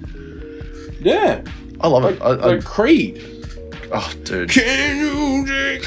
Yeah. 1.01 1.43
I 1.81 1.89
love 1.89 2.03
Like, 2.03 2.17
it. 2.17 2.23
I, 2.23 2.27
I, 2.29 2.33
like 2.57 2.65
Creed. 2.65 3.23
oh, 3.93 4.13
dude. 4.25 4.51
Can 4.51 4.97
you 4.99 5.47
dig? 5.47 5.87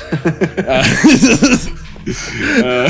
Uh, 2.05 2.89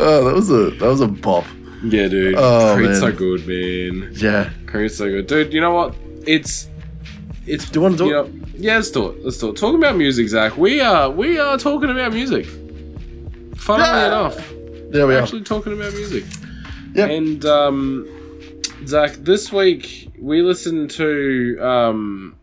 Oh, 0.00 0.24
that 0.24 0.32
was 0.34 0.50
a 0.50 0.70
that 0.70 0.88
was 0.88 1.00
a 1.00 1.06
bop. 1.06 1.44
yeah, 1.84 2.08
dude. 2.08 2.34
Oh, 2.36 2.74
Creed's 2.74 3.00
man. 3.00 3.12
so 3.12 3.16
good, 3.16 3.46
man. 3.46 4.10
Yeah. 4.14 4.50
Creed's 4.66 4.96
so 4.96 5.08
good, 5.08 5.26
dude. 5.28 5.52
You 5.52 5.60
know 5.60 5.72
what? 5.72 5.94
It's 6.26 6.66
it's. 7.48 7.68
Do 7.70 7.78
you 7.78 7.82
want 7.82 7.98
to 7.98 8.04
do 8.04 8.10
You 8.10 8.18
it? 8.20 8.34
know, 8.34 8.46
yeah, 8.56 8.76
let's 8.76 8.90
do 8.90 9.08
it. 9.08 9.24
Let's 9.24 9.38
do 9.38 9.50
it. 9.50 9.56
Talking 9.56 9.78
about 9.78 9.96
music, 9.96 10.28
Zach. 10.28 10.56
We 10.56 10.80
are 10.80 11.10
we 11.10 11.38
are 11.38 11.56
talking 11.58 11.90
about 11.90 12.12
music. 12.12 12.46
Funnily 13.56 13.88
Yeah. 13.88 14.06
enough, 14.06 14.36
There 14.90 15.06
we 15.06 15.14
we're 15.14 15.20
actually 15.22 15.42
talking 15.42 15.72
about 15.72 15.92
music. 15.94 16.24
Yep. 16.94 17.10
And 17.10 17.44
um, 17.44 18.08
Zach, 18.86 19.12
this 19.14 19.52
week 19.52 20.10
we 20.18 20.42
listened 20.42 20.90
to 20.92 21.58
um, 21.60 22.36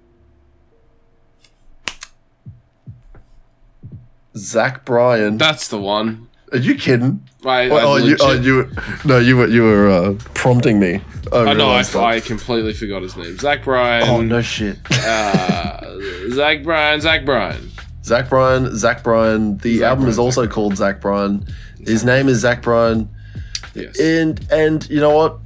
Zach 4.37 4.85
Bryan. 4.85 5.37
that's 5.37 5.67
the 5.67 5.79
one. 5.79 6.24
Are 6.51 6.57
you 6.57 6.75
kidding? 6.75 7.27
I, 7.45 7.69
Oh, 7.69 7.75
I 7.75 7.81
oh, 7.83 7.95
you, 7.97 8.17
oh, 8.19 8.33
you, 8.33 8.69
no, 9.05 9.17
you 9.19 9.37
were, 9.37 9.47
you 9.47 9.63
were 9.63 9.89
uh, 9.89 10.13
prompting 10.33 10.79
me. 10.79 11.01
I 11.31 11.37
I 11.37 11.53
know. 11.53 11.69
I. 11.69 11.83
I 11.95 12.19
completely 12.19 12.73
forgot 12.73 13.01
his 13.01 13.15
name. 13.17 13.37
Zach 13.37 13.63
Bryan. 13.63 14.07
oh 14.09 14.21
no 14.21 14.41
shit. 14.41 14.77
uh, 14.91 15.79
Zach 16.31 16.63
Bryan. 16.63 17.01
Zach 17.01 17.25
Bryan. 17.25 17.71
Zach 18.03 18.29
Bryan, 18.29 18.75
Zach 18.77 19.03
Bryan. 19.03 19.57
The 19.59 19.77
Zach 19.79 19.87
album 19.89 20.07
is 20.07 20.15
Bryan, 20.15 20.25
also 20.25 20.47
called 20.47 20.77
Zach 20.77 21.01
Bryan. 21.01 21.45
His 21.83 22.03
name 22.05 22.27
is 22.29 22.39
Zach 22.39 22.61
Bryan. 22.61 23.09
Yes. 23.73 23.99
And 23.99 24.45
and 24.51 24.87
you 24.89 24.99
know 24.99 25.15
what? 25.15 25.37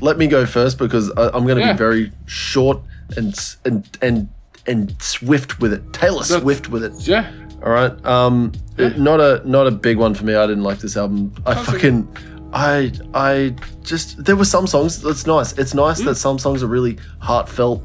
Let 0.00 0.18
me 0.18 0.26
go 0.26 0.44
first 0.46 0.78
because 0.78 1.10
I, 1.12 1.26
I'm 1.28 1.44
going 1.46 1.56
to 1.58 1.60
Yeah. 1.64 1.72
be 1.72 1.78
very 1.78 2.12
short 2.26 2.80
and 3.16 3.34
and 3.64 3.88
and 4.02 4.28
and 4.66 4.94
swift 5.00 5.60
with 5.60 5.72
it. 5.72 5.92
Taylor 5.92 6.22
That's- 6.24 6.42
Swift 6.42 6.68
with 6.68 6.82
it. 6.84 6.92
yeah. 7.06 7.30
All 7.64 7.70
right. 7.72 7.92
Um, 8.04 8.52
not 8.96 9.20
a 9.20 9.42
not 9.48 9.66
a 9.66 9.70
big 9.70 9.96
one 9.96 10.14
for 10.14 10.24
me. 10.24 10.34
I 10.34 10.46
didn't 10.46 10.64
like 10.64 10.78
this 10.80 10.96
album. 10.96 11.32
I 11.46 11.54
fucking, 11.54 12.06
I 12.52 12.92
I 13.14 13.54
just 13.82 14.22
there 14.24 14.36
were 14.36 14.44
some 14.44 14.66
songs 14.66 15.00
that's 15.00 15.26
nice. 15.26 15.56
It's 15.58 15.72
nice 15.74 16.02
Mm. 16.02 16.04
that 16.06 16.16
some 16.16 16.38
songs 16.38 16.62
are 16.62 16.66
really 16.66 16.98
heartfelt 17.20 17.82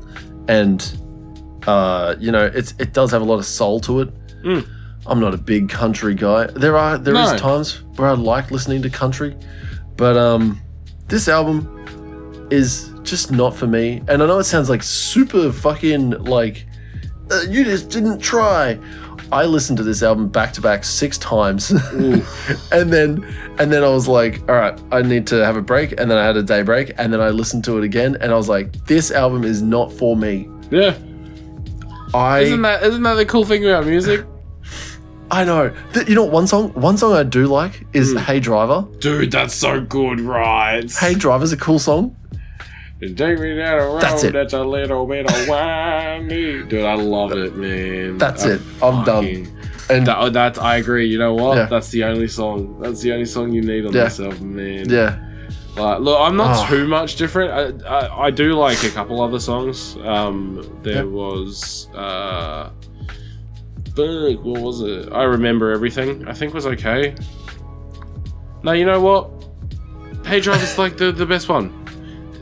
and, 0.50 0.82
uh, 1.66 2.16
you 2.20 2.32
know, 2.32 2.46
it's 2.54 2.74
it 2.80 2.92
does 2.94 3.12
have 3.12 3.22
a 3.22 3.26
lot 3.26 3.40
of 3.40 3.46
soul 3.46 3.80
to 3.82 4.02
it. 4.02 4.10
Mm. 4.44 4.68
I'm 5.08 5.20
not 5.22 5.34
a 5.34 5.38
big 5.38 5.70
country 5.70 6.14
guy. 6.14 6.48
There 6.48 6.76
are 6.78 6.98
there 6.98 7.16
is 7.16 7.32
No. 7.32 7.38
times 7.38 7.82
where 7.96 8.10
I 8.10 8.14
like 8.14 8.52
listening 8.52 8.82
to 8.82 8.90
country, 8.90 9.36
but 9.96 10.18
um, 10.18 10.60
this 11.08 11.28
album 11.30 12.48
is 12.52 12.92
just 13.04 13.32
not 13.32 13.56
for 13.56 13.68
me. 13.68 14.02
And 14.10 14.22
I 14.22 14.26
know 14.26 14.40
it 14.40 14.44
sounds 14.44 14.70
like 14.70 14.84
super 14.84 15.52
fucking 15.54 16.10
like 16.26 16.66
uh, 17.32 17.42
you 17.48 17.64
just 17.64 17.90
didn't 17.90 18.20
try. 18.20 18.78
I 19.32 19.46
listened 19.46 19.78
to 19.78 19.84
this 19.84 20.02
album 20.02 20.28
back 20.28 20.54
to 20.54 20.62
back 20.62 20.84
six 20.84 21.18
times, 21.18 21.72
and 21.92 22.92
then 22.92 23.24
and 23.60 23.72
then 23.72 23.84
I 23.84 23.90
was 23.90 24.08
like, 24.08 24.42
all 24.50 24.56
right, 24.56 24.80
I 24.92 25.02
need 25.02 25.28
to 25.28 25.36
have 25.36 25.56
a 25.56 25.62
break, 25.62 25.92
and 26.00 26.10
then 26.10 26.18
I 26.18 26.26
had 26.26 26.38
a 26.38 26.44
day 26.44 26.64
break, 26.64 26.94
and 26.98 27.14
then 27.14 27.22
I 27.22 27.30
listened 27.30 27.64
to 27.66 27.78
it 27.78 27.84
again, 27.84 28.18
and 28.22 28.32
I 28.32 28.36
was 28.36 28.50
like, 28.50 28.74
this 28.86 29.12
album 29.12 29.44
is 29.44 29.62
not 29.62 29.92
for 29.92 30.16
me. 30.16 30.50
Yeah. 30.72 30.98
I 32.14 32.40
Isn't 32.40 32.62
that 32.64 32.84
isn't 32.84 33.04
that 33.04 33.16
the 33.16 33.26
cool 33.26 33.46
thing 33.46 33.64
about 33.66 33.86
music? 33.86 34.26
I 35.32 35.44
know 35.44 35.72
that 35.94 36.10
you 36.10 36.16
know 36.16 36.24
what, 36.24 36.34
one 36.34 36.48
song 36.48 36.70
one 36.74 36.98
song 36.98 37.14
I 37.14 37.24
do 37.24 37.46
like 37.46 37.86
is 37.94 38.14
hmm. 38.14 38.18
Hey 38.18 38.40
Driver. 38.40 38.88
Dude, 39.00 39.32
that's 39.32 39.54
so 39.54 39.80
good, 39.82 40.20
right? 40.20 40.92
Hey 40.92 41.14
Driver's 41.14 41.52
a 41.52 41.58
cool 41.58 41.78
song. 41.78 42.16
Take 43.02 43.40
me 43.40 43.56
down 43.56 43.80
a 43.80 43.86
road 43.86 44.02
That's 44.02 44.24
it. 44.26 44.34
that's 44.34 44.52
a 44.54 44.62
little 44.64 45.08
bit 45.08 45.26
of 45.26 45.48
windy. 45.48 46.64
Dude, 46.66 46.84
I 46.84 46.96
love 46.96 47.32
it, 47.32 47.56
man. 47.56 48.18
That's 48.18 48.46
I 48.46 48.52
it. 48.52 48.62
I'm 48.84 49.06
done. 49.06 49.48
And 49.90 50.06
That, 50.06 50.18
oh, 50.20 50.30
that 50.30 50.62
I 50.62 50.76
agree. 50.78 51.08
You 51.08 51.18
know 51.18 51.34
what? 51.34 51.58
Yeah. 51.58 51.66
That's 51.66 51.90
the 51.92 52.04
only 52.04 52.28
song. 52.28 52.78
That's 52.82 53.02
the 53.02 53.14
only 53.14 53.26
song 53.26 53.54
you 53.54 53.62
need 53.62 53.86
on 53.86 53.94
Yeah. 53.94 54.04
this 54.04 54.20
album, 54.20 54.56
man. 54.56 54.90
yeah, 54.90 55.18
Like, 55.78 56.02
look, 56.02 56.20
I'm 56.20 56.36
not 56.36 56.58
Ah. 56.58 56.68
too 56.68 56.88
much 56.88 57.16
different. 57.16 57.84
I, 57.86 57.88
I, 57.90 58.26
I 58.26 58.32
do 58.32 58.54
like 58.56 58.84
a 58.84 58.90
couple 58.90 59.22
other 59.22 59.40
songs. 59.40 59.96
Um, 60.04 60.62
there 60.84 61.06
Yeah. 61.06 61.10
was 61.10 61.88
uh, 61.96 62.70
what 63.96 64.62
was 64.62 64.82
it? 64.82 65.12
I 65.14 65.24
remember 65.24 65.72
everything. 65.72 66.26
I 66.28 66.34
think 66.34 66.54
was 66.54 66.66
okay. 66.66 67.16
No, 68.64 68.72
you 68.74 68.86
know 68.86 69.00
what? 69.02 69.30
Hey 70.26 70.40
Drive 70.42 70.62
is 70.62 70.78
like 70.78 70.98
the 70.98 71.12
the 71.12 71.26
best 71.26 71.50
one. 71.50 71.74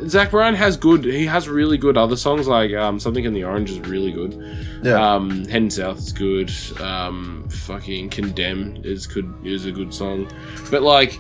Zach 0.05 0.31
Bryan 0.31 0.53
has 0.55 0.77
good. 0.77 1.03
He 1.05 1.25
has 1.25 1.49
really 1.49 1.77
good 1.77 1.97
other 1.97 2.15
songs 2.15 2.47
like 2.47 2.71
um, 2.73 2.99
something 2.99 3.23
in 3.25 3.33
the 3.33 3.43
orange 3.43 3.71
is 3.71 3.79
really 3.79 4.11
good. 4.11 4.33
yeah, 4.83 5.15
Um, 5.15 5.45
Heading 5.45 5.69
South 5.71 5.97
is 5.97 6.11
good. 6.13 6.51
Um, 6.79 7.47
fucking 7.49 8.09
Condemn 8.09 8.77
is 8.83 9.07
good 9.07 9.33
is 9.43 9.65
a 9.65 9.71
good 9.71 9.93
song, 9.93 10.29
but 10.69 10.81
like 10.83 11.19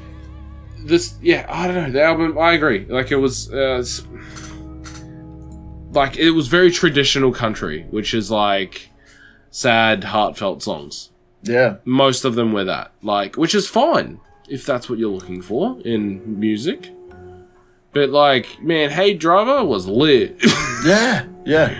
this, 0.85 1.15
yeah, 1.21 1.45
I 1.49 1.67
don't 1.67 1.75
know. 1.75 1.91
The 1.91 2.03
album, 2.03 2.37
I 2.37 2.53
agree. 2.53 2.85
Like 2.85 3.11
it 3.11 3.15
was, 3.17 3.51
uh, 3.51 3.83
like 5.91 6.17
it 6.17 6.31
was 6.31 6.47
very 6.47 6.71
traditional 6.71 7.31
country, 7.31 7.85
which 7.89 8.13
is 8.13 8.29
like 8.31 8.89
sad, 9.49 10.03
heartfelt 10.05 10.61
songs. 10.63 11.09
yeah. 11.43 11.77
Most 11.85 12.25
of 12.25 12.35
them 12.35 12.51
were 12.53 12.65
that, 12.65 12.91
like, 13.01 13.37
which 13.37 13.55
is 13.55 13.67
fine 13.67 14.19
if 14.49 14.65
that's 14.65 14.89
what 14.89 14.99
you're 14.99 15.09
looking 15.11 15.41
for 15.41 15.79
in 15.81 16.39
music. 16.39 16.91
But 17.93 18.09
like, 18.09 18.61
man, 18.61 18.89
Hey 18.89 19.13
Driver 19.13 19.63
was 19.63 19.87
lit. 19.87 20.41
Yeah, 20.85 21.25
yeah. 21.43 21.75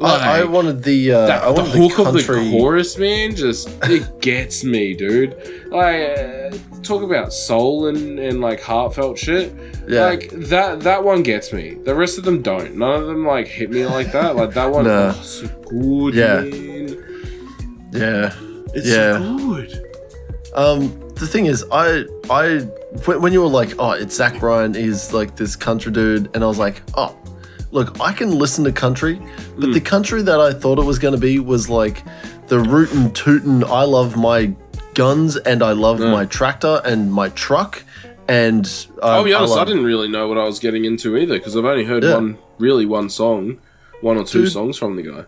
I, 0.00 0.42
I 0.42 0.44
wanted 0.44 0.84
the 0.84 1.12
uh, 1.12 1.26
that, 1.26 1.42
I 1.42 1.46
the 1.52 1.60
wanted 1.62 1.74
hook 1.90 1.98
of 2.06 2.14
the 2.14 2.22
country- 2.22 2.50
chorus, 2.52 2.96
man, 2.96 3.34
just 3.34 3.68
it 3.82 4.20
gets 4.20 4.62
me, 4.62 4.94
dude. 4.94 5.34
Like, 5.72 6.00
uh, 6.16 6.56
talk 6.84 7.02
about 7.02 7.32
soul 7.32 7.88
and, 7.88 8.20
and 8.20 8.40
like 8.40 8.60
heartfelt 8.62 9.18
shit. 9.18 9.52
Yeah. 9.88 10.04
Like 10.04 10.30
that 10.30 10.80
that 10.82 11.02
one 11.02 11.24
gets 11.24 11.52
me. 11.52 11.74
The 11.84 11.94
rest 11.96 12.16
of 12.18 12.24
them 12.24 12.40
don't. 12.40 12.76
None 12.76 13.00
of 13.02 13.06
them 13.08 13.26
like 13.26 13.48
hit 13.48 13.70
me 13.72 13.84
like 13.84 14.12
that. 14.12 14.36
Like 14.36 14.54
that 14.54 14.70
one, 14.70 14.84
Nah. 14.86 15.14
oh, 15.16 15.20
so 15.22 15.48
good, 15.68 16.14
Yeah. 16.14 16.40
man. 16.42 17.90
Yeah. 17.92 18.34
It's 18.74 18.86
Yeah. 18.88 19.18
so 19.18 19.38
good. 19.38 19.84
Um, 20.54 21.07
the 21.18 21.26
thing 21.26 21.46
is, 21.46 21.64
I, 21.72 22.04
I, 22.30 22.58
when, 23.06 23.32
you 23.32 23.40
were 23.40 23.48
like, 23.48 23.74
oh, 23.78 23.92
it's 23.92 24.14
Zach 24.16 24.38
Bryan, 24.40 24.74
he's 24.74 25.12
like 25.12 25.36
this 25.36 25.56
country 25.56 25.92
dude, 25.92 26.30
and 26.34 26.42
I 26.44 26.46
was 26.46 26.58
like, 26.58 26.82
oh, 26.94 27.16
look, 27.70 28.00
I 28.00 28.12
can 28.12 28.38
listen 28.38 28.64
to 28.64 28.72
country, 28.72 29.20
but 29.58 29.72
the 29.72 29.80
country 29.80 30.22
that 30.22 30.40
I 30.40 30.52
thought 30.52 30.78
it 30.78 30.84
was 30.84 30.98
going 30.98 31.14
to 31.14 31.20
be 31.20 31.38
was 31.38 31.68
like 31.68 32.02
the 32.48 32.58
rootin' 32.60 33.12
tootin', 33.12 33.64
I 33.64 33.82
love 33.84 34.16
my 34.16 34.54
guns 34.94 35.36
and 35.36 35.62
I 35.62 35.72
love 35.72 36.00
Yeah. 36.00 36.10
my 36.10 36.24
tractor 36.24 36.80
and 36.84 37.12
my 37.12 37.28
truck, 37.30 37.82
and 38.28 38.66
uh, 39.02 39.06
I'll 39.06 39.24
be 39.24 39.32
honest, 39.34 39.54
I, 39.54 39.56
love- 39.58 39.68
didn't 39.68 39.84
really 39.84 40.08
know 40.08 40.28
what 40.28 40.38
I 40.38 40.44
was 40.44 40.58
getting 40.58 40.84
into 40.84 41.16
either 41.16 41.36
because 41.38 41.56
I've 41.56 41.64
only 41.64 41.84
heard 41.84 42.04
Yeah. 42.04 42.14
one, 42.14 42.38
really 42.58 42.86
one 42.86 43.08
song, 43.10 43.58
one 44.00 44.16
or 44.16 44.24
two 44.24 44.42
Dude. 44.42 44.52
songs 44.52 44.78
from 44.78 44.96
the 44.96 45.02
guy. 45.02 45.24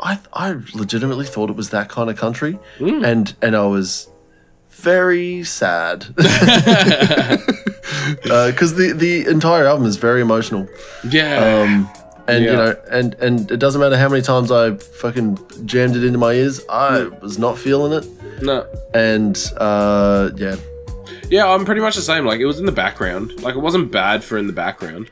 I, 0.00 0.18
I 0.32 0.50
legitimately 0.74 1.26
thought 1.26 1.50
it 1.50 1.56
was 1.56 1.70
that 1.70 1.88
kind 1.88 2.08
of 2.08 2.16
country, 2.16 2.58
Mm. 2.78 3.04
and 3.04 3.34
and 3.42 3.56
I 3.56 3.66
was 3.66 4.08
very 4.80 5.44
sad 5.44 6.06
because 6.14 7.44
the 8.74 8.92
the 8.96 9.26
entire 9.26 9.66
album 9.66 9.86
is 9.86 9.96
very 9.96 10.20
emotional. 10.20 10.68
Yeah. 11.08 11.62
Um, 11.62 11.88
and 12.26 12.44
Yeah. 12.44 12.50
you 12.50 12.56
know, 12.56 12.76
and 12.90 13.14
and 13.14 13.50
it 13.50 13.56
doesn't 13.58 13.80
matter 13.80 13.96
how 13.96 14.08
many 14.08 14.22
times 14.22 14.50
I 14.52 14.74
fucking 14.76 15.38
jammed 15.64 15.96
it 15.96 16.04
into 16.04 16.18
my 16.18 16.32
ears, 16.32 16.60
I 16.68 17.04
was 17.22 17.38
not 17.38 17.58
feeling 17.58 17.92
it. 17.92 18.06
no. 18.42 18.66
And 18.94 19.36
uh, 19.56 20.30
yeah, 20.36 20.56
Yeah, 21.30 21.48
I'm 21.48 21.64
pretty 21.64 21.80
much 21.80 21.96
the 21.96 22.02
same. 22.02 22.24
Like 22.26 22.40
it 22.40 22.46
was 22.46 22.58
in 22.60 22.66
the 22.66 22.72
background. 22.72 23.40
Like 23.42 23.54
it 23.54 23.60
wasn't 23.60 23.90
bad 23.92 24.22
for 24.22 24.36
in 24.38 24.46
the 24.46 24.52
background. 24.52 25.10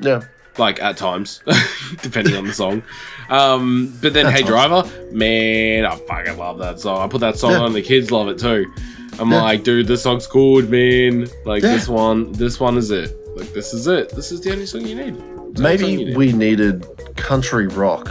yeah, 0.00 0.22
Like 0.58 0.82
at 0.82 0.96
times, 0.96 1.42
depending 2.02 2.36
on 2.36 2.46
the 2.46 2.52
song. 2.52 2.82
Um, 3.30 3.94
but 4.02 4.12
then 4.12 4.26
At 4.26 4.32
Hey 4.32 4.42
times. 4.42 4.50
Driver, 4.50 4.90
man, 5.12 5.86
I 5.86 5.96
fucking 5.96 6.36
love 6.36 6.58
that 6.58 6.80
song. 6.80 7.00
I 7.02 7.08
put 7.08 7.20
that 7.20 7.38
song 7.38 7.52
Yeah. 7.52 7.60
on, 7.60 7.72
the 7.72 7.82
kids 7.82 8.10
love 8.10 8.28
it 8.28 8.38
too. 8.38 8.70
I'm 9.18 9.30
Yeah. 9.30 9.42
like, 9.42 9.64
dude, 9.64 9.86
this 9.86 10.02
song's 10.02 10.26
good, 10.26 10.70
man. 10.70 11.28
Like 11.44 11.62
Yeah. 11.62 11.74
this 11.74 11.88
one, 11.88 12.32
this 12.32 12.58
one 12.60 12.76
is 12.78 12.90
it. 12.90 13.16
Like 13.36 13.52
this 13.52 13.72
is 13.74 13.86
it. 13.86 14.10
This 14.10 14.32
is 14.32 14.40
the 14.40 14.52
only 14.52 14.66
song 14.66 14.86
you 14.86 14.94
need. 14.94 15.14
The 15.16 15.22
you 15.56 15.62
maybe 15.62 15.96
need. 15.96 16.16
we 16.16 16.32
needed 16.32 16.86
country 17.16 17.66
rock. 17.66 18.10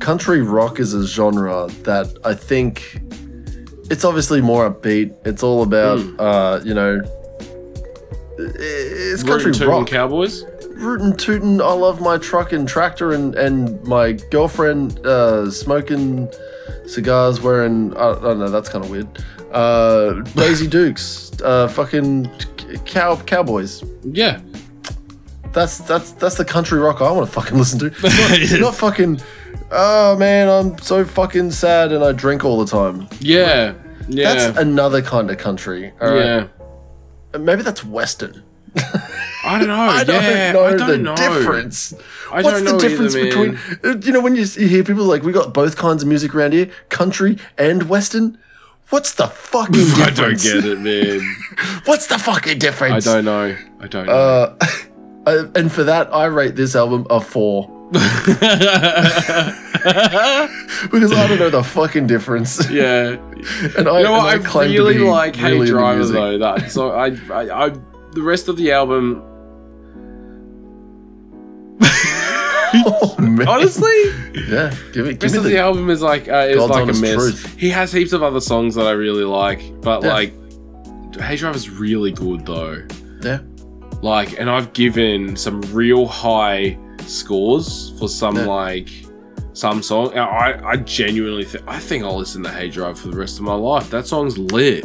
Country 0.00 0.40
rock 0.42 0.80
is 0.80 0.94
a 0.94 1.06
genre 1.06 1.68
that 1.82 2.08
I 2.24 2.34
think 2.34 3.00
it's 3.90 4.04
obviously 4.04 4.40
more 4.40 4.70
upbeat. 4.70 5.14
It's 5.24 5.42
all 5.42 5.62
about, 5.62 6.00
Hmm. 6.00 6.16
uh, 6.20 6.60
you 6.64 6.74
know, 6.74 7.00
it's 8.38 9.22
country 9.22 9.52
Rootin' 9.52 9.68
rock. 9.68 9.86
Cowboys. 9.86 10.44
rootin' 10.76 11.14
tootin', 11.16 11.60
I 11.60 11.72
love 11.74 12.00
my 12.00 12.16
truck 12.16 12.52
and 12.54 12.66
tractor 12.66 13.12
and, 13.12 13.34
and 13.34 13.82
my 13.86 14.12
girlfriend 14.30 14.98
uh, 15.06 15.50
smoking 15.50 16.26
cigars 16.90 17.40
wearing, 17.40 17.96
I, 17.96 18.10
I 18.10 18.20
don't 18.20 18.38
know, 18.40 18.50
that's 18.50 18.68
kind 18.68 18.84
of 18.84 18.90
weird. 18.90 19.08
Uh, 19.52 20.20
Daisy 20.34 20.66
Dukes, 20.76 21.32
uh, 21.42 21.68
fucking 21.68 22.30
cow 22.84 23.16
cowboys. 23.16 23.82
Yeah. 24.04 24.40
That's 25.52 25.78
that's 25.78 26.12
that's 26.12 26.36
the 26.36 26.44
country 26.44 26.78
rock 26.78 27.00
I 27.00 27.10
want 27.10 27.26
to 27.26 27.32
fucking 27.32 27.58
listen 27.58 27.80
to. 27.80 27.90
Not, 28.02 28.60
not 28.60 28.74
fucking. 28.76 29.20
Oh 29.72 30.16
man, 30.16 30.48
I'm 30.48 30.78
so 30.78 31.04
fucking 31.04 31.50
sad 31.50 31.90
and 31.90 32.04
I 32.04 32.12
drink 32.12 32.44
all 32.44 32.64
the 32.64 32.70
time. 32.70 33.08
Yeah. 33.18 33.74
Yeah. 34.08 34.34
That's 34.34 34.58
another 34.58 35.02
kind 35.02 35.28
of 35.28 35.38
country. 35.38 35.92
right? 36.00 36.16
yeah. 36.24 36.46
Maybe 37.36 37.62
that's 37.62 37.84
Western. 37.84 38.44
I 39.44 39.58
don't 39.58 39.68
know. 39.68 39.74
I 39.80 40.04
don't 40.04 40.22
yeah, 40.22 40.52
know 40.52 40.64
I 40.64 40.76
don't 40.76 40.88
the 40.88 40.98
know. 40.98 41.16
difference. 41.16 41.94
I 42.30 42.42
What's 42.42 42.62
the 42.62 42.78
difference 42.78 43.14
either, 43.14 43.24
between 43.26 43.58
uh, 43.84 43.96
you 43.98 44.12
know 44.12 44.20
when 44.20 44.36
you, 44.36 44.44
you 44.44 44.68
hear 44.68 44.84
people 44.84 45.04
like 45.04 45.22
we 45.22 45.32
got 45.32 45.52
both 45.54 45.76
kinds 45.76 46.02
of 46.02 46.08
music 46.08 46.34
around 46.34 46.52
here, 46.52 46.70
country 46.88 47.38
and 47.58 47.88
western? 47.88 48.38
What's 48.90 49.14
the 49.14 49.28
fucking 49.28 49.74
difference? 49.74 50.00
I 50.18 50.22
don't 50.22 50.40
get 50.40 50.64
it, 50.64 50.80
man. 50.80 51.36
What's 51.84 52.06
the 52.08 52.18
fucking 52.18 52.58
difference? 52.58 53.06
I 53.06 53.14
don't 53.14 53.24
know. 53.24 53.56
I 53.80 53.86
don't 53.86 54.06
know. 54.06 54.56
Uh, 55.26 55.46
and 55.54 55.70
for 55.70 55.84
that, 55.84 56.12
I 56.12 56.26
rate 56.26 56.56
this 56.56 56.74
album 56.74 57.06
a 57.08 57.20
four. 57.20 57.68
because 57.90 58.02
I 61.12 61.26
don't 61.28 61.38
know 61.38 61.50
the 61.50 61.62
fucking 61.64 62.06
difference. 62.06 62.68
yeah. 62.70 63.16
And 63.76 63.88
I, 63.88 63.98
You 63.98 64.04
know 64.04 64.12
what? 64.12 64.34
I 64.34 64.38
to 64.38 64.58
really 64.60 64.98
like 64.98 65.36
really 65.36 65.66
Hey 65.66 65.72
Driver 65.72 66.04
though. 66.04 66.38
That 66.38 66.70
so 66.70 66.90
I, 66.90 67.16
I, 67.32 67.66
I 67.66 67.68
the 68.12 68.22
rest 68.22 68.48
of 68.48 68.56
the 68.56 68.72
album. 68.72 69.22
Oh. 72.72 73.16
Honestly, 73.48 73.92
yeah, 74.48 74.72
give 74.92 75.04
it. 75.06 75.18
the 75.18 75.26
Give 75.26 75.32
rest 75.32 75.32
me 75.34 75.38
of 75.38 75.42
the 75.44 75.50
the. 75.50 75.58
album 75.58 75.90
is 75.90 76.02
like 76.02 76.28
uh, 76.28 76.46
is 76.48 76.56
God's 76.56 76.70
like 76.70 76.82
a 76.84 77.00
miss. 77.00 77.14
truth. 77.14 77.54
He 77.58 77.68
has 77.70 77.90
heaps 77.92 78.12
of 78.12 78.22
other 78.22 78.40
songs 78.40 78.76
that 78.76 78.86
I 78.86 78.92
really 78.92 79.24
like, 79.24 79.60
but 79.80 80.04
Yeah. 80.04 80.12
like 80.12 80.32
Hey 81.20 81.34
Driver's 81.34 81.68
really 81.68 82.12
good 82.12 82.46
though. 82.46 82.80
Yeah, 83.22 83.40
Like, 84.02 84.38
and 84.38 84.48
I've 84.48 84.72
given 84.72 85.34
some 85.34 85.60
real 85.72 86.06
high 86.06 86.78
scores 87.06 87.92
for 87.98 88.08
some 88.08 88.36
Yeah. 88.36 88.46
like 88.46 88.88
some 89.52 89.82
song. 89.82 90.16
I 90.16 90.60
I 90.64 90.76
genuinely 90.76 91.44
think 91.46 91.64
I 91.66 91.80
think 91.80 92.04
I'll 92.04 92.16
listen 92.18 92.44
to 92.44 92.50
Hey 92.50 92.68
Drive 92.70 93.00
for 93.00 93.08
the 93.08 93.16
rest 93.16 93.38
of 93.38 93.44
my 93.44 93.54
life. 93.54 93.90
That 93.90 94.06
song's 94.06 94.38
lit. 94.38 94.84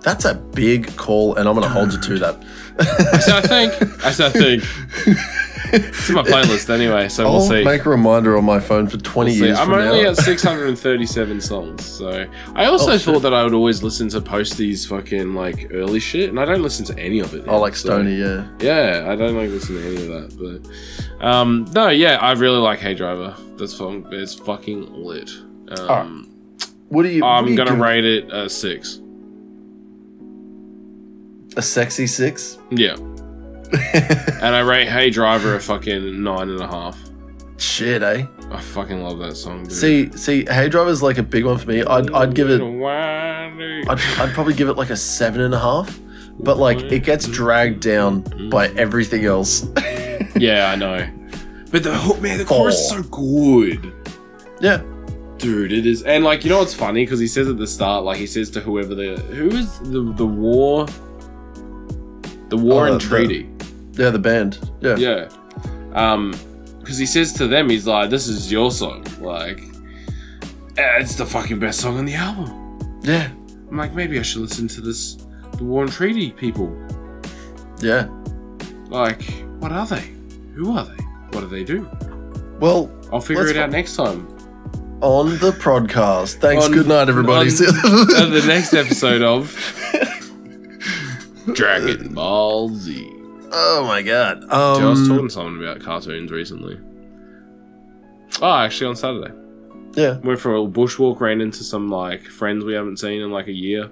that's 0.00 0.24
a 0.24 0.34
big 0.34 0.94
call, 0.96 1.34
and 1.36 1.46
I'm 1.46 1.54
gonna 1.54 1.68
hold 1.68 1.92
you 1.92 2.00
to 2.00 2.18
that. 2.20 2.42
I 2.78 3.18
said 3.18 3.34
I 3.36 3.40
think. 3.42 4.04
I 4.04 4.10
said 4.10 4.26
I 4.36 4.38
think. 4.38 4.64
It's 5.76 6.08
in 6.08 6.14
my 6.14 6.22
playlist 6.22 6.70
anyway, 6.72 7.08
so 7.08 7.24
we'll 7.24 7.34
I'll 7.36 7.40
see. 7.40 7.64
make 7.64 7.84
a 7.84 7.88
reminder 7.90 8.36
on 8.38 8.44
my 8.44 8.60
phone 8.60 8.86
for 8.86 8.96
20 8.96 9.32
We'll 9.32 9.46
years 9.48 9.58
I'm 9.58 9.72
only 9.72 10.04
now. 10.04 10.10
at 10.10 10.16
637 10.18 11.40
songs, 11.40 11.84
so 11.84 12.26
I 12.54 12.66
also 12.66 12.92
Oh, 12.92 12.98
thought 12.98 13.20
that 13.22 13.34
I 13.34 13.42
would 13.42 13.54
always 13.54 13.82
listen 13.82 14.08
to 14.10 14.20
Posty's 14.20 14.86
fucking 14.86 15.34
like 15.34 15.70
early 15.72 15.98
shit, 15.98 16.28
and 16.28 16.38
I 16.38 16.44
don't 16.44 16.62
listen 16.62 16.84
to 16.86 16.98
any 16.98 17.18
of 17.18 17.34
it. 17.34 17.42
oh, 17.48 17.52
now, 17.52 17.58
like 17.58 17.74
so- 17.74 17.88
Stony, 17.88 18.14
yeah. 18.14 18.46
Yeah, 18.60 19.06
I 19.10 19.16
don't 19.16 19.34
like 19.36 19.50
listen 19.50 19.74
to 19.76 19.82
any 19.84 19.96
of 19.96 20.08
that, 20.30 20.62
but 21.18 21.26
um, 21.26 21.66
no, 21.72 21.88
yeah, 21.88 22.18
I 22.20 22.32
really 22.32 22.58
like 22.58 22.78
Hey 22.78 22.94
Driver. 22.94 23.34
This 23.56 23.76
song 23.76 24.06
is 24.12 24.34
fucking 24.34 24.92
lit. 24.92 25.30
Um, 25.80 26.30
What 26.88 27.02
do 27.02 27.08
you? 27.08 27.22
what 27.22 27.28
I'm 27.30 27.48
you 27.48 27.56
gonna 27.56 27.74
it? 27.74 27.78
rate 27.80 28.04
it 28.04 28.32
a 28.32 28.48
six. 28.48 29.00
A 31.56 31.62
sexy 31.62 32.06
six. 32.06 32.58
Yeah, 32.70 32.94
and 32.94 34.54
I 34.54 34.60
rate 34.60 34.88
Hey 34.88 35.10
Driver 35.10 35.54
a 35.54 35.60
fucking 35.60 36.22
nine 36.22 36.50
and 36.50 36.60
a 36.60 36.66
half. 36.66 36.98
Shit, 37.56 38.02
eh? 38.02 38.26
I 38.50 38.60
fucking 38.60 39.02
love 39.02 39.18
that 39.20 39.36
song. 39.36 39.64
Dude. 39.64 39.72
See, 39.72 40.12
see, 40.12 40.44
Hey 40.44 40.68
Driver's 40.68 41.02
like 41.02 41.18
a 41.18 41.22
big 41.22 41.44
one 41.44 41.58
for 41.58 41.68
me. 41.68 41.82
I'd, 41.82 42.10
I'd 42.12 42.34
give 42.34 42.50
it. 42.50 42.60
I'd, 42.60 43.88
I'd, 43.88 44.32
probably 44.34 44.54
give 44.54 44.68
it 44.68 44.76
like 44.76 44.90
a 44.90 44.96
seven 44.96 45.40
and 45.40 45.54
a 45.54 45.58
half. 45.58 45.98
But 46.40 46.58
like, 46.58 46.78
it 46.78 47.04
gets 47.04 47.28
dragged 47.28 47.80
down 47.80 48.50
by 48.50 48.68
everything 48.70 49.24
else. 49.24 49.66
Yeah, 50.36 50.72
I 50.72 50.74
know. 50.74 51.08
But 51.70 51.84
the 51.84 51.96
hook, 51.96 52.20
man, 52.20 52.38
the 52.38 52.44
chorus 52.44 52.74
is 52.74 52.88
so 52.88 53.02
good. 53.04 53.92
yeah, 54.60 54.82
Dude, 55.38 55.72
it 55.72 55.86
is, 55.86 56.02
and 56.02 56.24
like 56.24 56.44
you 56.44 56.50
know 56.50 56.58
what's 56.58 56.74
funny 56.74 57.04
because 57.04 57.20
he 57.20 57.26
says 57.26 57.48
at 57.48 57.58
the 57.58 57.66
start, 57.66 58.04
like 58.04 58.18
he 58.18 58.26
says 58.26 58.50
to 58.50 58.60
whoever 58.60 58.94
the 58.94 59.16
who 59.16 59.50
is 59.50 59.78
the 59.80 60.12
the 60.14 60.26
war, 60.26 60.86
the 62.56 62.62
war 62.62 62.86
Oh, 62.88 62.92
and 62.92 63.00
the- 63.00 63.04
treaty, 63.06 63.48
yeah, 63.92 64.10
the 64.10 64.18
band. 64.18 64.58
Yeah, 64.80 64.96
yeah, 64.96 65.28
um, 65.94 66.34
because 66.80 66.98
he 66.98 67.06
says 67.06 67.32
to 67.34 67.46
them, 67.46 67.70
he's 67.70 67.86
like, 67.86 68.10
"This 68.10 68.26
is 68.28 68.50
your 68.52 68.70
song, 68.70 69.04
like, 69.20 69.60
it's 70.76 71.16
the 71.16 71.26
fucking 71.26 71.58
best 71.58 71.80
song 71.80 71.98
on 71.98 72.04
the 72.04 72.14
album." 72.14 72.50
yeah, 73.02 73.28
I'm 73.70 73.76
like, 73.76 73.94
maybe 73.94 74.18
I 74.18 74.22
should 74.22 74.42
listen 74.42 74.68
to 74.68 74.80
this, 74.80 75.16
the 75.58 75.64
war 75.64 75.82
and 75.82 75.92
treaty 75.92 76.30
people. 76.32 76.74
yeah. 77.80 78.06
Like, 78.88 79.22
what 79.58 79.72
are 79.72 79.86
they? 79.86 80.12
Who 80.54 80.76
are 80.76 80.84
they? 80.84 81.02
What 81.32 81.40
do 81.40 81.46
they 81.48 81.64
do? 81.64 81.88
Well, 82.60 82.90
I'll 83.12 83.20
figure 83.20 83.46
it 83.48 83.56
out 83.56 83.70
next 83.70 83.96
time. 83.96 84.28
on 85.00 85.30
the 85.38 85.50
podcast. 85.52 86.34
Thanks. 86.36 86.64
On- 86.66 86.72
good 86.72 86.86
night, 86.86 87.08
everybody. 87.08 87.50
on- 87.50 88.22
on 88.22 88.30
the 88.38 88.44
next 88.46 88.72
episode 88.74 89.22
of 89.22 89.50
Dragon 91.52 92.14
Ball 92.14 92.68
Z. 92.70 93.10
oh 93.52 93.84
my 93.86 94.02
god. 94.02 94.40
Dude, 94.40 94.50
I 94.50 94.84
was 94.88 95.00
Um, 95.00 95.08
talking 95.08 95.28
to 95.28 95.34
someone 95.34 95.62
about 95.62 95.80
cartoons 95.80 96.30
recently. 96.32 96.78
Oh, 98.42 98.52
actually, 98.52 98.88
on 98.88 98.96
Saturday. 98.96 99.32
yeah. 99.94 100.18
Went 100.18 100.40
for 100.40 100.54
a 100.56 100.60
bushwalk, 100.60 101.20
ran 101.20 101.40
into 101.40 101.62
some 101.62 101.88
like 101.88 102.22
friends 102.24 102.64
we 102.64 102.72
haven't 102.74 102.98
seen 102.98 103.20
in 103.22 103.30
like 103.30 103.46
a 103.46 103.52
year. 103.52 103.90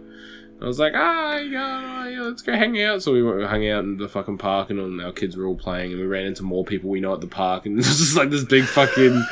I 0.63 0.67
was 0.67 0.79
like, 0.79 0.93
ah, 0.95 1.39
yeah, 1.39 2.07
yeah, 2.07 2.21
let's 2.21 2.41
go 2.41 2.55
hang 2.55 2.81
out. 2.81 3.03
So 3.03 3.13
we 3.13 3.21
went, 3.21 3.43
hung 3.43 3.69
out 3.69 3.83
in 3.83 3.97
the 3.97 4.09
fucking 4.09 4.39
park, 4.39 4.71
and 4.71 4.79
all, 4.79 5.05
our 5.05 5.13
kids 5.13 5.37
were 5.37 5.45
all 5.45 5.57
playing, 5.57 5.91
and 5.91 6.01
we 6.01 6.07
ran 6.07 6.25
into 6.25 6.45
more 6.45 6.65
people 6.65 6.89
we 6.89 7.01
know 7.01 7.13
at 7.15 7.21
the 7.21 7.27
park, 7.27 7.67
and 7.67 7.75
it 7.79 7.79
was 7.79 7.99
just 7.99 8.17
like 8.17 8.31
this 8.31 8.45
big 8.45 8.65
fucking 8.65 9.25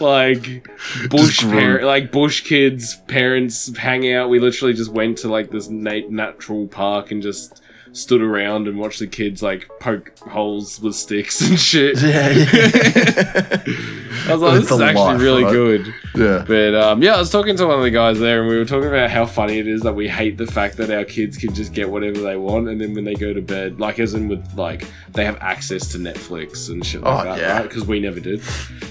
like 0.00 0.66
bush 1.10 1.42
par- 1.42 1.82
like 1.82 2.10
bush 2.10 2.42
kids 2.44 2.96
parents 3.08 3.76
hang 3.76 4.10
out. 4.10 4.30
We 4.30 4.40
literally 4.40 4.72
just 4.72 4.90
went 4.90 5.18
to 5.18 5.28
like 5.28 5.50
this 5.50 5.68
nat- 5.68 6.10
natural 6.10 6.66
park 6.66 7.10
and 7.10 7.22
just 7.22 7.60
stood 7.92 8.22
around 8.22 8.66
and 8.66 8.78
watched 8.78 9.00
the 9.00 9.06
kids 9.06 9.42
like 9.42 9.68
poke 9.80 10.18
holes 10.20 10.80
with 10.80 10.94
sticks 10.94 11.42
and 11.42 11.60
shit. 11.60 12.00
Yeah, 12.00 12.30
yeah. 12.30 13.96
I 14.26 14.32
was 14.32 14.42
like, 14.42 14.60
this 14.60 14.70
is 14.70 14.80
actually 14.80 15.22
really 15.22 15.44
right? 15.44 15.52
good. 15.52 15.94
yeah. 16.16 16.44
But 16.46 16.74
um, 16.74 17.02
yeah, 17.02 17.14
I 17.14 17.18
was 17.18 17.30
talking 17.30 17.56
to 17.56 17.66
one 17.66 17.78
of 17.78 17.82
the 17.84 17.90
guys 17.90 18.18
there, 18.18 18.40
and 18.40 18.48
we 18.48 18.56
were 18.58 18.64
talking 18.64 18.88
about 18.88 19.10
how 19.10 19.26
funny 19.26 19.58
it 19.58 19.66
is 19.68 19.82
that 19.82 19.94
we 19.94 20.08
hate 20.08 20.36
the 20.36 20.46
fact 20.46 20.76
that 20.78 20.90
our 20.90 21.04
kids 21.04 21.36
can 21.36 21.54
just 21.54 21.72
get 21.72 21.88
whatever 21.90 22.20
they 22.20 22.36
want, 22.36 22.68
and 22.68 22.80
then 22.80 22.94
when 22.94 23.04
they 23.04 23.14
go 23.14 23.32
to 23.32 23.40
bed, 23.40 23.80
like 23.80 23.98
as 23.98 24.14
in 24.14 24.28
with 24.28 24.54
like 24.56 24.86
they 25.12 25.24
have 25.24 25.38
access 25.40 25.88
to 25.92 25.98
Netflix 25.98 26.70
and 26.70 26.84
shit 26.84 27.02
like 27.02 27.20
Oh, 27.20 27.24
that, 27.24 27.38
yeah. 27.38 27.52
right? 27.58 27.62
Because 27.62 27.86
we 27.86 28.00
never 28.00 28.20
did. 28.20 28.42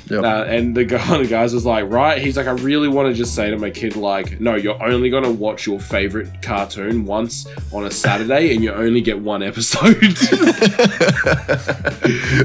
Yep. 0.10 0.24
Uh, 0.24 0.44
and 0.48 0.76
the 0.76 0.86
guy, 0.86 1.18
the 1.22 1.28
guys 1.28 1.54
was 1.54 1.66
like, 1.66 1.90
right? 1.90 2.22
He's 2.22 2.38
like, 2.38 2.48
I 2.48 2.52
really 2.52 2.88
want 2.88 3.10
to 3.10 3.14
just 3.14 3.36
say 3.36 3.50
to 3.52 3.58
my 3.58 3.70
kid, 3.70 3.96
like, 3.96 4.40
no, 4.40 4.56
you're 4.56 4.82
only 4.84 5.10
gonna 5.10 5.32
watch 5.32 5.66
your 5.68 5.80
favorite 5.80 6.42
cartoon 6.42 7.06
once 7.06 7.46
on 7.72 7.86
a 7.86 7.92
Saturday, 7.92 8.54
and 8.54 8.64
you 8.64 8.72
only 8.74 9.02
get 9.02 9.20
one 9.20 9.44
episode. 9.44 9.98
He's 10.10 10.32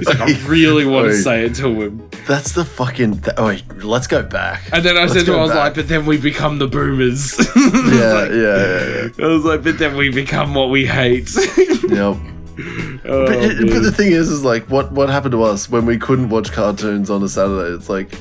like, 0.08 0.20
I 0.20 0.38
really 0.46 0.84
want 0.84 1.06
to 1.08 1.14
say 1.16 1.44
it 1.44 1.54
to 1.56 1.68
him. 1.82 2.10
That's 2.26 2.52
the 2.52 2.63
fucking. 2.64 3.20
Th- 3.20 3.34
oh, 3.38 3.46
wait, 3.46 3.64
let's 3.84 4.06
go 4.06 4.22
back. 4.22 4.62
And 4.72 4.84
then 4.84 4.96
I 4.96 5.00
Let's 5.02 5.12
said 5.14 5.26
to 5.26 5.32
him, 5.34 5.38
I 5.38 5.42
was 5.42 5.50
back. 5.50 5.58
like, 5.58 5.74
but 5.74 5.88
then 5.88 6.06
we 6.06 6.16
become 6.18 6.58
the 6.58 6.66
boomers. 6.68 7.38
Yeah, 7.56 8.28
yeah, 8.28 9.08
yeah, 9.18 9.24
I 9.24 9.28
was 9.28 9.44
like, 9.44 9.62
but 9.62 9.78
then 9.78 9.96
we 9.96 10.08
become 10.10 10.54
what 10.54 10.70
we 10.70 10.86
hate. 10.86 11.30
Yep. 11.84 12.16
Oh, 13.06 13.26
But, 13.26 13.32
it- 13.36 13.68
but 13.70 13.80
the 13.82 13.92
thing 13.92 14.12
is, 14.12 14.30
is 14.30 14.42
like, 14.44 14.68
what 14.70 14.90
what 14.92 15.08
happened 15.10 15.32
to 15.32 15.42
us 15.42 15.68
when 15.68 15.84
we 15.86 15.98
couldn't 15.98 16.28
watch 16.30 16.50
cartoons 16.52 17.10
on 17.10 17.22
a 17.22 17.28
Saturday? 17.28 17.74
It's 17.74 17.88
like, 17.88 18.14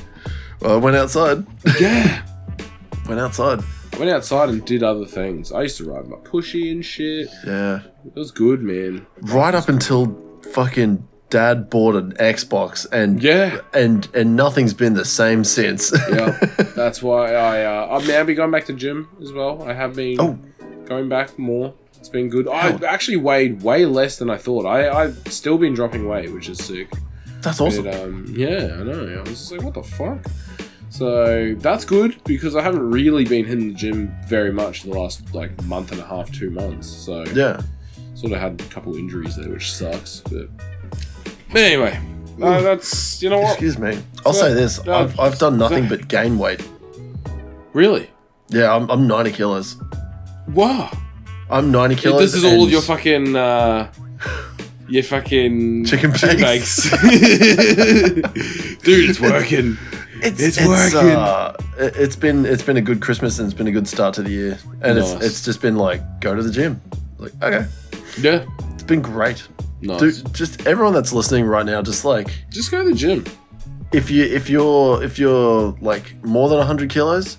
well, 0.60 0.74
I 0.74 0.76
went 0.76 0.96
outside. 0.96 1.44
yeah. 1.80 2.22
went 3.08 3.20
outside. 3.20 3.60
I 3.92 3.98
went 3.98 4.10
outside 4.10 4.48
and 4.48 4.64
did 4.64 4.82
other 4.82 5.06
things. 5.06 5.52
I 5.52 5.62
used 5.62 5.76
to 5.78 5.84
ride 5.90 6.06
my 6.08 6.16
pushy 6.18 6.70
and 6.72 6.84
shit. 6.84 7.28
Yeah. 7.46 7.80
It 8.04 8.14
was 8.16 8.30
good, 8.32 8.60
man. 8.60 9.06
Right 9.22 9.54
up 9.54 9.68
until 9.68 10.20
fucking 10.52 11.06
dad 11.34 11.68
bought 11.68 11.96
an 11.96 12.12
Xbox, 12.12 12.86
and 12.92 13.20
Yeah. 13.22 13.58
and 13.72 14.08
and 14.14 14.36
nothing's 14.36 14.72
been 14.74 14.94
the 14.94 15.04
same 15.04 15.42
since. 15.44 15.92
Yeah. 16.10 16.30
That's 16.76 17.02
why 17.02 17.34
I, 17.34 17.64
uh, 17.64 17.88
I've 17.96 18.06
now 18.06 18.22
been 18.24 18.36
going 18.36 18.50
back 18.52 18.66
to 18.66 18.72
gym 18.72 19.08
as 19.20 19.32
well. 19.32 19.62
I 19.68 19.72
have 19.72 19.96
been 19.96 20.16
Oh. 20.20 20.38
going 20.86 21.08
back 21.08 21.36
more. 21.38 21.74
It's 21.98 22.08
been 22.08 22.28
good. 22.28 22.46
I 22.46 22.70
actually 22.94 23.16
weighed 23.16 23.62
way 23.62 23.84
less 23.86 24.18
than 24.18 24.28
I 24.30 24.36
thought. 24.36 24.64
I, 24.66 24.78
I've 25.00 25.16
still 25.28 25.58
been 25.58 25.74
dropping 25.74 26.06
weight, 26.06 26.30
which 26.32 26.48
is 26.48 26.58
sick. 26.58 26.88
That's 27.40 27.60
awesome. 27.60 27.84
But, 27.84 28.00
um, 28.02 28.26
yeah, 28.28 28.76
I 28.78 28.82
know. 28.84 29.16
I 29.18 29.28
was 29.28 29.38
just 29.40 29.52
like, 29.52 29.62
what 29.62 29.74
the 29.74 29.82
fuck? 29.82 30.20
So 30.90 31.54
that's 31.58 31.84
good 31.84 32.22
because 32.24 32.54
I 32.54 32.62
haven't 32.62 32.88
really 32.90 33.24
been 33.24 33.44
hitting 33.44 33.68
the 33.68 33.74
gym 33.74 34.14
very 34.28 34.52
much 34.52 34.84
the 34.84 34.90
last 34.90 35.34
like 35.34 35.50
month 35.64 35.90
and 35.90 36.00
a 36.00 36.06
half, 36.06 36.30
two 36.30 36.50
months. 36.50 36.86
So 36.88 37.24
Yeah. 37.34 37.60
sort 38.14 38.32
of 38.32 38.38
had 38.40 38.60
a 38.60 38.64
couple 38.74 38.94
injuries 38.96 39.34
there, 39.36 39.48
which 39.50 39.72
sucks. 39.72 40.20
But 40.30 40.48
anyway, 41.62 41.98
uh, 42.42 42.60
that's 42.62 43.22
you 43.22 43.30
know 43.30 43.40
what? 43.40 43.50
Excuse 43.52 43.78
me. 43.78 43.98
I'll 44.26 44.32
So- 44.32 44.48
say 44.48 44.54
this: 44.54 44.84
no, 44.84 44.94
I've 44.94 45.18
I've 45.20 45.38
done 45.38 45.58
nothing 45.58 45.88
but 45.88 46.08
gain 46.08 46.38
weight. 46.38 46.60
Really? 47.72 48.10
Yeah, 48.50 48.74
I'm 48.74 48.90
I'm 48.90 49.06
90 49.06 49.32
kilos. 49.32 49.76
Wow. 50.52 50.90
I'm 51.50 51.70
90 51.70 51.96
kilos. 51.96 52.20
this 52.20 52.34
is 52.34 52.44
all 52.44 52.54
of 52.56 52.60
and- 52.62 52.70
your 52.72 52.82
fucking 52.82 53.36
uh, 53.36 53.90
your 54.88 55.02
fucking 55.02 55.84
Chicken 55.86 56.12
bakes. 56.12 56.90
Dude, 57.00 58.24
it's 59.10 59.20
working. 59.20 59.76
It's, 60.22 60.40
It's 60.40 60.58
it's, 60.58 60.66
working. 60.66 61.10
Uh, 61.10 61.56
it- 61.78 61.96
it's 61.96 62.16
been 62.16 62.46
it's 62.46 62.62
been 62.62 62.76
a 62.76 62.80
good 62.82 63.00
Christmas 63.00 63.38
and 63.38 63.46
it's 63.46 63.56
been 63.56 63.66
a 63.66 63.72
good 63.72 63.88
start 63.88 64.14
to 64.14 64.22
the 64.22 64.30
year, 64.30 64.58
and 64.82 64.98
Nice. 64.98 65.12
it's 65.14 65.24
it's 65.24 65.44
just 65.44 65.60
been 65.60 65.76
like 65.76 66.00
go 66.20 66.34
to 66.34 66.42
the 66.42 66.50
gym. 66.52 66.80
Like 67.18 67.32
okay, 67.42 67.66
Yeah. 68.20 68.44
it's 68.74 68.82
been 68.84 69.02
great. 69.02 69.46
Nice. 69.84 70.00
Dude, 70.22 70.34
just 70.34 70.66
everyone 70.66 70.92
that's 70.94 71.12
listening 71.12 71.44
right 71.46 71.64
now, 71.66 71.82
just 71.82 72.04
like 72.04 72.28
Just 72.50 72.70
go 72.70 72.82
to 72.82 72.88
the 72.90 72.94
gym. 72.96 73.24
if 73.92 74.10
you 74.10 74.24
if 74.24 74.48
you're 74.50 75.02
if 75.02 75.18
you're 75.18 75.76
like 75.80 76.14
more 76.24 76.48
than 76.48 76.58
100 76.58 76.90
kilos, 76.90 77.38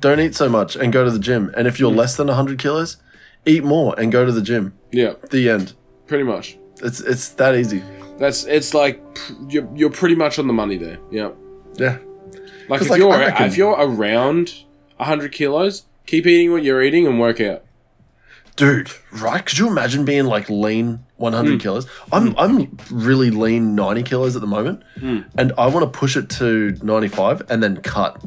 don't 0.00 0.20
eat 0.20 0.34
so 0.34 0.48
much 0.48 0.76
and 0.76 0.92
go 0.92 1.04
to 1.04 1.10
the 1.10 1.18
gym. 1.18 1.52
And 1.56 1.66
if 1.66 1.74
Mm. 1.76 1.80
you're 1.80 1.90
less 1.92 2.16
than 2.16 2.28
100 2.28 2.58
kilos, 2.58 2.96
eat 3.46 3.64
more 3.64 3.98
and 3.98 4.12
go 4.12 4.24
to 4.26 4.32
the 4.32 4.42
gym. 4.42 4.74
Yeah, 4.92 5.14
The 5.30 5.48
end. 5.48 5.72
pretty 6.06 6.24
much. 6.24 6.56
It's 6.82 7.00
it's 7.00 7.28
that 7.30 7.54
easy. 7.56 7.82
That's 8.18 8.44
it's 8.44 8.74
like 8.74 9.00
pr- 9.14 9.32
you're, 9.48 9.68
you're 9.74 9.90
pretty 9.90 10.14
much 10.14 10.38
on 10.38 10.46
the 10.46 10.52
money 10.52 10.76
there. 10.76 10.98
Yeah. 11.10 11.30
Yeah. 11.76 11.98
Like 12.68 12.82
if 12.82 12.90
like, 12.90 12.98
you're 12.98 13.10
reckon- 13.10 13.46
if 13.46 13.56
you're 13.56 13.72
around 13.78 14.52
hundred 15.00 15.32
kilos, 15.32 15.84
keep 16.06 16.26
eating 16.26 16.52
what 16.52 16.62
you're 16.62 16.82
eating 16.82 17.06
and 17.06 17.18
work 17.18 17.40
out. 17.40 17.64
Dude, 18.56 18.90
right? 19.12 19.44
Could 19.44 19.58
you 19.58 19.66
imagine 19.66 20.04
being 20.04 20.26
like 20.26 20.48
lean 20.50 21.00
100 21.22 21.52
Hmm. 21.52 21.58
kilos? 21.58 21.86
I'm 22.12 22.34
I'm 22.38 22.76
really 22.90 23.30
lean 23.30 23.74
90 23.74 24.02
kilos 24.02 24.34
at 24.36 24.40
the 24.42 24.46
moment, 24.48 24.82
Hmm. 25.00 25.20
and 25.38 25.52
I 25.56 25.66
want 25.68 25.90
to 25.90 25.98
push 25.98 26.16
it 26.16 26.28
to 26.40 26.76
95 26.82 27.42
and 27.48 27.62
then 27.62 27.76
cut 27.78 28.20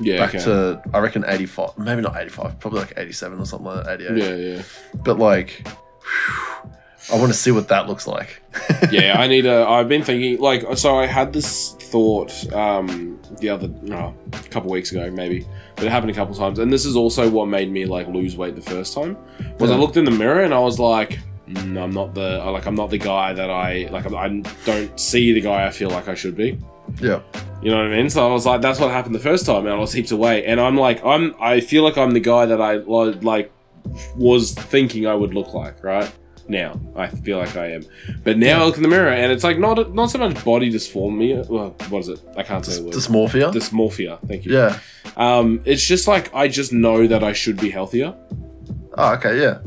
Yeah. 0.00 0.18
back 0.18 0.34
okay. 0.36 0.44
to 0.44 0.80
I 0.94 0.98
reckon 1.00 1.24
85, 1.26 1.76
maybe 1.78 2.02
not 2.02 2.16
85, 2.16 2.60
probably 2.60 2.80
like 2.80 2.94
87 2.96 3.40
or 3.40 3.46
something 3.46 3.66
like 3.66 3.84
that, 3.84 4.00
88. 4.00 4.16
yeah, 4.18 4.34
yeah. 4.56 4.62
But 5.04 5.18
like, 5.18 5.66
whew, 5.66 6.70
I 7.12 7.18
want 7.18 7.32
to 7.32 7.38
see 7.38 7.50
what 7.50 7.66
that 7.68 7.88
looks 7.88 8.06
like. 8.06 8.40
yeah, 8.92 9.18
I 9.18 9.26
need 9.26 9.44
a. 9.46 9.66
I've 9.68 9.88
been 9.88 10.04
thinking 10.04 10.38
like 10.40 10.64
so. 10.76 10.96
I 10.98 11.06
had 11.06 11.32
this 11.32 11.72
thought 11.90 12.32
um, 12.54 13.18
the 13.40 13.48
other 13.48 13.68
no, 13.82 14.14
a 14.32 14.38
couple 14.50 14.70
weeks 14.70 14.92
ago 14.92 15.10
maybe, 15.10 15.44
but 15.74 15.84
it 15.84 15.90
happened 15.90 16.12
a 16.12 16.14
couple 16.14 16.34
times. 16.34 16.58
And 16.60 16.72
this 16.72 16.84
is 16.84 16.94
also 16.94 17.28
what 17.28 17.46
made 17.48 17.72
me 17.72 17.86
like 17.86 18.06
lose 18.08 18.36
weight 18.36 18.54
the 18.54 18.62
first 18.62 18.94
time. 18.94 19.16
Was 19.58 19.70
I 19.70 19.76
looked 19.76 19.96
in 19.96 20.04
the 20.04 20.10
mirror 20.12 20.42
and 20.44 20.54
I 20.54 20.60
was 20.60 20.78
like, 20.78 21.18
mm, 21.54 21.82
I'm 21.82 21.90
not 21.92 22.14
the 22.14 22.38
like 22.50 22.66
I'm 22.66 22.74
not 22.74 22.90
the 22.90 22.98
guy 22.98 23.32
that 23.32 23.50
I 23.50 23.88
like. 23.90 24.04
I'm, 24.06 24.14
I 24.16 24.28
don't 24.64 24.98
see 25.00 25.32
the 25.32 25.40
guy 25.40 25.66
I 25.66 25.70
feel 25.70 25.90
like 25.90 26.08
I 26.08 26.14
should 26.14 26.36
be. 26.36 26.58
yeah, 27.00 27.20
You 27.62 27.70
know 27.70 27.78
what 27.78 27.86
I 27.86 27.96
mean? 27.96 28.10
So 28.10 28.26
I 28.28 28.32
was 28.32 28.44
like, 28.46 28.60
that's 28.60 28.80
what 28.80 28.90
happened 28.90 29.14
the 29.14 29.20
first 29.30 29.46
time, 29.46 29.66
and 29.66 29.74
I 29.74 29.78
was 29.78 29.92
heaps 29.92 30.10
away. 30.10 30.44
And 30.44 30.60
I'm 30.60 30.76
like, 30.76 31.04
I'm 31.04 31.34
I 31.40 31.60
feel 31.60 31.82
like 31.84 31.96
I'm 31.96 32.12
the 32.12 32.20
guy 32.20 32.46
that 32.46 32.60
I 32.60 32.76
li- 32.76 33.18
like 33.22 33.52
was 34.16 34.52
thinking 34.54 35.06
I 35.06 35.14
would 35.14 35.34
look 35.34 35.54
like 35.54 35.82
right 35.82 36.10
now. 36.48 36.78
I 36.96 37.06
feel 37.08 37.38
like 37.38 37.56
I 37.56 37.72
am, 37.72 37.84
but 38.24 38.36
now 38.38 38.62
I 38.62 38.66
look 38.66 38.76
in 38.76 38.82
the 38.82 38.88
mirror 38.88 39.08
and 39.10 39.30
it's 39.32 39.44
like 39.44 39.58
not 39.58 39.94
not 39.94 40.10
so 40.10 40.18
much 40.18 40.44
body 40.44 40.70
dysphoria. 40.70 41.48
Well, 41.48 41.70
what 41.88 42.00
is 42.00 42.08
it? 42.08 42.20
I 42.36 42.42
can't 42.42 42.64
say 42.66 42.76
the 42.78 42.84
word. 42.86 42.94
dysmorphia. 42.94 43.52
Dysmorphia. 43.52 44.18
Thank 44.28 44.44
you. 44.44 44.54
yeah. 44.54 44.78
Um, 45.16 45.60
it's 45.64 45.84
just 45.86 46.08
like 46.08 46.34
I 46.34 46.48
just 46.48 46.72
know 46.72 47.06
that 47.06 47.22
I 47.24 47.32
should 47.32 47.58
be 47.60 47.70
healthier. 47.70 48.14
Oh, 48.98 49.14
okay, 49.14 49.40
yeah. 49.40 49.58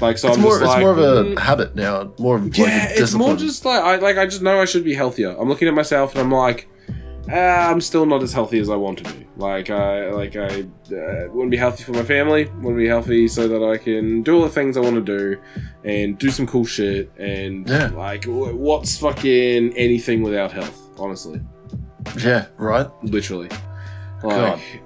Like 0.00 0.18
so, 0.18 0.28
it's 0.28 0.36
I'm 0.36 0.42
more. 0.42 0.52
just 0.52 0.62
it's 0.62 0.68
like, 0.68 0.80
more 0.80 0.90
of 0.92 0.98
a 0.98 1.24
mm, 1.24 1.38
habit 1.38 1.74
now. 1.76 2.12
More 2.18 2.36
of 2.36 2.44
like 2.44 2.56
yeah, 2.58 2.88
it's 2.90 3.14
more 3.14 3.36
just 3.36 3.64
like 3.64 3.82
I 3.82 3.96
like 3.96 4.16
I 4.16 4.26
just 4.26 4.42
know 4.42 4.60
I 4.60 4.64
should 4.64 4.84
be 4.84 4.94
healthier. 4.94 5.36
I'm 5.38 5.48
looking 5.48 5.68
at 5.68 5.74
myself 5.74 6.12
and 6.12 6.20
I'm 6.20 6.30
like, 6.32 6.68
ah, 7.30 7.70
I'm 7.70 7.80
still 7.80 8.06
not 8.06 8.22
as 8.22 8.32
healthy 8.32 8.58
as 8.58 8.70
I 8.70 8.76
want 8.76 8.98
to 8.98 9.12
be. 9.12 9.26
Like 9.36 9.70
I 9.70 10.10
like 10.10 10.36
I 10.36 10.46
uh, 10.62 11.28
want 11.30 11.46
to 11.46 11.50
be 11.50 11.56
healthy 11.56 11.84
for 11.84 11.92
my 11.92 12.02
family. 12.04 12.46
Want 12.46 12.68
to 12.68 12.76
be 12.76 12.88
healthy 12.88 13.28
so 13.28 13.48
that 13.48 13.62
I 13.62 13.76
can 13.76 14.22
do 14.22 14.36
all 14.36 14.42
the 14.42 14.48
things 14.50 14.76
I 14.76 14.80
want 14.80 14.96
to 14.96 15.18
do 15.18 15.40
and 15.84 16.18
do 16.18 16.30
some 16.30 16.46
cool 16.46 16.64
shit. 16.64 17.10
And 17.18 17.68
Yeah. 17.68 17.88
like, 17.88 18.24
what's 18.24 18.98
fucking 18.98 19.76
anything 19.76 20.22
without 20.22 20.52
health? 20.52 20.78
Honestly, 20.98 21.40
yeah, 22.18 22.46
right. 22.56 22.88
literally, 23.02 23.48
God. 24.22 24.58
like. 24.58 24.82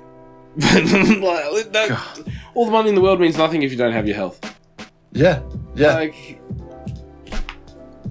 like 0.58 1.70
that, 1.72 1.86
God. 1.90 2.32
all 2.54 2.64
the 2.64 2.70
money 2.70 2.88
in 2.88 2.94
the 2.94 3.00
world 3.02 3.20
means 3.20 3.36
nothing 3.36 3.62
if 3.62 3.70
you 3.70 3.76
don't 3.76 3.92
have 3.92 4.06
your 4.06 4.16
health. 4.16 4.40
Yeah, 5.16 5.40
yeah. 5.74 5.94
Like, 5.94 6.40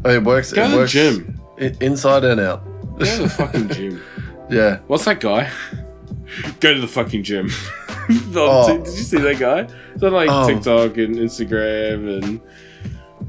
Oh, 0.03 0.09
it 0.11 0.23
works. 0.23 0.51
go 0.53 0.63
it 0.63 0.65
to 0.65 0.71
the 0.71 0.77
works 0.77 0.91
gym. 0.91 1.39
i- 1.59 1.73
inside 1.81 2.23
and 2.23 2.39
out. 2.39 2.63
Go 2.99 3.05
to 3.05 3.23
the 3.23 3.29
fucking 3.29 3.69
gym. 3.69 4.01
Yeah. 4.47 4.77
What's 4.85 5.05
that 5.05 5.19
guy? 5.21 5.49
Go 6.59 6.73
to 6.75 6.79
the 6.79 6.87
fucking 6.87 7.23
gym. 7.23 7.49
Oh. 8.35 8.67
Did 8.77 8.85
you 8.85 9.01
see 9.01 9.17
that 9.17 9.39
guy? 9.39 9.61
On 10.05 10.13
like 10.13 10.29
Oh. 10.29 10.47
TikTok 10.47 10.97
and 10.97 11.15
Instagram 11.15 12.21
and 12.23 12.41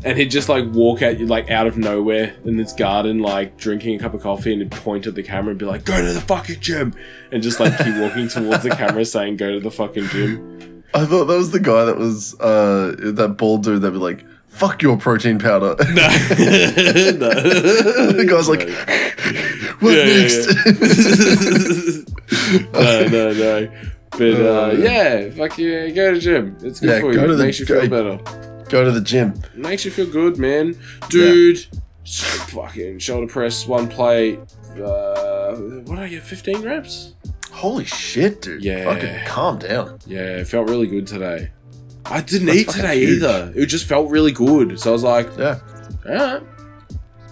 and 0.04 0.18
he'd 0.18 0.30
just 0.30 0.50
like 0.50 0.66
walk 0.72 1.00
out 1.00 1.18
like 1.20 1.50
out 1.50 1.66
of 1.66 1.78
nowhere 1.78 2.34
in 2.44 2.58
this 2.58 2.74
garden, 2.74 3.20
like 3.20 3.56
drinking 3.56 3.94
a 3.96 3.98
cup 3.98 4.12
of 4.12 4.20
coffee, 4.20 4.52
and 4.52 4.60
he'd 4.60 4.70
point 4.72 5.06
at 5.06 5.14
the 5.14 5.22
camera 5.22 5.50
and 5.52 5.58
be 5.58 5.64
like, 5.64 5.86
"Go 5.86 5.96
to 5.96 6.12
the 6.12 6.20
fucking 6.20 6.60
gym," 6.60 6.92
and 7.32 7.42
just 7.42 7.58
like 7.60 7.78
keep 7.78 7.96
walking 7.96 8.28
towards 8.28 8.62
the 8.64 8.68
camera, 8.76 9.02
saying, 9.06 9.38
"Go 9.38 9.50
to 9.52 9.60
the 9.60 9.70
fucking 9.70 10.08
gym." 10.08 10.55
I 10.96 11.04
thought 11.04 11.26
that 11.26 11.36
was 11.36 11.50
the 11.50 11.60
guy 11.60 11.84
that 11.84 11.98
was 11.98 12.34
uh 12.40 12.94
that 12.98 13.36
bald 13.36 13.64
dude 13.64 13.82
that 13.82 13.92
would 13.92 13.98
be 13.98 14.02
like, 14.02 14.24
"Fuck 14.48 14.80
your 14.82 14.96
protein 14.96 15.38
powder." 15.38 15.76
No, 15.78 15.84
no. 15.86 16.08
the 18.12 18.24
guy's 18.28 18.48
like, 18.48 18.66
"What 19.80 19.94
Yeah, 19.94 20.04
next?" 20.06 20.46
no, 22.72 23.06
no, 23.08 23.32
no. 23.32 23.68
But 24.12 24.40
uh, 24.40 24.68
Uh, 24.68 24.74
yeah, 24.78 25.30
fuck 25.30 25.58
you. 25.58 25.92
go 25.92 26.08
to 26.08 26.14
the 26.14 26.20
gym. 26.20 26.56
It's 26.62 26.80
good 26.80 26.88
Yeah, 26.90 27.00
for 27.00 27.12
go 27.12 27.24
you. 27.26 27.32
It 27.32 27.36
the- 27.36 27.44
makes 27.44 27.58
you 27.60 27.66
go- 27.66 27.80
feel 27.80 27.90
better. 27.90 28.18
Go 28.70 28.84
to 28.84 28.90
the 28.90 29.00
gym. 29.00 29.34
Makes 29.54 29.84
you 29.84 29.90
feel 29.90 30.06
good, 30.10 30.38
man. 30.38 30.74
Dude, 31.10 31.58
fucking 32.06 32.98
shoulder 33.00 33.26
press, 33.30 33.66
one 33.66 33.88
plate. 33.88 34.38
Uh, 34.82 35.54
what 35.86 35.98
are 35.98 36.06
you, 36.06 36.20
15 36.20 36.62
reps? 36.62 37.14
Holy 37.56 37.84
shit, 37.86 38.42
dude! 38.42 38.62
Yeah. 38.62 38.84
Fucking 38.84 39.24
calm 39.26 39.58
down. 39.58 39.98
Yeah, 40.06 40.20
it 40.38 40.46
felt 40.48 40.68
really 40.68 40.86
good 40.86 41.06
today. 41.06 41.50
I 42.04 42.20
didn't 42.20 42.46
That's 42.48 42.58
eat 42.58 42.68
today 42.68 42.98
huge. 43.00 43.22
either. 43.22 43.52
It 43.56 43.66
just 43.66 43.86
felt 43.86 44.10
really 44.10 44.30
good. 44.32 44.78
So 44.78 44.90
I 44.90 44.92
was 44.92 45.02
like, 45.02 45.28
Yeah. 45.38 45.58
alright. 46.06 46.42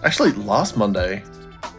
Actually, 0.03 0.33
last 0.33 0.77
Monday, 0.77 1.23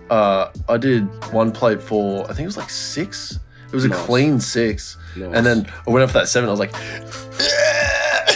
uh, 0.10 0.50
I 0.70 0.78
did 0.78 1.04
one 1.34 1.52
plate 1.52 1.82
for 1.82 2.24
I 2.26 2.28
think 2.28 2.42
it 2.42 2.46
was 2.46 2.58
like 2.58 2.70
six. 2.70 3.40
It 3.68 3.74
was 3.74 3.84
a 3.86 3.90
clean 3.90 4.40
six, 4.40 4.96
Nice. 5.18 5.36
and 5.36 5.46
then 5.46 5.68
I 5.88 5.90
went 5.90 6.04
up 6.04 6.12
for 6.12 6.20
that 6.20 6.28
seven. 6.28 6.48
I 6.48 6.52
was 6.52 6.60
like, 6.60 6.72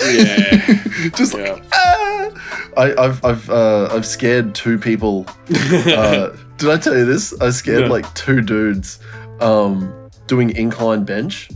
Yeah. 0.02 1.10
just 1.16 1.34
like 1.34 1.46
Yeah. 1.46 1.60
ah! 1.72 2.72
I, 2.78 2.96
I've 3.06 3.24
I've 3.24 3.50
uh, 3.50 3.90
I've 3.92 4.06
scared 4.06 4.56
two 4.56 4.78
people. 4.80 5.28
Uh, 5.72 6.36
did 6.58 6.70
I 6.72 6.78
tell 6.78 6.98
you 6.98 7.06
this? 7.06 7.40
I 7.40 7.52
scared 7.52 7.84
No. 7.84 7.88
like 7.88 8.12
two 8.16 8.42
dudes 8.42 9.00
um, 9.40 9.94
doing 10.30 10.56
incline 10.56 11.04
bench. 11.04 11.50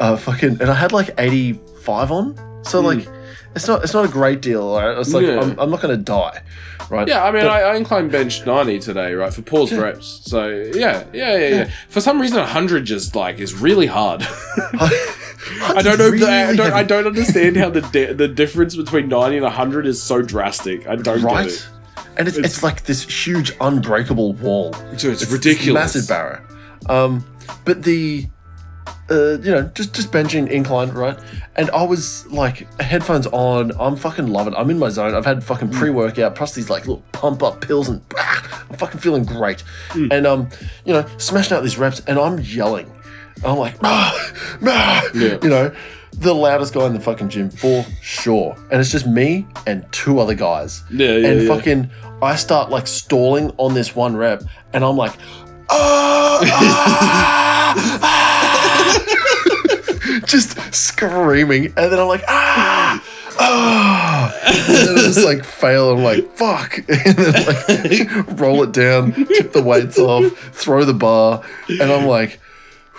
Uh, 0.00 0.16
fucking, 0.16 0.58
and 0.60 0.70
I 0.70 0.74
had 0.74 0.92
like 0.92 1.10
eighty 1.18 1.54
five 1.82 2.10
on, 2.10 2.36
so 2.64 2.80
Hmm. 2.80 2.86
like 2.86 3.08
it's 3.54 3.66
not 3.68 3.82
it's 3.84 3.94
not 3.94 4.04
a 4.04 4.08
great 4.08 4.42
deal. 4.42 4.74
Right? 4.76 4.98
It's 4.98 5.12
like 5.14 5.24
Yeah. 5.26 5.40
I'm, 5.40 5.58
I'm 5.60 5.70
not 5.70 5.80
gonna 5.82 5.96
die, 5.98 6.40
right? 6.90 7.06
Yeah, 7.06 7.24
I 7.24 7.30
mean, 7.30 7.42
But- 7.42 7.50
I, 7.50 7.60
I 7.72 7.76
incline 7.76 8.08
bench 8.08 8.44
90 8.46 8.78
today, 8.78 9.12
right, 9.14 9.32
for 9.32 9.42
pause 9.42 9.70
Yeah. 9.72 9.80
reps. 9.80 10.20
So, 10.24 10.48
yeah, 10.74 11.04
yeah, 11.12 11.36
yeah, 11.36 11.48
yeah. 11.48 11.70
For 11.90 12.00
some 12.00 12.18
reason, 12.20 12.38
100 12.38 12.84
just, 12.86 13.14
like, 13.14 13.38
is 13.38 13.52
really 13.54 13.86
hard. 13.86 14.22
I 14.80 15.82
don't 15.82 15.98
know. 15.98 16.10
the, 16.10 16.26
I, 16.26 16.54
don't, 16.56 16.72
I 16.72 16.82
don't 16.82 17.06
understand 17.06 17.56
how 17.56 17.68
the 17.70 17.80
di- 17.92 18.12
the 18.12 18.28
difference 18.28 18.76
between 18.76 19.08
90 19.08 19.36
and 19.38 19.44
100 19.44 19.86
is 19.86 20.02
so 20.02 20.22
drastic. 20.22 20.86
I 20.88 20.96
don't 20.96 21.22
right? 21.22 21.44
get 21.48 21.52
it. 21.52 21.68
And 22.16 22.28
it's, 22.28 22.38
It's- 22.38 22.54
it's 22.54 22.62
like 22.62 22.84
this 22.84 23.02
huge 23.26 23.52
unbreakable 23.60 24.32
wall. 24.34 24.70
Dude, 24.96 25.12
it's, 25.12 25.22
It's 25.22 25.30
ridiculous. 25.32 25.94
massive 25.94 26.08
barrier. 26.08 26.42
Um, 26.88 27.24
but 27.64 27.82
the, 27.82 28.26
uh, 29.10 29.38
you 29.38 29.50
know, 29.50 29.62
just 29.74 29.94
just 29.94 30.10
benching 30.10 30.48
incline, 30.48 30.90
right? 30.90 31.18
And 31.56 31.70
I 31.70 31.82
was 31.84 32.26
like, 32.28 32.66
headphones 32.80 33.26
on. 33.28 33.72
I'm 33.78 33.96
fucking 33.96 34.26
loving. 34.26 34.54
it. 34.54 34.56
I'm 34.56 34.70
in 34.70 34.78
my 34.78 34.88
zone. 34.88 35.14
I've 35.14 35.24
had 35.26 35.42
fucking 35.44 35.70
pre 35.70 35.90
workout 35.90 36.34
plus 36.34 36.54
these 36.54 36.70
like 36.70 36.82
little 36.86 37.02
pump 37.12 37.42
up 37.42 37.60
pills, 37.60 37.88
and 37.88 38.00
ah, 38.16 38.64
I'm 38.70 38.76
fucking 38.76 39.00
feeling 39.00 39.24
great. 39.24 39.62
And 39.94 40.26
um, 40.26 40.48
you 40.84 40.92
know, 40.92 41.06
smashing 41.18 41.56
out 41.56 41.62
these 41.62 41.78
reps, 41.78 42.00
and 42.06 42.18
I'm 42.18 42.38
yelling. 42.40 42.90
I'm 43.44 43.58
like, 43.58 43.74
ah, 43.82 44.32
ah, 44.66 45.08
Yeah. 45.14 45.38
you 45.42 45.48
know, 45.48 45.74
the 46.12 46.32
loudest 46.34 46.74
guy 46.74 46.86
in 46.86 46.92
the 46.94 47.00
fucking 47.00 47.28
gym 47.28 47.50
for 47.50 47.84
sure. 48.00 48.54
And 48.70 48.80
it's 48.80 48.90
just 48.92 49.06
me 49.06 49.46
and 49.66 49.84
two 49.90 50.20
other 50.20 50.34
guys 50.34 50.84
Yeah, 50.90 51.16
yeah, 51.16 51.28
and 51.28 51.42
yeah. 51.42 51.48
fucking 51.48 51.90
I 52.22 52.36
start 52.36 52.70
like 52.70 52.86
stalling 52.86 53.50
on 53.58 53.74
this 53.74 53.96
one 53.96 54.14
rep, 54.16 54.44
and 54.72 54.84
I'm 54.84 54.96
like, 54.96 55.14
"Ah, 55.72 56.40
ah, 56.44 57.74
ah," 58.02 58.98
just 60.26 60.58
screaming, 60.74 61.66
and 61.66 61.92
then 61.92 61.98
I'm 61.98 62.08
like, 62.08 62.22
ah, 62.28 63.02
ah, 63.38 64.34
and 64.44 64.88
then 64.88 64.98
I 64.98 65.02
just 65.02 65.24
like 65.24 65.44
fail. 65.44 65.90
I'm 65.92 66.02
like, 66.02 66.30
fuck, 66.36 66.78
and 66.88 67.16
then 67.16 67.46
like 67.46 68.26
roll 68.40 68.62
it 68.62 68.72
down, 68.72 69.12
tip 69.12 69.52
the 69.52 69.62
weights 69.62 69.98
off, 69.98 70.24
throw 70.52 70.84
the 70.84 70.94
bar, 70.94 71.42
and 71.68 71.82
I'm 71.90 72.06
like. 72.06 72.40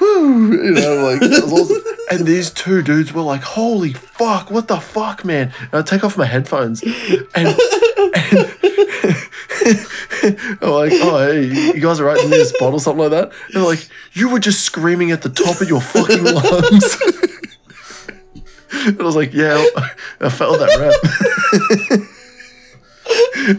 You 0.63 0.71
know, 0.71 1.03
like 1.03 1.19
that 1.29 1.43
was 1.43 1.71
awesome. 1.71 1.83
And 2.11 2.25
these 2.27 2.51
two 2.51 2.81
dudes 2.81 3.13
were 3.13 3.21
like, 3.21 3.41
"Holy 3.41 3.93
fuck, 3.93 4.51
what 4.51 4.67
the 4.67 4.79
fuck, 4.79 5.25
man!" 5.25 5.53
And 5.59 5.73
I 5.73 5.81
take 5.81 6.03
off 6.03 6.17
my 6.17 6.25
headphones, 6.25 6.81
and 6.83 6.93
I'm 10.61 10.69
like, 10.69 10.91
oh, 10.95 11.27
hey, 11.27 11.45
you 11.45 11.79
guys 11.79 11.99
are 11.99 12.05
right 12.05 12.21
in 12.23 12.29
this 12.29 12.49
spot 12.49 12.73
or 12.73 12.79
something 12.79 13.01
like 13.01 13.11
that. 13.11 13.31
And 13.47 13.55
they're 13.55 13.63
like, 13.63 13.87
you 14.13 14.29
were 14.29 14.39
just 14.39 14.63
screaming 14.63 15.11
at 15.11 15.21
the 15.21 15.29
top 15.29 15.61
of 15.61 15.67
your 15.67 15.81
fucking 15.81 16.23
lungs. 16.23 16.97
and 18.85 18.99
I 18.99 19.03
was 19.03 19.15
like, 19.15 19.33
yeah, 19.33 19.63
I 20.19 20.29
felt 20.29 20.59
that 20.59 20.77
rep. 20.79 20.95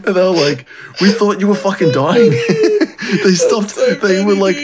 and 0.06 0.14
they 0.14 0.22
were 0.22 0.30
like, 0.30 0.66
we 1.00 1.10
thought 1.12 1.40
you 1.40 1.48
were 1.48 1.54
fucking 1.54 1.92
dying. 1.92 2.30
they 2.30 3.34
stopped. 3.34 3.74
they 3.76 4.24
were 4.24 4.34
like, 4.34 4.56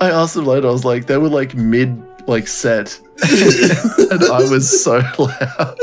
I 0.00 0.10
asked 0.10 0.34
them 0.34 0.46
later. 0.46 0.68
I 0.68 0.70
was 0.70 0.84
like, 0.84 1.06
they 1.06 1.16
were 1.16 1.28
like 1.28 1.54
mid 1.54 2.02
like 2.28 2.46
set, 2.46 3.00
and 3.22 4.24
I 4.24 4.46
was 4.50 4.82
so 4.82 5.02
loud. 5.18 5.78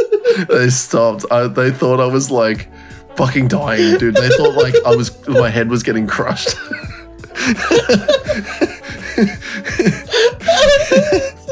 They 0.47 0.70
stopped. 0.70 1.26
I, 1.32 1.47
they 1.47 1.72
thought 1.72 1.99
I 1.99 2.05
was 2.05 2.32
like 2.32 2.70
fucking 3.16 3.47
dying, 3.47 3.97
dude. 3.97 4.16
They 4.16 4.30
thought 4.30 4.55
like 4.55 4.76
I 4.86 4.95
was 4.95 5.28
my 5.28 5.49
head 5.49 5.70
was 5.70 5.84
getting 5.84 6.07
crushed. 6.07 6.55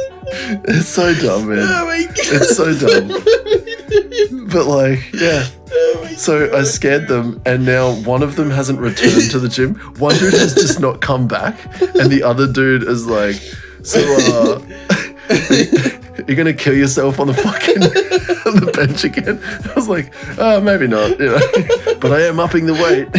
it's 0.66 0.88
so 0.88 1.14
dumb, 1.14 1.50
man. 1.50 1.60
Oh 1.60 1.86
my 1.86 2.04
god. 2.04 2.16
It's 2.18 2.56
so 2.56 2.74
dumb. 2.74 3.08
But 4.50 4.66
like, 4.68 5.12
yeah. 5.14 5.48
So 6.18 6.56
I 6.56 6.64
scared 6.64 7.08
them, 7.08 7.42
and 7.46 7.66
now 7.66 7.94
one 7.94 8.22
of 8.22 8.36
them 8.36 8.50
hasn't 8.50 8.80
returned 8.80 9.32
to 9.32 9.40
the 9.40 9.50
gym. 9.50 9.76
One 9.98 10.16
dude 10.18 10.34
has 10.34 10.54
just 10.54 10.80
not 10.80 11.02
come 11.02 11.28
back, 11.28 11.60
and 11.82 12.12
the 12.12 12.22
other 12.24 12.52
dude 12.52 12.84
is 12.84 13.08
like, 13.08 13.36
"So, 13.82 14.00
uh, 14.00 14.62
you're 16.28 16.38
gonna 16.38 16.54
kill 16.54 16.76
yourself 16.76 17.20
on 17.20 17.28
the 17.28 17.34
fucking 17.34 17.84
on 18.46 18.60
the 18.64 18.72
bench 18.72 19.04
again?" 19.04 19.42
I 19.70 19.74
was 19.74 19.90
like, 19.90 20.14
"Oh, 20.38 20.62
maybe 20.62 20.88
not, 20.88 21.20
you 21.20 21.30
know." 21.30 21.96
But 22.00 22.12
I 22.14 22.22
am 22.22 22.40
upping 22.40 22.68
the 22.68 22.74
weight. 22.74 23.10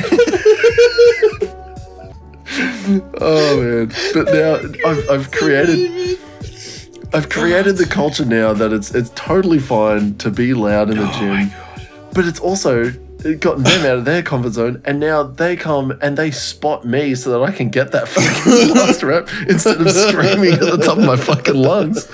oh 3.21 3.61
man! 3.61 3.93
But 4.15 4.33
now 4.33 4.89
I've, 4.89 5.11
I've 5.11 5.31
created. 5.33 6.19
I've 7.15 7.29
created 7.29 7.77
the 7.77 7.87
culture 7.87 8.25
now 8.25 8.53
that 8.55 8.73
it's 8.73 8.95
it's 8.95 9.11
totally 9.15 9.59
fine 9.61 10.15
to 10.17 10.31
be 10.31 10.53
loud 10.53 10.91
in 10.91 10.99
the 10.99 11.09
Oh 11.09 11.19
gym 11.19 11.29
my 11.31 11.45
god. 11.45 11.89
but 12.13 12.25
it's 12.27 12.41
also 12.41 12.93
it 13.25 13.41
gotten 13.41 13.63
them 13.63 13.87
out 13.87 13.99
of 13.99 14.05
their 14.05 14.23
comfort 14.23 14.51
zone, 14.53 14.83
and 14.85 15.01
now 15.01 15.23
they 15.23 15.57
come 15.57 15.97
and 16.03 16.19
they 16.19 16.31
spot 16.31 16.85
me 16.85 17.15
so 17.15 17.31
that 17.31 17.43
I 17.43 17.53
can 17.57 17.71
get 17.71 17.91
that 17.93 18.07
fucking 18.09 18.75
last 18.75 19.03
rep 19.03 19.29
instead 19.49 19.81
of 19.81 19.91
screaming 19.91 20.53
at 20.53 20.61
the 20.61 20.77
top 20.85 20.99
of 20.99 21.05
my 21.05 21.17
fucking 21.17 21.55
lungs. 21.55 22.05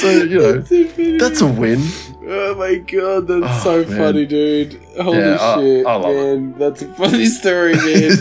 So 0.00 0.10
you 0.10 0.38
know, 0.40 1.18
that's 1.18 1.40
a 1.40 1.46
win. 1.46 1.80
Oh 2.24 2.54
my 2.56 2.76
god, 2.76 3.28
that's 3.28 3.64
Oh, 3.66 3.84
so 3.84 3.90
man. 3.90 3.98
funny, 3.98 4.26
dude. 4.26 4.80
Holy 5.00 5.18
Yeah, 5.18 5.36
I- 5.40 5.56
shit, 5.60 5.86
I 5.86 5.94
love 5.96 6.10
it. 6.10 6.14
man. 6.40 6.54
That's 6.58 6.82
a 6.82 6.94
funny 6.94 7.26
story, 7.26 7.74
man. 7.76 8.18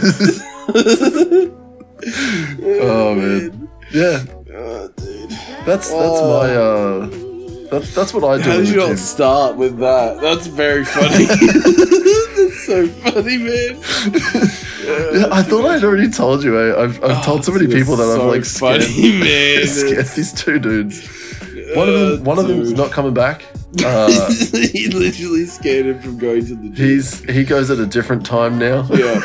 Oh, 2.64 3.16
man. 3.16 3.68
Yeah, 3.92 4.24
Oh, 4.54 4.88
dude. 4.96 5.21
That's 5.66 5.90
that's 5.90 5.92
Oh. 5.94 6.40
my 6.40 6.56
uh, 6.56 7.70
that's 7.72 7.94
that's 7.96 8.14
what 8.14 8.24
I 8.24 8.38
do 8.38 8.50
How 8.50 8.58
did 8.58 8.68
you 8.70 8.76
not 8.78 8.98
start 8.98 9.56
with 9.58 9.78
that? 9.80 10.20
That's 10.22 10.48
very 10.48 10.84
funny. 10.86 11.26
that's 11.26 12.66
so 12.66 12.88
funny, 12.88 13.38
man. 13.38 13.82
Yeah, 14.82 15.28
I 15.32 15.44
thought 15.44 15.66
I'd 15.66 15.84
already 15.84 16.10
told 16.10 16.44
you. 16.44 16.60
eh? 16.60 16.82
I've 16.84 17.02
I've 17.04 17.24
told 17.24 17.46
so 17.46 17.52
many 17.54 17.68
people 17.68 17.96
that 17.98 18.04
so 18.04 18.22
I've 18.22 18.28
like 18.36 18.44
funny, 18.46 18.82
scared, 18.84 19.20
man. 19.24 19.68
scared 19.68 20.06
these 20.08 20.34
two 20.34 20.58
dudes. 20.60 21.08
One 21.76 21.88
of 21.88 21.94
them, 22.00 22.20
Uh, 22.22 22.24
one 22.24 22.40
of 22.40 22.48
them's 22.48 22.74
not 22.74 22.92
coming 22.92 23.14
back. 23.14 23.44
Uh, 23.86 24.10
he 24.74 24.88
literally 24.90 25.46
scared 25.46 25.86
him 25.86 26.02
from 26.02 26.18
going 26.18 26.46
to 26.48 26.56
the 26.56 26.70
gym. 26.70 26.88
he's 26.88 27.20
he 27.30 27.44
goes 27.46 27.70
at 27.70 27.78
a 27.80 27.86
different 27.86 28.26
time 28.26 28.58
now. 28.58 28.84
Yeah. 28.92 29.22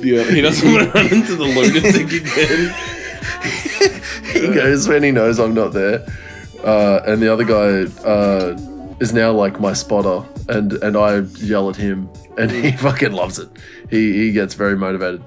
Yeah, 0.00 0.24
he 0.30 0.40
doesn't 0.40 0.72
want 0.72 0.84
to 0.86 0.90
run 0.98 1.06
into 1.12 1.36
the 1.36 1.44
lunatic 1.44 2.10
again. 2.22 2.74
he 4.32 4.48
goes 4.52 4.88
when 4.88 5.02
he 5.02 5.10
knows 5.10 5.38
I'm 5.38 5.54
not 5.54 5.72
there. 5.72 6.06
Uh, 6.64 7.00
and 7.06 7.22
the 7.22 7.32
other 7.32 7.44
guy 7.44 7.90
uh, 8.04 8.56
is 9.00 9.12
now 9.12 9.32
like 9.32 9.60
my 9.60 9.72
spotter, 9.72 10.26
and 10.48 10.72
and 10.82 10.96
I 10.96 11.20
yell 11.44 11.70
at 11.70 11.76
him, 11.76 12.08
and 12.36 12.50
he 12.50 12.72
fucking 12.86 13.12
loves 13.12 13.38
it. 13.38 13.48
He 13.90 14.12
he 14.26 14.32
gets 14.32 14.54
very 14.54 14.76
motivated. 14.76 15.22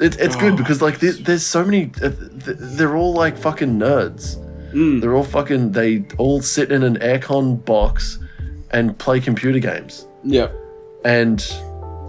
It, 0.00 0.18
it's 0.18 0.34
good 0.34 0.54
Oh. 0.54 0.56
because 0.56 0.82
like 0.82 0.98
there, 0.98 1.12
there's 1.12 1.46
so 1.46 1.64
many. 1.64 1.92
Uh, 2.02 2.10
they're 2.16 2.96
all 2.96 3.14
like 3.14 3.38
fucking 3.38 3.78
nerds. 3.78 4.36
Mm. 4.72 5.00
They're 5.00 5.14
all 5.14 5.22
fucking. 5.24 5.70
They 5.72 6.04
all 6.18 6.42
sit 6.42 6.72
in 6.72 6.82
an 6.82 6.96
aircon 6.98 7.64
box 7.64 8.18
and 8.72 8.98
play 8.98 9.20
computer 9.20 9.60
games, 9.60 10.04
Yeah. 10.24 10.48
and 11.04 11.38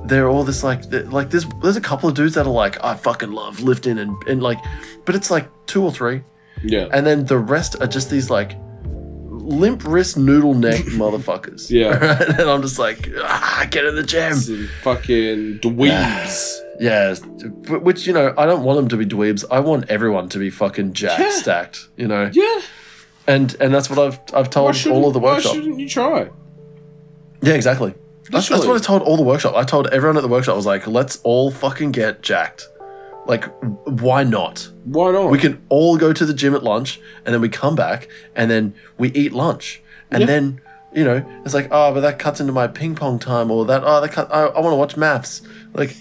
they're 0.08 0.28
all 0.30 0.44
this 0.44 0.64
like 0.64 0.82
like 1.12 1.30
there's 1.30 1.46
there's 1.62 1.78
a 1.78 1.82
couple 1.82 2.08
of 2.10 2.16
dudes 2.16 2.36
that 2.36 2.46
are 2.46 2.50
like 2.52 2.84
I 2.84 2.96
fucking 2.96 3.32
love 3.32 3.62
lifting 3.62 3.98
and 4.00 4.16
and 4.28 4.42
like, 4.44 4.60
but 5.06 5.16
it's 5.16 5.30
like 5.32 5.50
two 5.66 5.84
or 5.84 5.92
three 5.92 6.24
Yeah. 6.64 6.88
and 6.92 7.06
then 7.06 7.26
the 7.26 7.38
rest 7.38 7.76
are 7.82 7.88
just 7.88 8.10
these 8.10 8.30
like 8.30 8.58
limp 9.30 9.84
wrist 9.86 10.18
noodle 10.18 10.54
neck 10.56 10.82
motherfuckers. 11.02 11.70
Yeah. 11.70 12.24
and 12.40 12.50
I'm 12.50 12.62
just 12.62 12.80
like, 12.80 13.10
ah, 13.20 13.68
get 13.70 13.86
in 13.86 13.96
the 13.96 14.04
gym. 14.04 14.34
Some 14.36 14.70
fucking 14.84 15.60
dweebs. 15.60 16.62
Yeah, 16.78 17.16
but- 17.70 17.84
which 17.84 18.06
you 18.06 18.12
know, 18.12 18.34
I 18.38 18.46
don't 18.46 18.64
want 18.64 18.76
them 18.78 18.90
to 18.90 18.98
be 18.98 19.06
dweebs. 19.06 19.46
I 19.50 19.62
want 19.62 19.90
everyone 19.90 20.28
to 20.30 20.38
be 20.40 20.50
fucking 20.50 20.92
jack 20.92 21.20
Yeah. 21.20 21.30
stacked. 21.32 21.88
You 21.96 22.10
know, 22.10 22.30
yeah. 22.34 22.62
and 23.28 23.56
and 23.62 23.74
that's 23.74 23.90
what 23.90 23.98
I've 23.98 24.20
I've 24.34 24.50
told 24.50 24.76
all 24.88 25.08
of 25.08 25.14
the 25.14 25.20
workshops. 25.22 25.56
why 25.56 25.62
shouldn't 25.62 25.80
you 25.80 25.88
try? 25.88 26.30
Yeah, 27.42 27.54
exactly. 27.54 27.94
That's, 28.32 28.50
that's 28.50 28.66
what 28.66 28.76
I 28.76 28.84
told 28.84 29.02
all 29.04 29.18
the 29.18 29.24
workshop. 29.24 29.56
I 29.56 29.64
told 29.64 29.88
everyone 29.88 30.18
at 30.18 30.22
the 30.24 30.28
workshop. 30.28 30.54
I 30.54 30.58
was 30.58 30.66
like, 30.66 30.88
let's 30.88 31.20
all 31.24 31.52
fucking 31.52 31.92
get 31.92 32.22
jacked. 32.22 32.68
Like, 33.28 33.46
why 33.86 34.24
not? 34.24 34.70
Why 34.84 35.12
not? 35.12 35.30
We 35.32 35.38
can 35.40 35.62
all 35.70 35.98
go 35.98 36.14
to 36.14 36.26
the 36.26 36.34
gym 36.34 36.54
at 36.56 36.64
lunch, 36.64 37.00
and 37.26 37.34
then 37.34 37.42
we 37.42 37.50
come 37.50 37.76
back, 37.76 38.08
and 38.36 38.50
then 38.52 38.74
we 38.98 39.12
eat 39.14 39.34
lunch, 39.34 39.82
and 40.12 40.22
Yeah. 40.22 40.26
then 40.28 40.62
you 40.94 41.04
know 41.04 41.26
it's 41.44 41.54
like, 41.54 41.68
oh, 41.72 41.94
but 41.94 42.02
that 42.02 42.20
cuts 42.20 42.40
into 42.40 42.54
my 42.54 42.68
ping 42.68 42.96
pong 42.96 43.18
time, 43.20 43.50
or 43.52 43.66
that 43.66 43.82
oh, 43.84 44.00
that 44.02 44.12
cut. 44.12 44.32
I, 44.32 44.46
I 44.46 44.60
want 44.60 44.74
to 44.74 44.78
watch 44.78 44.96
maths. 44.96 45.42
Like, 45.74 45.96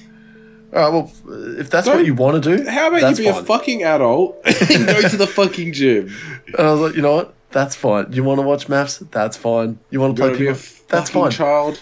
all 0.74 0.80
right, 0.80 0.92
well, 0.92 1.12
if 1.58 1.70
that's 1.70 1.86
what 1.86 1.94
Don't- 1.96 2.04
you 2.06 2.14
want 2.14 2.42
to 2.42 2.56
do, 2.56 2.68
How 2.68 2.88
about 2.88 3.10
you 3.10 3.16
be 3.24 3.30
fine. 3.30 3.42
a 3.42 3.44
fucking 3.46 3.82
adult 3.84 4.40
and 4.44 4.86
go 4.86 5.00
to 5.08 5.16
the 5.16 5.26
fucking 5.26 5.72
gym? 5.72 6.10
and 6.58 6.66
I 6.66 6.72
was 6.72 6.80
like, 6.80 6.94
you 6.96 7.02
know 7.02 7.14
what? 7.16 7.34
That's 7.52 7.74
fine. 7.74 8.12
You 8.12 8.22
want 8.24 8.38
to 8.38 8.42
watch 8.46 8.68
maths? 8.68 8.98
That's 8.98 9.36
fine. 9.36 9.78
You 9.90 10.00
want 10.00 10.16
to 10.16 10.22
You 10.24 10.28
play 10.34 10.46
want 10.46 10.58
to 10.58 10.62
ping 10.62 10.72
pong? 10.72 10.86
That's 10.88 11.10
fine. 11.10 11.30
child? 11.30 11.80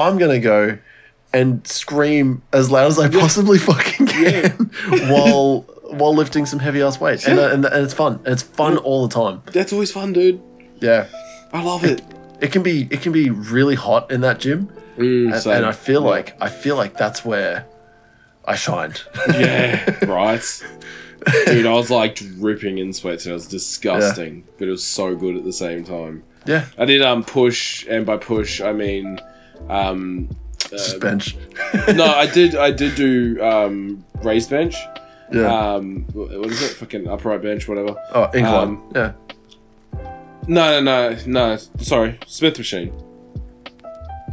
I'm 0.00 0.18
gonna 0.18 0.38
go 0.40 0.78
and 1.32 1.64
scream 1.66 2.42
as 2.52 2.70
loud 2.70 2.86
as 2.88 2.98
I 2.98 3.08
possibly 3.08 3.58
fucking 3.58 4.06
can 4.06 4.50
while 5.10 5.62
while 5.92 6.14
lifting 6.14 6.46
some 6.46 6.58
heavy 6.60 6.82
ass 6.82 7.00
weight, 7.00 7.26
and, 7.26 7.38
uh, 7.38 7.50
and 7.52 7.64
and 7.64 7.84
it's 7.84 7.94
fun. 7.94 8.20
It's 8.26 8.42
fun 8.42 8.76
all 8.78 9.06
the 9.06 9.14
time. 9.14 9.42
That's 9.52 9.72
always 9.72 9.90
fun, 9.92 10.12
dude. 10.12 10.40
Yeah, 10.80 11.06
I 11.52 11.62
love 11.62 11.84
it. 11.84 12.02
it 12.40 12.52
can 12.52 12.62
be 12.62 12.88
it 12.90 13.02
can 13.02 13.12
be 13.12 13.30
really 13.30 13.74
hot 13.74 14.10
in 14.10 14.20
that 14.22 14.38
gym, 14.40 14.68
Mm, 14.96 15.34
and, 15.34 15.46
and 15.46 15.66
I 15.66 15.72
feel 15.72 16.02
Yeah. 16.02 16.08
like 16.10 16.36
I 16.42 16.48
feel 16.48 16.76
like 16.76 16.96
that's 16.96 17.24
where 17.24 17.66
I 18.44 18.54
shined. 18.56 19.02
Yeah, 19.28 20.04
right. 20.06 20.62
Dude, 21.46 21.66
I 21.66 21.72
was 21.72 21.90
like 21.90 22.14
dripping 22.14 22.78
in 22.78 22.92
sweat 22.94 23.24
and 23.24 23.32
it 23.32 23.34
was 23.34 23.46
disgusting, 23.46 24.44
but 24.58 24.68
it 24.68 24.70
was 24.70 24.82
so 24.84 25.14
good 25.14 25.36
at 25.36 25.44
the 25.44 25.52
same 25.52 25.84
time. 25.84 26.22
yeah, 26.46 26.64
I 26.78 26.86
did 26.86 27.02
um 27.02 27.22
push, 27.24 27.86
and 27.88 28.06
by 28.06 28.16
push 28.16 28.60
I 28.60 28.72
mean 28.72 29.20
um 29.68 30.28
just 30.68 31.00
bench. 31.00 31.36
no, 31.94 32.06
I 32.06 32.26
did 32.26 32.54
I 32.54 32.70
did 32.70 32.94
do 32.94 33.42
um 33.42 34.04
raised 34.22 34.50
bench. 34.50 34.76
Yeah. 35.32 35.74
Um, 35.74 36.06
what 36.12 36.50
is 36.50 36.62
it? 36.62 36.74
Fucking 36.76 37.06
upright 37.06 37.42
bench, 37.42 37.68
whatever. 37.68 37.94
oh, 38.14 38.24
incline. 38.34 38.68
um, 38.68 38.92
yeah. 38.94 39.12
No, 40.48 40.80
no, 40.80 41.10
no, 41.14 41.18
no. 41.26 41.56
Sorry, 41.78 42.18
Smith 42.26 42.58
machine. 42.58 42.92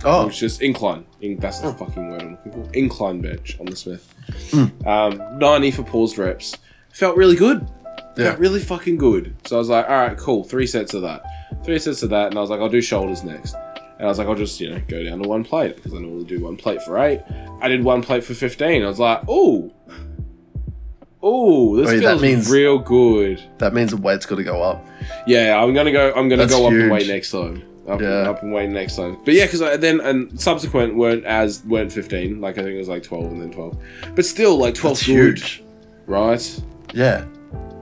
Oh, 0.03 0.27
it's 0.27 0.39
just 0.39 0.61
incline. 0.61 1.05
In, 1.21 1.37
that's 1.37 1.59
the 1.59 1.73
fucking 1.73 2.09
word 2.09 2.21
I'm 2.21 2.31
looking 2.31 2.51
for. 2.51 2.73
Incline 2.73 3.21
bench 3.21 3.57
on 3.59 3.67
the 3.67 3.75
Smith. 3.75 4.13
Hmm. 4.51 4.87
Um, 4.87 5.39
90 5.39 5.71
for 5.71 5.83
paused 5.83 6.17
reps. 6.17 6.55
Felt 6.93 7.17
really 7.17 7.35
good. 7.35 7.67
Yeah. 8.15 8.29
Felt 8.29 8.39
really 8.39 8.59
fucking 8.59 8.97
good. 8.97 9.35
So 9.45 9.55
I 9.55 9.59
was 9.59 9.69
like, 9.69 9.87
all 9.87 9.97
right, 9.97 10.17
cool. 10.17 10.43
Three 10.43 10.67
sets 10.67 10.93
of 10.93 11.01
that. 11.03 11.21
Three 11.63 11.79
sets 11.79 12.03
of 12.03 12.09
that. 12.11 12.27
And 12.27 12.37
I 12.37 12.41
was 12.41 12.49
like, 12.49 12.59
I'll 12.59 12.69
do 12.69 12.81
shoulders 12.81 13.23
next. 13.23 13.55
And 13.97 14.05
I 14.05 14.09
was 14.09 14.19
like, 14.19 14.27
I'll 14.27 14.35
just, 14.35 14.59
you 14.59 14.69
know, 14.69 14.81
go 14.87 15.03
down 15.03 15.19
to 15.23 15.27
one 15.27 15.43
plate 15.43 15.75
because 15.75 15.93
I 15.93 15.97
normally 15.97 16.25
do 16.25 16.39
one 16.43 16.55
plate 16.55 16.81
for 16.83 16.99
eight. 16.99 17.21
I 17.61 17.67
did 17.67 17.83
one 17.83 18.03
plate 18.03 18.23
for 18.23 18.33
15. 18.35 18.83
I 18.83 18.87
was 18.87 18.99
like, 18.99 19.21
oh. 19.27 19.73
Oh, 21.21 21.75
this 21.75 21.89
that 21.89 21.99
feels 21.99 22.21
means- 22.21 22.49
real 22.49 22.77
good. 22.77 23.41
that 23.57 23.73
means 23.73 23.89
the 23.91 23.97
weight's 23.97 24.25
got 24.25 24.35
to 24.35 24.43
go 24.43 24.61
up. 24.61 24.85
Yeah, 25.25 25.61
I'm 25.61 25.73
gonna 25.73 25.91
go. 25.91 26.09
I'm 26.15 26.29
gonna 26.29 26.43
That's 26.45 26.53
go 26.53 26.65
up 26.67 26.71
and 26.73 26.81
huge. 26.83 26.91
weight 26.91 27.07
next 27.07 27.31
time. 27.31 27.63
Up, 27.87 27.99
Yeah. 28.01 28.29
up 28.29 28.43
and 28.43 28.53
weight 28.53 28.69
next 28.69 28.97
time. 28.97 29.17
But 29.25 29.33
yeah, 29.33 29.45
because 29.45 29.79
then 29.79 29.99
and 30.01 30.39
subsequent 30.39 30.95
weren't 30.95 31.25
as 31.25 31.63
weren't 31.65 31.91
15. 31.91 32.39
Like 32.39 32.57
I 32.57 32.63
think 32.63 32.75
it 32.75 32.79
was 32.79 32.87
like 32.89 33.01
12 33.03 33.31
and 33.31 33.41
then 33.41 33.51
12. 33.51 33.77
But 34.15 34.25
still, 34.25 34.57
like 34.57 34.75
12 34.75 34.97
That's 34.97 35.07
good, 35.07 35.37
huge. 35.39 35.63
right? 36.05 36.61
Yeah. 36.93 37.25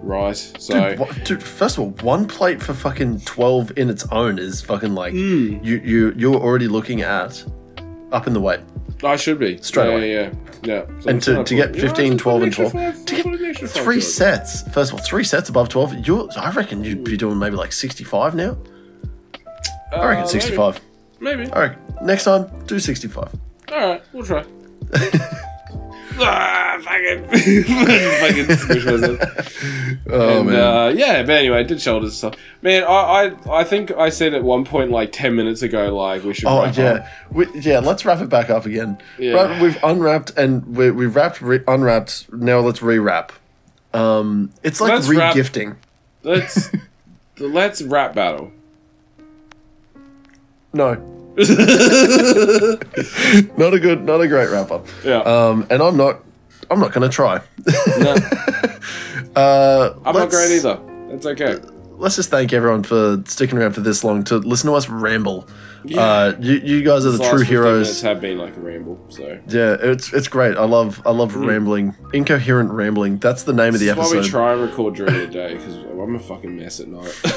Right. 0.05 0.37
So 0.37 0.89
Dude, 0.89 0.99
what, 0.99 1.23
dude, 1.25 1.41
first 1.43 1.77
of 1.77 1.83
all, 1.83 1.89
one 2.07 2.27
plate 2.27 2.61
for 2.61 2.73
fucking 2.75 3.21
twelve 3.21 3.71
in 3.75 3.89
its 3.89 4.05
own 4.11 4.37
is 4.37 4.61
fucking 4.61 4.93
like 4.93 5.13
Mm. 5.15 5.65
you 5.65 5.77
you 5.83 6.13
you're 6.15 6.35
already 6.35 6.67
looking 6.67 7.01
at 7.01 7.43
up 8.11 8.27
in 8.27 8.33
the 8.33 8.39
weight. 8.39 8.59
I 9.03 9.15
should 9.15 9.39
be 9.39 9.57
Straight 9.61 9.87
yeah, 9.87 9.91
away. 9.95 10.13
Yeah, 10.13 10.29
yeah, 10.63 10.85
yeah. 10.85 10.99
So 11.01 11.09
And 11.09 11.21
to- 11.23 11.33
gonna 11.33 11.43
get 11.43 11.75
yeah, 11.75 11.81
15, 11.81 12.11
just 12.11 12.23
put 12.23 12.23
12 12.23 12.41
and 12.43 12.47
extra 12.47 12.69
12. 12.69 12.95
five- 12.95 13.05
To 13.05 13.23
put 13.23 13.41
an 13.41 13.53
five 13.55 13.71
Three 13.71 14.01
sets. 14.01 14.61
First 14.73 14.93
of 14.93 14.99
all, 14.99 15.05
three 15.05 15.23
sets 15.23 15.49
above 15.49 15.69
twelve. 15.69 16.07
You, 16.07 16.29
I 16.37 16.51
reckon 16.51 16.83
you'd 16.83 17.03
be 17.03 17.17
doing 17.17 17.37
maybe 17.39 17.55
like 17.55 17.71
sixty-five 17.73 18.35
now. 18.35 18.57
I 19.91 19.95
Uh, 19.97 20.07
reckon 20.07 20.15
maybe. 20.21 20.29
sixty-five. 20.29 20.79
Maybe. 21.19 21.51
All 21.51 21.61
right, 21.61 21.75
next 22.03 22.25
time 22.25 22.45
do 22.67 22.77
sixty-five. 22.79 23.29
All 23.71 23.77
right, 23.89 24.03
we'll 24.13 24.23
try. 24.23 24.43
ah, 26.19 26.77
fucking, 26.81 27.25
fucking 28.47 28.57
squish 28.57 28.85
myself. 28.85 29.61
Oh 30.07 30.41
and, 30.41 30.49
man. 30.49 30.55
Uh, 30.55 30.87
yeah, 30.89 31.23
but 31.23 31.31
anyway, 31.31 31.57
I 31.57 31.63
did 31.63 31.81
shoulders 31.81 32.11
and 32.11 32.33
stuff. 32.33 32.43
Man, 32.61 32.83
I, 32.83 32.87
I, 33.47 33.59
I 33.61 33.63
think 33.63 33.89
I 33.91 34.09
said 34.09 34.35
at 34.35 34.43
one 34.43 34.63
point, 34.63 34.91
like 34.91 35.11
ten 35.11 35.35
minutes 35.35 35.63
ago, 35.63 35.95
like 35.95 36.23
we 36.23 36.35
should. 36.35 36.45
Oh 36.45 36.61
wrap 36.61 36.77
yeah, 36.77 36.91
up. 36.91 37.07
we, 37.31 37.47
yeah. 37.55 37.79
Let's 37.79 38.05
wrap 38.05 38.21
it 38.21 38.29
back 38.29 38.51
up 38.51 38.67
again. 38.67 38.99
Yeah. 39.17 39.33
Right, 39.33 39.61
we've 39.61 39.83
unwrapped 39.83 40.37
and 40.37 40.77
we, 40.77 40.91
we've 40.91 41.15
wrapped, 41.15 41.41
re- 41.41 41.63
unwrapped. 41.67 42.31
Now 42.31 42.59
let's 42.59 42.81
rewrap. 42.81 43.31
Um, 43.95 44.51
it's 44.61 44.79
like 44.79 44.91
Let's 44.91 45.07
regifting. 45.07 45.77
Let's 46.21 46.69
let's 47.39 47.81
rap 47.81 48.13
battle. 48.13 48.51
No, 50.73 50.95
not 53.57 53.73
a 53.73 53.79
good, 53.79 54.03
not 54.05 54.21
a 54.21 54.27
great 54.27 54.49
wrap 54.49 54.71
up. 54.71 54.87
Yeah. 55.03 55.17
Um, 55.19 55.67
and 55.69 55.81
I'm 55.81 55.97
not, 55.97 56.23
I'm 56.71 56.79
not 56.79 56.93
going 56.93 57.09
to 57.09 57.13
try. 57.13 57.41
no, 57.99 58.15
Uh, 59.35 59.93
I'm 60.05 60.15
not 60.15 60.29
great 60.29 60.51
either. 60.51 60.79
It's 61.09 61.25
okay. 61.25 61.57
Let's 61.97 62.15
just 62.15 62.29
thank 62.29 62.53
everyone 62.53 62.83
for 62.83 63.21
sticking 63.25 63.57
around 63.57 63.73
for 63.73 63.81
this 63.81 64.03
long 64.03 64.23
to 64.25 64.37
listen 64.37 64.69
to 64.69 64.75
us 64.75 64.87
ramble. 64.89 65.47
Yeah. 65.83 66.01
Uh, 66.01 66.35
you, 66.39 66.55
you 66.55 66.83
guys 66.83 67.05
are 67.05 67.11
the 67.11 67.17
true 67.17 67.39
last 67.39 67.41
15 67.41 67.45
heroes. 67.47 68.01
have 68.01 68.21
been 68.21 68.37
like 68.37 68.55
a 68.55 68.59
ramble. 68.61 68.97
So 69.09 69.39
Yeah, 69.47 69.75
it's 69.79 70.13
it's 70.13 70.27
great. 70.29 70.57
I 70.57 70.63
love 70.65 71.01
I 71.05 71.11
love 71.11 71.35
rambling, 71.35 71.95
incoherent 72.13 72.71
rambling. 72.71 73.17
That's 73.17 73.43
the 73.43 73.53
name 73.53 73.73
of 73.73 73.79
the 73.81 73.87
Mm. 73.87 73.95
That's 73.95 74.07
why 74.09 74.13
we 74.13 74.17
episode. 74.19 74.31
try 74.31 74.53
and 74.53 74.61
record 74.61 74.95
during 74.95 75.13
the 75.13 75.27
day 75.27 75.53
because 75.55 75.75
I'm 75.75 76.15
a 76.15 76.19
fucking 76.19 76.55
mess 76.55 76.79
at 76.79 76.87
night. 76.87 77.21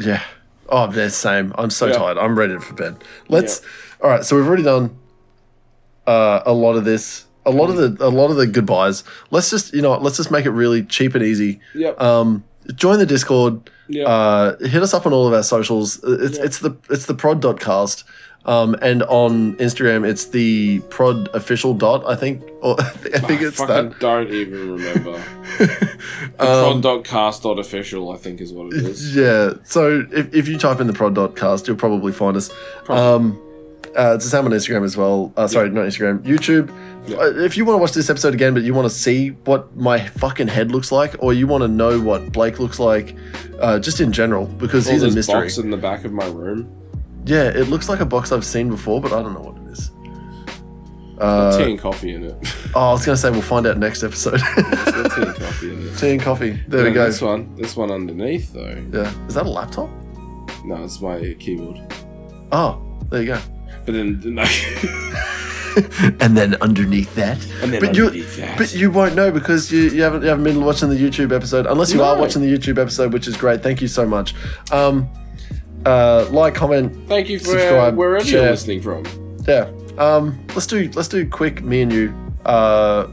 Yeah. 0.00 0.22
Oh, 0.74 0.86
the 0.90 1.10
same. 1.10 1.52
I'm 1.56 1.70
so 1.70 1.86
Yeah. 1.86 1.92
tired. 1.92 2.18
I'm 2.18 2.36
ready 2.36 2.58
for 2.58 2.72
bed. 2.74 2.96
Let's. 3.28 3.60
All 4.02 4.10
right. 4.10 4.24
So 4.24 4.34
we've 4.36 4.46
already 4.46 4.62
done 4.64 4.96
uh, 6.06 6.40
a 6.46 6.52
lot 6.52 6.74
of 6.76 6.84
this. 6.84 7.26
A 7.44 7.50
lot 7.50 7.70
of 7.70 7.76
the 7.76 8.06
a 8.06 8.08
lot 8.08 8.30
of 8.30 8.36
the 8.36 8.46
goodbyes. 8.46 9.04
Let's 9.30 9.50
just 9.50 9.74
you 9.74 9.82
know 9.82 9.96
let's 9.98 10.16
just 10.16 10.30
make 10.30 10.46
it 10.46 10.50
really 10.50 10.82
cheap 10.84 11.14
and 11.14 11.24
easy. 11.24 11.60
yep. 11.74 12.00
Um, 12.00 12.44
join 12.74 12.98
the 12.98 13.06
Discord. 13.06 13.68
yep. 13.88 14.06
Uh, 14.08 14.56
hit 14.60 14.80
us 14.82 14.94
up 14.94 15.06
on 15.06 15.12
all 15.12 15.26
of 15.26 15.34
our 15.34 15.42
socials. 15.42 16.00
It's 16.04 16.38
Yeah. 16.38 16.44
it's 16.44 16.58
the 16.60 16.76
it's 16.88 17.06
the 17.06 17.14
prod.cast. 17.14 18.04
Um, 18.44 18.74
and 18.82 19.04
on 19.04 19.54
Instagram, 19.58 20.04
it's 20.08 20.26
the 20.26 20.80
prod 20.90 21.28
official 21.32 21.74
dot. 21.74 22.04
I 22.06 22.16
think, 22.16 22.42
or 22.60 22.80
I 22.80 22.84
think 22.88 23.40
I 23.40 23.44
it's 23.46 23.56
fucking 23.56 23.90
that. 23.90 24.00
don't 24.00 24.30
even 24.30 24.72
remember. 24.72 25.22
Um, 26.38 26.80
Prod.cast.official, 26.82 28.10
I 28.10 28.16
think 28.16 28.40
is 28.40 28.52
what 28.52 28.72
it 28.72 28.84
is. 28.84 29.16
Yeah. 29.22 29.54
So 29.64 30.06
if, 30.10 30.34
if 30.34 30.48
you 30.48 30.58
type 30.58 30.80
in 30.80 30.86
the 30.86 30.92
prod.cast, 30.92 31.66
you'll 31.68 31.76
probably 31.76 32.12
find 32.12 32.36
us. 32.36 32.50
Probably. 32.84 33.04
Um, 33.36 33.42
uh, 33.96 34.14
it's 34.14 34.24
the 34.24 34.30
same 34.30 34.44
on 34.46 34.52
Instagram 34.52 34.84
as 34.84 34.96
well. 34.96 35.32
Uh, 35.36 35.46
sorry, 35.46 35.68
not 35.70 35.82
Instagram. 35.82 36.20
YouTube. 36.22 36.72
Yeah. 37.06 37.18
Uh, 37.18 37.26
if 37.44 37.56
you 37.56 37.64
want 37.64 37.76
to 37.76 37.80
watch 37.80 37.92
this 37.92 38.08
episode 38.08 38.32
again, 38.34 38.54
but 38.54 38.62
you 38.62 38.72
want 38.72 38.86
to 38.86 38.94
see 38.94 39.30
what 39.44 39.76
my 39.76 40.06
fucking 40.06 40.48
head 40.48 40.72
looks 40.72 40.90
like, 40.90 41.14
or 41.18 41.32
you 41.34 41.46
want 41.46 41.62
to 41.62 41.68
know 41.68 42.00
what 42.00 42.32
Blake 42.32 42.58
looks 42.58 42.78
like, 42.80 43.14
uh, 43.60 43.78
just 43.78 44.00
in 44.00 44.10
general, 44.12 44.46
because 44.46 44.86
All 44.86 44.94
he's 44.94 45.02
a 45.02 45.10
mystery. 45.10 45.42
box 45.42 45.58
in 45.58 45.70
the 45.70 45.76
back 45.76 46.04
of 46.04 46.12
my 46.12 46.26
room. 46.26 46.74
Yeah, 47.24 47.44
it 47.44 47.68
looks 47.68 47.88
like 47.88 48.00
a 48.00 48.06
box 48.06 48.32
I've 48.32 48.44
seen 48.44 48.68
before, 48.68 49.00
but 49.00 49.12
I 49.12 49.22
don't 49.22 49.34
know 49.34 49.40
what 49.40 49.56
it 49.58 49.70
is. 49.70 49.90
Uh, 51.18 51.56
tea 51.56 51.70
and 51.70 51.78
coffee 51.78 52.14
in 52.14 52.24
it. 52.24 52.36
oh, 52.74 52.88
I 52.88 52.92
was 52.92 53.04
gonna 53.06 53.16
say 53.16 53.30
we'll 53.30 53.42
find 53.42 53.66
out 53.66 53.78
next 53.78 54.02
episode. 54.02 54.40
It's 54.42 55.14
tea 55.14 55.22
and 55.22 55.34
coffee 55.36 55.72
in 55.72 55.88
it. 55.88 55.98
Tea 55.98 56.10
and 56.12 56.20
coffee. 56.22 56.60
There 56.66 56.84
we 56.84 56.90
go. 56.92 57.06
This 57.06 57.20
one, 57.22 57.54
this 57.54 57.76
one 57.76 57.90
underneath 57.92 58.52
though. 58.52 58.84
Yeah, 58.92 59.26
is 59.28 59.34
that 59.34 59.46
a 59.46 59.48
laptop? 59.50 59.88
No, 60.64 60.82
it's 60.82 61.00
my 61.00 61.34
keyboard. 61.38 61.80
Oh, 62.50 62.82
there 63.10 63.20
you 63.20 63.26
go. 63.28 63.40
But 63.84 63.92
then, 63.94 64.20
no. 64.24 64.42
and 66.20 66.36
then 66.36 66.54
underneath 66.60 67.14
that, 67.14 67.38
and 67.62 67.72
then 67.72 67.80
But 67.80 67.94
you- 67.96 68.06
underneath 68.06 68.36
that. 68.36 68.58
But 68.58 68.74
you 68.74 68.90
won't 68.90 69.14
know 69.14 69.30
because 69.30 69.70
you, 69.70 69.82
you 69.90 70.02
haven't 70.02 70.22
you 70.22 70.28
haven't 70.28 70.44
been 70.44 70.64
watching 70.64 70.88
the 70.88 70.96
YouTube 70.96 71.32
episode. 71.32 71.66
Unless 71.66 71.92
you 71.92 71.98
No. 71.98 72.04
are 72.04 72.18
watching 72.18 72.42
the 72.42 72.52
YouTube 72.52 72.78
episode, 72.78 73.12
which 73.12 73.28
is 73.28 73.36
great. 73.36 73.62
Thank 73.62 73.80
you 73.80 73.88
so 73.88 74.06
much. 74.06 74.34
Um, 74.72 75.08
uh, 75.86 76.26
like, 76.30 76.54
comment, 76.54 77.06
Thank 77.08 77.28
you 77.28 77.38
for 77.38 77.46
subscribe, 77.46 77.96
wherever 77.96 78.24
share. 78.24 78.42
you're 78.42 78.50
listening 78.50 78.80
from. 78.82 79.04
yeah. 79.46 79.70
Um, 79.98 80.42
let's 80.54 80.66
do 80.66 80.90
let's 80.94 81.08
do 81.08 81.28
quick 81.28 81.62
me 81.62 81.82
and 81.82 81.92
you. 81.92 82.14
Uh, 82.46 83.08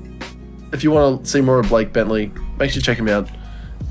if 0.72 0.84
you 0.84 0.92
want 0.92 1.26
to 1.26 1.30
see 1.30 1.42
more 1.42 1.60
of 1.60 1.68
Blake 1.70 1.92
Bentley, 1.92 2.32
make 2.58 2.72
sure 2.72 2.78
you 2.80 2.82
check 2.84 2.98
him 2.98 3.10
out 3.10 3.28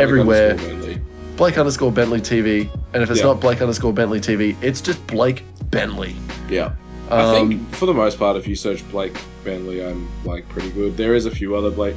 everywhere. 0.01 0.51
Underscore 0.53 0.69
Bentley. 0.75 1.01
Blake 1.37 1.59
underscore 1.59 1.93
Bentley 1.93 2.21
TV, 2.21 2.69
and 2.95 3.03
if 3.03 3.11
it's 3.11 3.21
Yeah. 3.21 3.27
not 3.27 3.41
Blake 3.41 3.61
underscore 3.61 3.93
Bentley 3.93 4.21
TV, 4.21 4.57
it's 4.63 4.81
just 4.81 5.07
Blake 5.07 5.45
Bentley. 5.71 6.17
Yeah. 6.49 6.73
Um, 7.11 7.21
I 7.21 7.33
think 7.35 7.71
for 7.75 7.87
the 7.87 7.95
most 7.95 8.19
part, 8.19 8.37
if 8.37 8.47
you 8.49 8.55
search 8.57 8.89
Blake 8.91 9.17
Bentley, 9.45 9.85
I'm 9.85 10.09
like 10.25 10.49
pretty 10.49 10.71
good. 10.71 10.97
There 10.97 11.15
is 11.15 11.27
a 11.27 11.31
few 11.31 11.55
other 11.57 11.71
Blake 11.71 11.95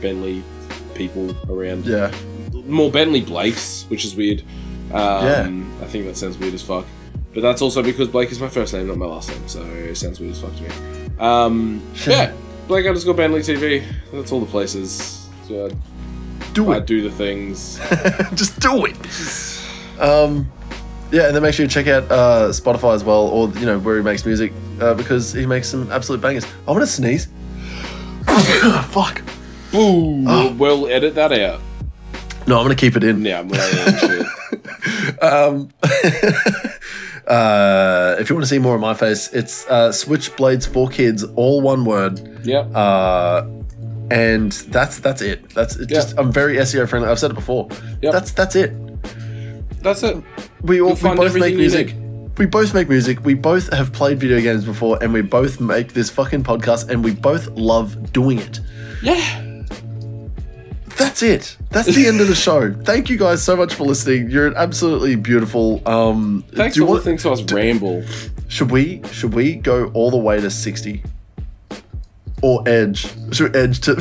Bentley 0.00 0.42
people 0.94 1.34
around. 1.50 1.86
Yeah, 1.86 2.12
More 2.66 2.90
Bentley 2.90 3.20
Blakes, 3.20 3.84
which 3.88 4.04
is 4.04 4.14
weird. 4.14 4.42
Um, 4.94 5.72
I 5.82 5.86
think 5.86 6.06
that 6.06 6.16
sounds 6.16 6.38
weird 6.38 6.54
as 6.54 6.62
fuck. 6.62 6.86
But 7.34 7.42
that's 7.42 7.60
also 7.62 7.82
because 7.82 8.08
Blake 8.08 8.30
is 8.30 8.40
my 8.40 8.48
first 8.48 8.72
name, 8.74 8.86
not 8.86 8.96
my 8.96 9.06
last 9.06 9.28
name, 9.28 9.48
so 9.48 9.62
it 9.64 9.96
sounds 9.96 10.20
weird 10.20 10.32
as 10.32 10.40
fuck 10.40 10.54
to 10.54 10.62
me. 10.62 10.68
Um, 11.18 11.82
yeah, 12.06 12.32
Blake 12.68 12.86
underscore 12.86 13.14
Bentley 13.14 13.40
TV. 13.40 13.84
That's 14.12 14.30
all 14.30 14.40
the 14.40 14.46
places. 14.46 15.28
So 15.48 15.68
do 16.52 16.70
I 16.72 16.76
it. 16.76 16.86
do 16.86 17.02
the 17.02 17.10
things. 17.10 17.78
just 18.34 18.58
do 18.60 18.86
it. 18.86 18.96
Um, 20.00 20.50
yeah, 21.12 21.26
and 21.28 21.36
then 21.36 21.42
make 21.44 21.54
sure 21.54 21.64
you 21.64 21.70
check 21.70 21.86
out 21.86 22.10
uh, 22.10 22.48
Spotify 22.48 22.96
as 22.96 23.04
well, 23.04 23.28
or 23.28 23.48
you 23.50 23.64
know 23.64 23.78
where 23.78 23.96
he 23.96 24.02
makes 24.02 24.26
music, 24.26 24.52
uh, 24.80 24.92
because 24.94 25.32
he 25.32 25.46
makes 25.46 25.68
some 25.68 25.88
absolute 25.92 26.20
bangers. 26.20 26.44
I 26.66 26.72
want 26.72 26.82
to 26.82 26.88
sneeze. 26.88 27.28
Fuck. 28.88 29.22
Boom. 29.70 30.24
We'll, 30.24 30.54
we'll 30.54 30.86
edit 30.88 31.14
that 31.14 31.30
out. 31.32 31.60
No, 32.48 32.58
I'm 32.58 32.64
gonna 32.64 32.74
keep 32.74 32.96
it 32.96 33.04
in. 33.04 33.24
Yeah, 33.24 33.38
I'm 33.38 33.46
gonna 33.46 33.62
edit 33.62 34.00
shit. 34.00 34.26
Um, 35.20 35.70
uh, 37.26 38.16
if 38.18 38.28
you 38.28 38.36
want 38.36 38.44
to 38.44 38.46
see 38.46 38.58
more 38.58 38.74
of 38.74 38.80
my 38.80 38.94
face, 38.94 39.32
it's 39.32 39.66
uh, 39.68 39.90
Switchblades 39.90 40.68
for 40.68 40.88
Kids, 40.88 41.24
all 41.36 41.60
one 41.60 41.84
word. 41.84 42.46
Yep. 42.46 42.74
Uh, 42.74 43.46
and 44.10 44.52
that's 44.52 44.98
that's 45.00 45.22
it. 45.22 45.50
That's 45.50 45.76
it 45.76 45.88
just. 45.88 46.18
I'm 46.18 46.32
very 46.32 46.56
SEO 46.56 46.88
friendly. 46.88 47.08
I've 47.08 47.18
said 47.18 47.30
it 47.30 47.34
before. 47.34 47.68
Yep. 48.02 48.12
That's 48.12 48.32
that's 48.32 48.56
it. 48.56 48.72
That's 49.82 50.02
it. 50.02 50.22
We 50.62 50.80
all 50.80 50.96
You'll 50.96 51.10
we 51.10 51.16
both 51.16 51.34
make 51.36 51.56
music. 51.56 51.94
We 52.36 52.46
both 52.46 52.74
make 52.74 52.88
music. 52.88 53.24
We 53.24 53.34
both 53.34 53.72
have 53.72 53.92
played 53.92 54.18
video 54.18 54.40
games 54.40 54.64
before, 54.64 55.02
and 55.02 55.12
we 55.12 55.22
both 55.22 55.60
make 55.60 55.92
this 55.92 56.10
fucking 56.10 56.42
podcast, 56.42 56.90
and 56.90 57.04
we 57.04 57.14
both 57.14 57.48
love 57.50 58.12
doing 58.12 58.38
it. 58.38 58.60
Yeah. 59.02 59.53
That's 60.96 61.22
it. 61.22 61.56
That's 61.70 61.94
the 61.94 62.06
end 62.06 62.20
of 62.20 62.28
the 62.28 62.34
show. 62.34 62.72
Thank 62.72 63.10
you 63.10 63.16
guys 63.16 63.42
so 63.42 63.56
much 63.56 63.74
for 63.74 63.84
listening. 63.84 64.30
You're 64.30 64.56
absolutely 64.56 65.16
beautiful. 65.16 65.86
Um, 65.88 66.44
Thanks 66.54 66.76
do 66.76 66.86
for 66.86 66.94
listening 66.94 67.18
to 67.18 67.30
us 67.32 67.42
ramble. 67.52 68.04
Should 68.48 68.70
we? 68.70 69.02
Should 69.10 69.34
we 69.34 69.56
go 69.56 69.90
all 69.94 70.10
the 70.10 70.16
way 70.18 70.40
to 70.40 70.50
sixty? 70.50 71.02
Or 72.42 72.62
edge? 72.68 73.06
Should 73.34 73.54
we 73.54 73.60
edge 73.60 73.80
to? 73.80 73.92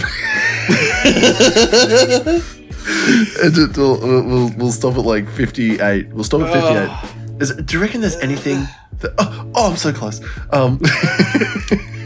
edge 3.44 3.58
it 3.58 3.74
till, 3.74 4.00
we'll, 4.00 4.24
we'll, 4.24 4.50
we'll 4.58 4.72
stop 4.72 4.96
at 4.96 5.06
like 5.06 5.30
fifty-eight. 5.30 6.10
We'll 6.10 6.24
stop 6.24 6.42
at 6.42 6.54
fifty-eight. 6.54 7.42
Is 7.42 7.56
do 7.56 7.78
you 7.78 7.82
reckon 7.82 8.02
there's 8.02 8.18
anything? 8.18 8.68
That, 9.00 9.14
oh, 9.18 9.52
oh, 9.56 9.72
I'm 9.72 9.78
so 9.78 9.92
close. 9.92 10.22
Um, 10.52 10.80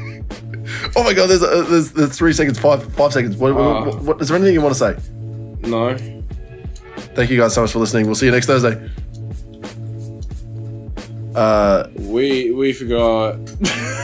oh 0.96 1.04
my 1.04 1.14
god, 1.14 1.28
there's, 1.28 1.44
uh, 1.44 1.66
there's 1.70 1.92
there's 1.92 2.18
three 2.18 2.34
seconds, 2.34 2.60
five 2.60 2.84
five 2.94 3.14
seconds. 3.14 3.36
What, 3.38 3.54
what, 3.56 3.62
Ah. 3.64 3.86
what, 3.86 4.02
what, 4.02 4.22
is 4.22 4.28
there 4.30 4.38
anything 4.38 4.54
you 4.54 4.62
want 4.62 4.76
to 4.76 4.80
say? 4.80 4.98
No. 5.70 5.96
Thank 7.16 7.30
you 7.32 7.38
guys 7.38 7.54
so 7.54 7.62
much 7.62 7.72
for 7.72 7.80
listening. 7.80 8.06
We'll 8.06 8.16
see 8.16 8.26
you 8.28 8.32
next 8.32 8.46
Thursday. 8.48 8.90
Uh, 11.36 11.88
We 11.96 12.52
we 12.52 12.74
forgot. 12.74 13.34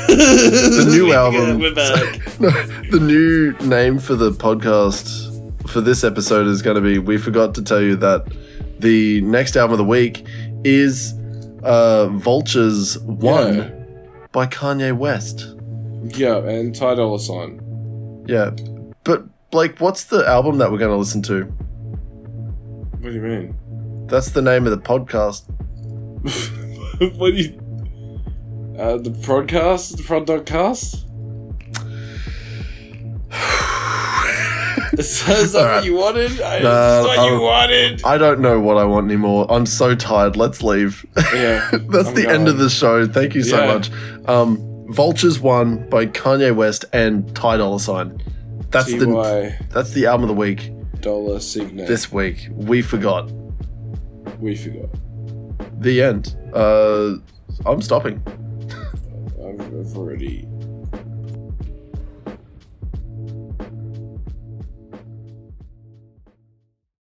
the 0.07 0.86
new 0.91 1.05
We 1.09 1.13
album. 1.13 1.59
We're 1.59 1.74
back. 1.74 2.19
No, 2.39 2.49
the 2.91 2.99
new 2.99 3.53
name 3.67 3.99
for 3.99 4.15
the 4.15 4.32
podcast 4.32 5.30
for 5.69 5.80
this 5.82 6.03
episode 6.03 6.47
is 6.47 6.61
going 6.61 6.76
to 6.76 6.82
be. 6.82 6.97
We 6.99 7.17
forgot 7.17 7.53
to 7.55 7.61
tell 7.63 7.82
you 7.82 7.95
that 7.97 8.26
the 8.80 9.21
next 9.21 9.55
album 9.55 9.74
of 9.74 9.78
the 9.78 9.84
week 9.86 10.26
is 10.65 11.13
uh, 11.63 12.07
Vultures 12.07 12.97
One 12.99 13.57
Yeah. 13.57 13.69
by 14.32 14.47
Kanye 14.47 14.91
West. 14.97 15.52
Yeah, 16.03 16.37
and 16.37 16.75
Ty 16.75 16.95
Dolla 16.95 17.19
Sign. 17.19 18.25
Yeah, 18.27 18.51
but 19.03 19.23
Blake, 19.51 19.79
what's 19.79 20.05
the 20.05 20.27
album 20.27 20.57
that 20.57 20.71
we're 20.71 20.77
going 20.77 20.91
to 20.91 20.97
listen 20.97 21.21
to? 21.23 21.43
What 21.43 23.03
do 23.03 23.11
you 23.13 23.21
mean? 23.21 24.07
That's 24.07 24.31
the 24.31 24.41
name 24.41 24.65
of 24.65 24.71
the 24.71 24.77
podcast. 24.77 25.43
what 27.17 27.31
do 27.31 27.35
you? 27.37 27.59
Uh, 28.79 28.97
the 28.97 29.11
podcast, 29.11 29.97
the 29.97 30.03
podcast. 30.03 30.99
Is 34.93 35.25
that, 35.25 35.39
is 35.39 35.53
that 35.53 35.59
Alright. 35.61 35.75
what 35.77 35.85
you 35.85 35.95
wanted? 35.95 36.39
I, 36.41 36.59
this 36.59 37.07
what 37.07 37.17
I'll- 37.19 37.33
you 37.33 37.41
wanted? 37.41 38.03
I 38.03 38.17
don't 38.19 38.39
know 38.41 38.59
what 38.59 38.77
I 38.77 38.83
want 38.83 39.07
anymore. 39.07 39.47
I'm 39.49 39.65
so 39.65 39.95
tired. 39.95 40.35
Let's 40.35 40.61
leave. 40.61 41.03
Yeah, 41.33 41.67
That's 41.89 42.09
I'm 42.09 42.13
the 42.15 42.27
end 42.29 42.47
of 42.47 42.59
the 42.59 42.69
show. 42.69 43.07
Thank 43.07 43.33
you 43.33 43.41
so 43.41 43.57
Yeah. 43.59 43.73
much. 43.73 43.89
Um, 44.27 44.57
Vultures 44.93 45.39
One 45.39 45.89
by 45.89 46.05
Kanye 46.05 46.55
West 46.55 46.85
and 46.93 47.35
Ty 47.35 47.57
Dolla 47.57 47.79
Sign. 47.79 48.21
That's 48.69 48.91
the 48.91 49.57
that's 49.69 49.91
the 49.91 50.05
album 50.05 50.23
of 50.23 50.27
the 50.29 50.39
week 50.39 50.71
Dollar 51.01 51.39
Signet. 51.39 51.87
this 51.87 52.11
week. 52.11 52.47
We 52.51 52.81
forgot 52.81 53.29
we 54.39 54.55
forgot. 54.55 54.89
the 55.79 56.01
end. 56.01 56.35
Uh, 56.53 57.15
I'm 57.65 57.81
stopping. 57.81 58.21
I've 59.39 59.97
already 59.97 60.47